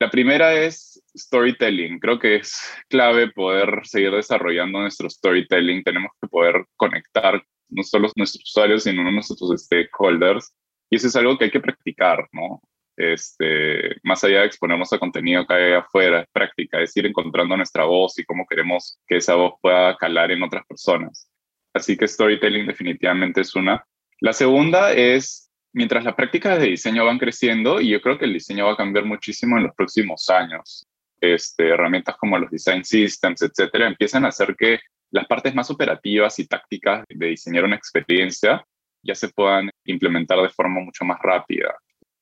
La 0.00 0.10
primera 0.10 0.54
es 0.54 1.02
storytelling. 1.14 1.98
Creo 1.98 2.18
que 2.18 2.36
es 2.36 2.58
clave 2.88 3.30
poder 3.32 3.80
seguir 3.84 4.12
desarrollando 4.12 4.80
nuestro 4.80 5.10
storytelling. 5.10 5.82
Tenemos 5.82 6.12
que 6.20 6.26
poder 6.26 6.64
conectar 6.76 7.44
no 7.68 7.82
solo 7.82 8.08
nuestros 8.16 8.42
usuarios, 8.44 8.84
sino 8.84 9.08
nuestros 9.10 9.62
stakeholders. 9.62 10.54
Y 10.88 10.96
eso 10.96 11.08
es 11.08 11.16
algo 11.16 11.36
que 11.36 11.44
hay 11.44 11.50
que 11.50 11.60
practicar, 11.60 12.26
¿no? 12.32 12.62
Este, 13.02 13.96
más 14.02 14.22
allá 14.24 14.40
de 14.40 14.46
exponernos 14.46 14.92
a 14.92 14.98
contenido 14.98 15.46
que 15.46 15.54
hay 15.54 15.72
afuera, 15.72 16.20
es 16.20 16.28
práctica, 16.30 16.82
es 16.82 16.94
ir 16.98 17.06
encontrando 17.06 17.56
nuestra 17.56 17.84
voz 17.84 18.18
y 18.18 18.24
cómo 18.24 18.44
queremos 18.46 18.98
que 19.06 19.16
esa 19.16 19.36
voz 19.36 19.54
pueda 19.62 19.96
calar 19.96 20.30
en 20.30 20.42
otras 20.42 20.66
personas. 20.66 21.30
Así 21.72 21.96
que 21.96 22.06
storytelling 22.06 22.66
definitivamente 22.66 23.40
es 23.40 23.56
una. 23.56 23.82
La 24.20 24.34
segunda 24.34 24.92
es, 24.92 25.50
mientras 25.72 26.04
las 26.04 26.14
prácticas 26.14 26.60
de 26.60 26.66
diseño 26.66 27.06
van 27.06 27.18
creciendo, 27.18 27.80
y 27.80 27.88
yo 27.88 28.02
creo 28.02 28.18
que 28.18 28.26
el 28.26 28.34
diseño 28.34 28.66
va 28.66 28.72
a 28.72 28.76
cambiar 28.76 29.06
muchísimo 29.06 29.56
en 29.56 29.62
los 29.62 29.74
próximos 29.74 30.28
años, 30.28 30.86
este, 31.22 31.70
herramientas 31.70 32.18
como 32.18 32.38
los 32.38 32.50
design 32.50 32.84
systems, 32.84 33.40
etcétera, 33.40 33.86
empiezan 33.86 34.26
a 34.26 34.28
hacer 34.28 34.54
que 34.56 34.78
las 35.10 35.26
partes 35.26 35.54
más 35.54 35.70
operativas 35.70 36.38
y 36.38 36.46
tácticas 36.46 37.06
de 37.08 37.28
diseñar 37.28 37.64
una 37.64 37.76
experiencia 37.76 38.62
ya 39.02 39.14
se 39.14 39.30
puedan 39.30 39.70
implementar 39.86 40.38
de 40.42 40.50
forma 40.50 40.80
mucho 40.80 41.06
más 41.06 41.18
rápida. 41.22 41.74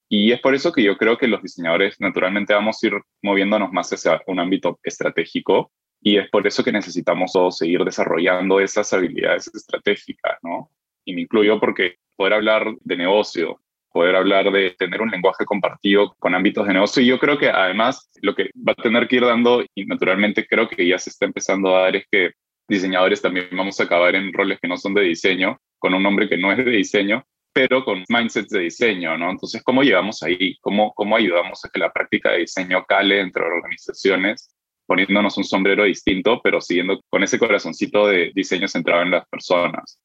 Y 0.09 0.33
es 0.33 0.40
por 0.40 0.55
eso 0.55 0.73
que 0.73 0.83
yo 0.83 0.97
creo 0.97 1.18
que 1.18 1.29
los 1.29 1.42
diseñadores 1.42 2.01
naturalmente 2.01 2.55
vamos 2.55 2.83
a 2.83 2.87
ir 2.87 2.94
moviéndonos 3.23 3.73
más 3.73 3.92
hacia 3.92 4.23
un 4.27 4.40
ámbito 4.40 4.79
estratégico 4.83 5.71
y 6.01 6.16
es 6.16 6.29
por 6.31 6.47
eso 6.47 6.64
que 6.64 6.73
necesitamos 6.73 7.33
todos 7.33 7.59
seguir 7.59 7.85
desarrollando 7.85 8.61
esas 8.61 8.92
habilidades 8.92 9.51
estratégicas, 9.53 10.38
¿no? 10.42 10.71
Y 11.05 11.14
me 11.14 11.23
incluyo 11.23 11.59
porque 11.61 11.97
poder 12.16 12.35
hablar 12.35 12.75
de 12.81 12.97
negocio, 12.97 13.61
poder 13.90 14.16
hablar 14.16 14.51
de 14.51 14.75
tener 14.79 15.03
un 15.03 15.11
lenguaje 15.11 15.44
compartido 15.44 16.14
con 16.18 16.35
ámbitos 16.35 16.66
de 16.66 16.75
negocio. 16.75 17.03
Y 17.03 17.07
yo 17.07 17.18
creo 17.18 17.38
que 17.38 17.51
además 17.51 18.11
lo 18.23 18.35
que 18.35 18.51
va 18.57 18.73
a 18.73 18.83
tener 18.83 19.09
que 19.09 19.16
ir 19.16 19.25
dando, 19.25 19.64
y 19.75 19.87
naturalmente 19.87 20.47
creo 20.47 20.68
que 20.68 20.87
ya 20.87 20.99
se 20.99 21.11
está 21.11 21.27
empezando 21.27 21.77
a 21.77 21.83
dar, 21.83 21.97
es 21.97 22.07
que 22.11 22.31
diseñadores 22.68 23.21
también 23.21 23.49
vamos 23.53 23.81
a 23.81 23.85
acabar 23.85 24.14
en 24.14 24.33
roles 24.33 24.59
que 24.61 24.68
no 24.68 24.76
son 24.76 24.95
de 24.95 25.03
diseño, 25.03 25.59
con 25.78 25.95
un 25.95 26.03
nombre 26.03 26.28
que 26.28 26.39
no 26.39 26.53
es 26.53 26.59
de 26.59 26.70
diseño, 26.70 27.24
pero 27.59 27.84
con 27.84 28.04
mindsets 28.09 28.50
de 28.50 28.61
diseño, 28.61 29.18
¿no? 29.18 29.32
Entonces, 29.32 29.64
¿cómo 29.64 29.82
llevamos 29.82 30.22
ahí? 30.22 30.56
¿Cómo, 30.61 30.94
cómo 30.94 31.16
ayudamos 31.16 31.64
a 31.64 31.68
que 31.68 31.80
la 31.80 31.92
práctica 31.92 32.30
de 32.30 32.38
diseño 32.38 32.84
cale 32.86 33.18
entre 33.18 33.42
organizaciones, 33.42 34.54
poniéndonos 34.86 35.36
un 35.36 35.42
sombrero 35.42 35.82
distinto, 35.82 36.40
pero 36.40 36.61
siguiendo 36.61 37.00
con 37.11 37.24
ese 37.24 37.36
corazoncito 37.36 38.06
de 38.06 38.30
diseño 38.32 38.68
centrado 38.68 39.02
en 39.02 39.11
las 39.11 39.26
personas? 39.26 39.98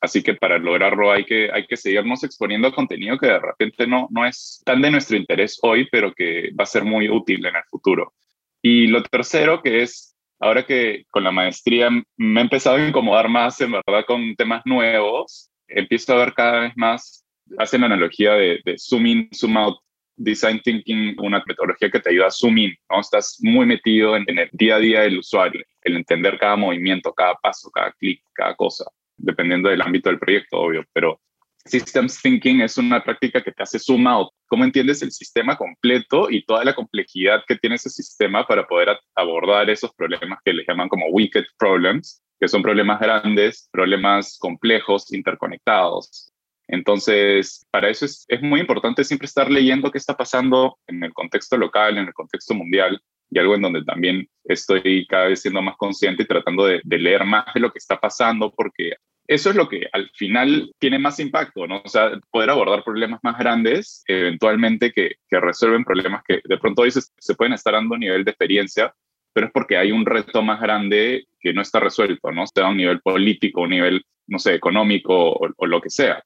Así 0.00 0.22
que 0.22 0.32
para 0.32 0.56
lograrlo 0.56 1.12
hay 1.12 1.26
que, 1.26 1.50
hay 1.52 1.66
que 1.66 1.76
seguirnos 1.76 2.24
exponiendo 2.24 2.72
contenido 2.72 3.18
que 3.18 3.26
de 3.26 3.38
repente 3.38 3.86
no, 3.86 4.08
no 4.10 4.24
es 4.24 4.62
tan 4.64 4.80
de 4.80 4.90
nuestro 4.90 5.18
interés 5.18 5.58
hoy, 5.60 5.86
pero 5.92 6.10
que 6.14 6.52
va 6.58 6.62
a 6.62 6.66
ser 6.66 6.84
muy 6.84 7.10
útil 7.10 7.44
en 7.44 7.54
el 7.54 7.64
futuro. 7.68 8.14
Y 8.62 8.86
lo 8.86 9.02
tercero, 9.02 9.60
que 9.62 9.82
es 9.82 10.16
ahora 10.40 10.64
que 10.64 11.04
con 11.10 11.22
la 11.22 11.32
maestría 11.32 11.90
me 12.16 12.40
he 12.40 12.44
empezado 12.44 12.76
a 12.76 12.88
incomodar 12.88 13.28
más, 13.28 13.60
en 13.60 13.72
verdad, 13.72 14.06
con 14.06 14.34
temas 14.36 14.62
nuevos, 14.64 15.50
empiezo 15.68 16.14
a 16.14 16.24
ver 16.24 16.34
cada 16.34 16.60
vez 16.60 16.72
más, 16.76 17.24
hacen 17.58 17.80
la 17.80 17.86
analogía 17.86 18.32
de, 18.34 18.76
zoom 18.78 19.06
in, 19.06 19.28
zoom 19.34 19.56
out 19.56 19.78
design 20.16 20.60
thinking 20.62 21.16
una 21.18 21.42
metodología 21.44 21.90
que 21.90 21.98
te 21.98 22.10
ayuda 22.10 22.28
a 22.28 22.30
zoom 22.30 22.58
in, 22.58 22.74
¿no? 22.88 23.00
Estás 23.00 23.38
muy 23.40 23.66
metido 23.66 24.16
en, 24.16 24.24
en 24.28 24.38
el 24.38 24.48
día 24.52 24.76
a 24.76 24.78
día 24.78 25.00
del 25.00 25.18
usuario, 25.18 25.60
el 25.82 25.96
entender 25.96 26.38
cada 26.38 26.56
movimiento, 26.56 27.12
cada 27.12 27.34
paso, 27.34 27.70
cada 27.70 27.90
clic, 27.92 28.22
cada 28.32 28.54
cosa, 28.54 28.84
dependiendo 29.16 29.68
del 29.68 29.82
ámbito 29.82 30.10
del 30.10 30.20
proyecto, 30.20 30.60
obvio, 30.60 30.84
pero 30.92 31.20
Systems 31.66 32.20
Thinking 32.20 32.60
es 32.60 32.76
una 32.76 33.02
práctica 33.02 33.42
que 33.42 33.50
te 33.50 33.62
hace 33.62 33.78
zoom 33.78 34.06
out. 34.06 34.28
¿Cómo 34.48 34.64
entiendes 34.64 35.02
el 35.02 35.10
sistema 35.10 35.56
completo 35.56 36.30
y 36.30 36.44
toda 36.44 36.62
la 36.64 36.74
complejidad 36.74 37.42
que 37.46 37.56
tiene 37.56 37.76
ese 37.76 37.88
sistema 37.88 38.46
para 38.46 38.66
poder 38.66 38.98
abordar 39.14 39.70
esos 39.70 39.92
problemas 39.94 40.40
que 40.44 40.52
les 40.52 40.66
llaman 40.66 40.88
como 40.88 41.06
wicked 41.08 41.44
problems, 41.58 42.22
que 42.44 42.48
son 42.48 42.62
problemas 42.62 43.00
grandes, 43.00 43.70
problemas 43.72 44.36
complejos, 44.38 45.10
interconectados? 45.14 46.30
Entonces, 46.68 47.64
para 47.70 47.88
eso 47.88 48.04
es, 48.04 48.26
muy 48.42 48.60
importante 48.60 49.02
siempre 49.02 49.24
estar 49.24 49.50
leyendo 49.50 49.90
qué 49.90 49.96
está 49.96 50.14
pasando 50.14 50.76
en 50.86 51.02
el 51.02 51.14
contexto 51.14 51.56
local, 51.56 51.96
en 51.96 52.06
el 52.06 52.12
contexto 52.12 52.52
mundial, 52.52 53.00
y 53.30 53.38
algo 53.38 53.54
en 53.54 53.62
donde 53.62 53.82
también 53.82 54.28
estoy 54.44 55.06
cada 55.06 55.28
vez 55.28 55.40
siendo 55.40 55.62
más 55.62 55.76
consciente 55.78 56.24
y 56.24 56.26
tratando 56.26 56.66
de, 56.66 56.82
leer 56.84 57.24
más 57.24 57.46
de 57.54 57.60
lo 57.60 57.72
que 57.72 57.78
está 57.78 57.98
pasando, 57.98 58.52
porque 58.54 58.92
eso 59.26 59.48
es 59.48 59.56
lo 59.56 59.66
que 59.66 59.88
al 59.90 60.10
final 60.10 60.70
tiene 60.78 60.98
más 60.98 61.18
impacto, 61.20 61.66
¿no? 61.66 61.80
O 61.82 61.88
sea, 61.88 62.10
poder 62.30 62.50
abordar 62.50 62.84
problemas 62.84 63.20
más 63.22 63.38
grandes, 63.38 64.04
eventualmente 64.06 64.92
que, 64.92 65.12
resuelven 65.30 65.82
problemas 65.82 66.22
que 66.28 66.42
de 66.44 66.58
pronto 66.58 66.82
hoy 66.82 66.90
se, 66.90 67.34
pueden 67.36 67.54
estar 67.54 67.72
dando 67.72 67.94
a 67.94 67.98
nivel 67.98 68.22
de 68.22 68.32
experiencia, 68.32 68.94
pero 69.34 69.48
es 69.48 69.52
porque 69.52 69.76
hay 69.76 69.92
un 69.92 70.06
reto 70.06 70.42
más 70.42 70.60
grande 70.60 71.26
que 71.40 71.52
no 71.52 71.60
está 71.60 71.80
resuelto, 71.80 72.30
¿no? 72.30 72.46
Sea 72.46 72.66
a 72.66 72.70
un 72.70 72.76
nivel 72.76 73.00
político, 73.00 73.62
un 73.62 73.70
nivel, 73.70 74.06
no 74.28 74.38
sé, 74.38 74.54
económico 74.54 75.32
o, 75.32 75.66
lo 75.66 75.80
que 75.80 75.90
sea. 75.90 76.22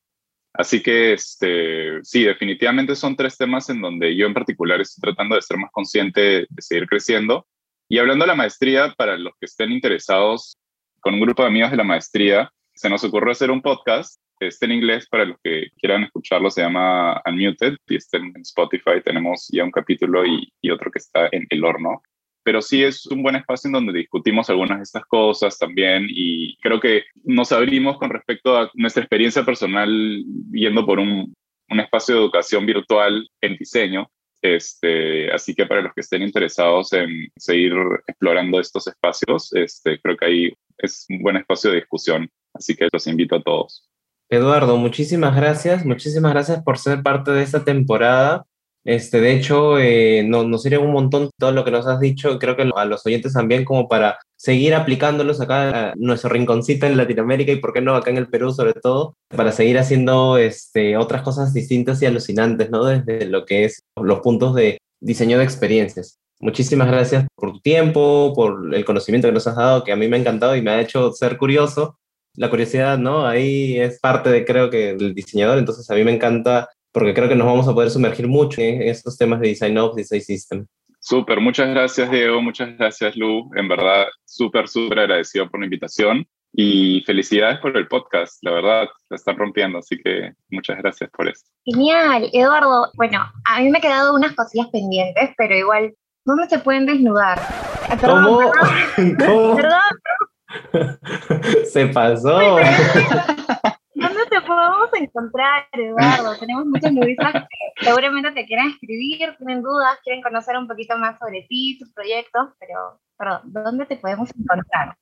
Así 0.53 0.83
que, 0.83 1.15
este, 1.15 2.05
sí, 2.05 2.23
definitivamente 2.25 2.95
son 2.95 3.17
tres 3.17 3.37
temas 3.39 3.71
en 3.71 3.81
donde 3.81 4.15
yo 4.15 4.27
en 4.27 4.35
particular 4.35 4.81
estoy 4.81 5.01
tratando 5.01 5.37
de 5.37 5.43
ser 5.43 5.57
más 5.57 5.71
consciente 5.73 6.21
de 6.49 6.63
seguir 6.63 6.87
creciendo. 6.87 7.47
Y 7.89 7.99
hablando 7.99 8.25
de 8.25 8.29
la 8.29 8.35
maestría, 8.35 8.95
para 8.97 9.17
los 9.17 9.33
que 9.41 9.47
estén 9.47 9.73
interesados, 9.73 10.59
con 11.01 11.15
un 11.15 11.21
grupo 11.21 11.43
de 11.43 11.49
amigos 11.49 11.71
de 11.71 11.79
la 11.79 11.85
maestría, 11.85 12.53
se 12.75 12.91
nos 12.91 13.03
ocurrió 13.05 13.33
hacer 13.33 13.51
un 13.51 13.63
podcast. 13.63 14.21
Este 14.39 14.67
en 14.67 14.73
inglés, 14.73 15.09
para 15.09 15.25
los 15.25 15.39
que 15.43 15.69
quieran 15.79 16.05
escucharlo, 16.05 16.51
se 16.51 16.61
llama 16.61 17.23
Unmuted 17.25 17.77
y 17.89 17.97
está 17.97 18.19
en 18.19 18.35
Spotify. 18.43 19.01
Tenemos 19.03 19.49
ya 19.51 19.65
un 19.65 19.71
capítulo 19.71 20.25
y 20.27 20.71
otro 20.71 20.91
que 20.91 20.99
está 20.99 21.29
en 21.33 21.47
el 21.49 21.65
horno 21.65 22.03
pero 22.43 22.63
sí 22.63 22.83
es 22.83 23.07
un 23.07 23.23
buen 23.23 23.37
espacio 23.37 23.69
en 23.69 23.73
donde 23.73 23.93
discutimos 23.93 24.49
algunas 24.51 24.79
de 24.79 24.83
estas 24.85 25.05
cosas 25.05 25.59
también 25.59 26.07
y 26.09 26.57
creo 26.59 26.81
que 26.81 27.05
nos 27.25 27.53
abrimos 27.53 27.99
con 27.99 28.11
respecto 28.11 28.57
a 28.57 28.71
nuestra 28.75 29.03
experiencia 29.03 29.45
personal 29.45 29.91
yendo 30.53 30.87
por 30.87 30.99
un, 30.99 31.35
un 31.71 31.81
espacio 31.81 32.15
de 32.15 32.21
educación 32.23 32.67
virtual 32.67 33.29
en 33.41 33.57
diseño. 33.57 34.11
Este, 34.41 35.33
así 35.33 35.53
que 35.55 35.67
para 35.67 35.83
los 35.83 35.93
que 35.93 36.01
estén 36.01 36.23
interesados 36.23 36.93
en 36.93 37.29
seguir 37.37 37.73
explorando 38.07 38.61
estos 38.61 38.87
espacios, 38.87 39.53
este, 39.53 40.01
creo 40.01 40.17
que 40.17 40.25
ahí 40.27 40.53
es 40.79 41.07
un 41.09 41.23
buen 41.23 41.37
espacio 41.37 41.71
de 41.71 41.79
discusión 41.79 42.31
Así 42.59 42.75
que 42.75 42.89
los 42.93 43.07
invito 43.07 43.37
a 43.37 43.43
todos. 43.43 43.89
Eduardo, 44.29 44.77
muchísimas 44.77 45.35
gracias, 45.35 45.87
muchísimas 45.87 46.33
gracias 46.33 46.63
por 46.63 46.79
ser 46.79 47.03
parte 47.03 47.31
de 47.31 47.43
esta 47.43 47.65
temporada. 47.65 48.45
Este, 48.85 49.21
de 49.21 49.33
hecho, 49.33 49.79
eh, 49.79 50.25
no, 50.27 50.45
nos 50.45 50.63
sirve 50.63 50.79
un 50.79 50.93
montón 50.93 51.31
todo 51.39 51.53
lo 51.53 51.65
que 51.65 51.71
nos 51.71 51.87
has 51.87 52.01
dicho, 52.01 52.39
creo 52.39 52.57
que 52.57 52.71
a 52.75 52.85
los 52.85 53.05
oyentes 53.05 53.35
también 53.35 53.65
como 53.65 53.89
para 53.89 54.19
seguir 54.37 54.75
aplicándolos 54.75 55.41
acá 55.41 55.91
a 55.91 55.95
nuestro 55.97 56.31
rinconcito 56.31 56.87
en 56.87 56.97
Latinoamérica 56.97 57.53
y 57.53 57.57
por 57.57 57.73
qué 57.73 57.81
no 57.81 57.95
acá 57.95 58.11
en 58.11 58.17
el 58.19 58.29
Perú 58.29 58.53
sobre 58.53 58.73
todo, 58.73 59.15
para 59.29 59.53
seguir 59.53 59.79
haciendo 59.79 60.39
este, 60.39 60.97
otras 60.97 61.23
cosas 61.23 61.53
distintas 61.53 62.01
y 62.03 62.07
alucinantes, 62.07 62.71
¿no? 62.71 62.85
Desde 62.85 63.27
lo 63.27 63.45
que 63.45 63.65
es 63.65 63.83
los 64.01 64.21
puntos 64.21 64.55
de 64.55 64.79
diseño 65.01 65.39
de 65.39 65.45
experiencias. 65.45 66.19
Muchísimas 66.41 66.89
gracias 66.89 67.27
por 67.35 67.53
tu 67.53 67.61
tiempo, 67.61 68.33
por 68.35 68.75
el 68.75 68.85
conocimiento 68.85 69.27
que 69.29 69.33
nos 69.33 69.47
has 69.49 69.57
dado, 69.57 69.83
que 69.83 69.93
a 69.93 69.97
mí 69.97 70.07
me 70.07 70.17
ha 70.17 70.21
encantado 70.21 70.55
y 70.55 70.63
me 70.63 70.71
ha 70.71 70.81
hecho 70.81 71.13
ser 71.13 71.37
curioso 71.37 71.99
la 72.37 72.49
curiosidad, 72.49 72.99
¿no? 72.99 73.27
Ahí 73.27 73.79
es 73.81 73.99
parte 73.99 74.31
de, 74.31 74.45
creo 74.45 74.71
que, 74.71 74.95
del 74.95 75.15
diseñador, 75.15 75.59
entonces 75.59 75.91
a 75.91 75.95
mí 75.95 76.05
me 76.05 76.15
encanta 76.15 76.69
porque 76.93 77.15
creo 77.15 77.29
que 77.29 77.35
nos 77.35 77.47
vamos 77.47 77.69
a 77.69 77.75
poder 77.75 77.91
sumergir 77.91 78.27
mucho 78.29 78.61
en 78.61 78.83
estos 78.83 79.17
temas 79.17 79.41
de 79.41 79.49
Design 79.49 79.79
Ops, 79.79 79.97
Design 79.97 80.23
System. 80.23 80.67
Súper, 81.01 81.41
muchas 81.41 81.69
gracias 81.69 82.11
Diego, 82.11 82.43
muchas 82.43 82.77
gracias 82.77 83.17
Lu, 83.17 83.51
en 83.55 83.69
verdad 83.69 84.07
súper, 84.25 84.69
súper 84.69 84.99
agradecido 84.99 85.49
por 85.49 85.61
la 85.61 85.67
invitación 85.67 86.27
y 86.53 87.03
felicidades 87.07 87.59
por 87.61 87.77
el 87.77 87.87
podcast, 87.87 88.43
la 88.43 88.53
verdad, 88.53 88.89
la 89.11 89.17
están 89.17 89.37
rompiendo, 89.37 89.79
así 89.79 89.97
que 90.03 90.33
muchas 90.51 90.79
gracias 90.79 91.11
por 91.11 91.29
esto. 91.29 91.49
Genial, 91.65 92.29
Eduardo, 92.33 92.91
bueno, 92.95 93.21
a 93.45 93.61
mí 93.61 93.71
me 93.71 93.79
han 93.79 93.83
quedado 93.83 94.15
unas 94.15 94.35
cosillas 94.35 94.69
pendientes, 94.73 95.31
pero 95.37 95.55
igual, 95.55 95.95
¿dónde 96.25 96.49
se 96.49 96.59
pueden 96.59 96.87
desnudar? 96.87 97.39
¿Cómo? 98.01 98.51
¿Cómo? 99.19 99.57
Perdón, 99.57 99.81
Se 101.73 101.87
pasó. 101.89 102.59
¿Dónde 104.49 104.87
te 104.89 104.89
podemos 104.89 104.91
encontrar, 104.95 105.69
Eduardo? 105.73 106.37
Tenemos 106.41 106.67
muchos 106.67 106.93
nudistas 106.93 107.33
que 107.33 107.85
seguramente 107.85 108.33
te 108.33 108.47
quieran 108.47 108.69
escribir, 108.69 109.37
tienen 109.37 109.63
dudas, 109.63 109.99
quieren 110.03 110.23
conocer 110.23 110.57
un 110.57 110.67
poquito 110.67 110.97
más 110.97 111.19
sobre 111.19 111.47
ti, 111.49 111.79
tus 111.79 111.93
proyectos, 111.93 112.49
pero, 112.59 112.99
perdón, 113.19 113.41
¿dónde 113.45 113.87
te 113.87 113.97
podemos 113.97 114.31
encontrar? 114.31 114.97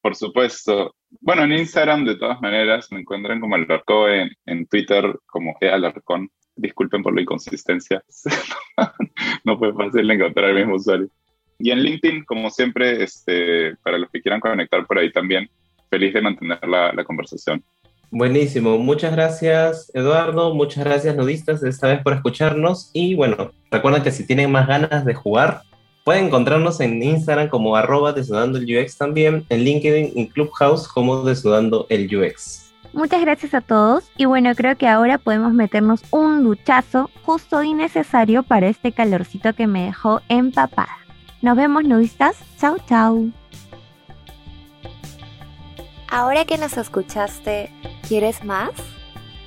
Por 0.00 0.14
supuesto. 0.14 0.94
Bueno, 1.20 1.42
en 1.42 1.52
Instagram, 1.52 2.04
de 2.04 2.16
todas 2.16 2.40
maneras, 2.40 2.90
me 2.92 3.00
encuentran 3.00 3.40
como 3.40 3.56
Alarcón, 3.56 4.10
en, 4.10 4.30
en 4.46 4.66
Twitter 4.66 5.18
como 5.26 5.56
Alarcón. 5.60 6.30
Disculpen 6.54 7.02
por 7.02 7.14
la 7.14 7.20
inconsistencia. 7.20 8.02
no 9.44 9.58
fue 9.58 9.74
fácil 9.74 10.10
encontrar 10.10 10.50
el 10.50 10.56
mismo 10.56 10.76
usuario. 10.76 11.08
Y 11.58 11.70
en 11.70 11.80
LinkedIn, 11.80 12.24
como 12.24 12.50
siempre, 12.50 13.02
este, 13.02 13.76
para 13.76 13.98
los 13.98 14.10
que 14.10 14.22
quieran 14.22 14.40
conectar 14.40 14.86
por 14.86 14.98
ahí 14.98 15.12
también, 15.12 15.48
feliz 15.90 16.14
de 16.14 16.22
mantener 16.22 16.66
la, 16.66 16.92
la 16.92 17.04
conversación. 17.04 17.62
Buenísimo, 18.10 18.78
muchas 18.78 19.12
gracias 19.12 19.90
Eduardo, 19.92 20.54
muchas 20.54 20.84
gracias 20.84 21.16
nudistas 21.16 21.62
esta 21.62 21.88
vez 21.88 22.02
por 22.02 22.12
escucharnos 22.12 22.90
y 22.92 23.14
bueno, 23.14 23.52
recuerden 23.70 24.02
que 24.02 24.12
si 24.12 24.26
tienen 24.26 24.52
más 24.52 24.68
ganas 24.68 25.04
de 25.04 25.14
jugar, 25.14 25.62
pueden 26.04 26.26
encontrarnos 26.26 26.80
en 26.80 27.02
Instagram 27.02 27.48
como 27.48 27.76
arroba 27.76 28.12
desnudando 28.12 28.58
el 28.58 28.64
UX 28.64 28.96
también, 28.96 29.44
en 29.48 29.60
LinkedIn 29.60 30.12
y 30.14 30.28
Clubhouse 30.28 30.86
como 30.86 31.24
desnudando 31.24 31.86
el 31.90 32.06
UX. 32.16 32.72
Muchas 32.92 33.20
gracias 33.20 33.52
a 33.54 33.60
todos 33.60 34.10
y 34.16 34.24
bueno, 34.24 34.54
creo 34.54 34.76
que 34.76 34.88
ahora 34.88 35.18
podemos 35.18 35.52
meternos 35.52 36.02
un 36.10 36.44
duchazo 36.44 37.10
justo 37.24 37.62
y 37.62 37.74
necesario 37.74 38.42
para 38.42 38.68
este 38.68 38.92
calorcito 38.92 39.52
que 39.52 39.66
me 39.66 39.86
dejó 39.86 40.22
empapada. 40.28 40.96
Nos 41.42 41.56
vemos 41.56 41.84
nudistas. 41.84 42.36
Chao, 42.58 42.76
chao. 42.88 43.26
Ahora 46.08 46.44
que 46.44 46.56
nos 46.56 46.76
escuchaste, 46.76 47.70
¿quieres 48.08 48.44
más? 48.44 48.70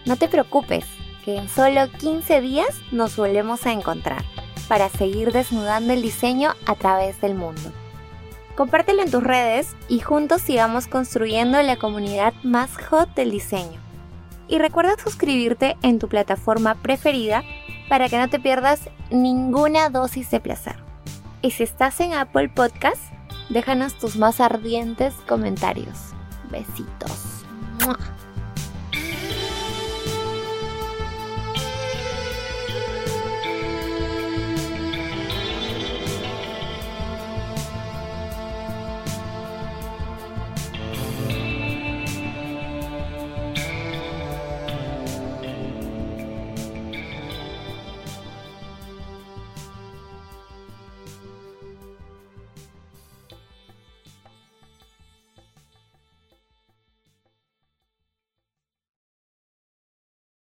No 0.05 0.15
te 0.15 0.27
preocupes, 0.27 0.85
que 1.23 1.37
en 1.37 1.49
solo 1.49 1.89
15 1.99 2.41
días 2.41 2.81
nos 2.91 3.15
volvemos 3.15 3.65
a 3.65 3.71
encontrar 3.71 4.23
para 4.67 4.89
seguir 4.89 5.31
desnudando 5.31 5.93
el 5.93 6.01
diseño 6.01 6.53
a 6.65 6.75
través 6.75 7.19
del 7.21 7.35
mundo. 7.35 7.71
Compártelo 8.55 9.01
en 9.01 9.11
tus 9.11 9.23
redes 9.23 9.75
y 9.87 9.99
juntos 9.99 10.41
sigamos 10.41 10.87
construyendo 10.87 11.61
la 11.61 11.77
comunidad 11.77 12.33
más 12.43 12.77
hot 12.89 13.13
del 13.15 13.31
diseño. 13.31 13.79
Y 14.47 14.57
recuerda 14.57 14.95
suscribirte 15.01 15.77
en 15.81 15.99
tu 15.99 16.09
plataforma 16.09 16.75
preferida 16.75 17.43
para 17.87 18.09
que 18.09 18.17
no 18.17 18.29
te 18.29 18.39
pierdas 18.39 18.89
ninguna 19.11 19.89
dosis 19.89 20.29
de 20.31 20.39
placer. 20.39 20.75
Y 21.41 21.51
si 21.51 21.63
estás 21.63 21.99
en 22.01 22.13
Apple 22.13 22.49
Podcast, 22.49 23.01
déjanos 23.49 23.97
tus 23.97 24.17
más 24.17 24.41
ardientes 24.41 25.13
comentarios. 25.27 25.97
Besitos. 26.51 27.45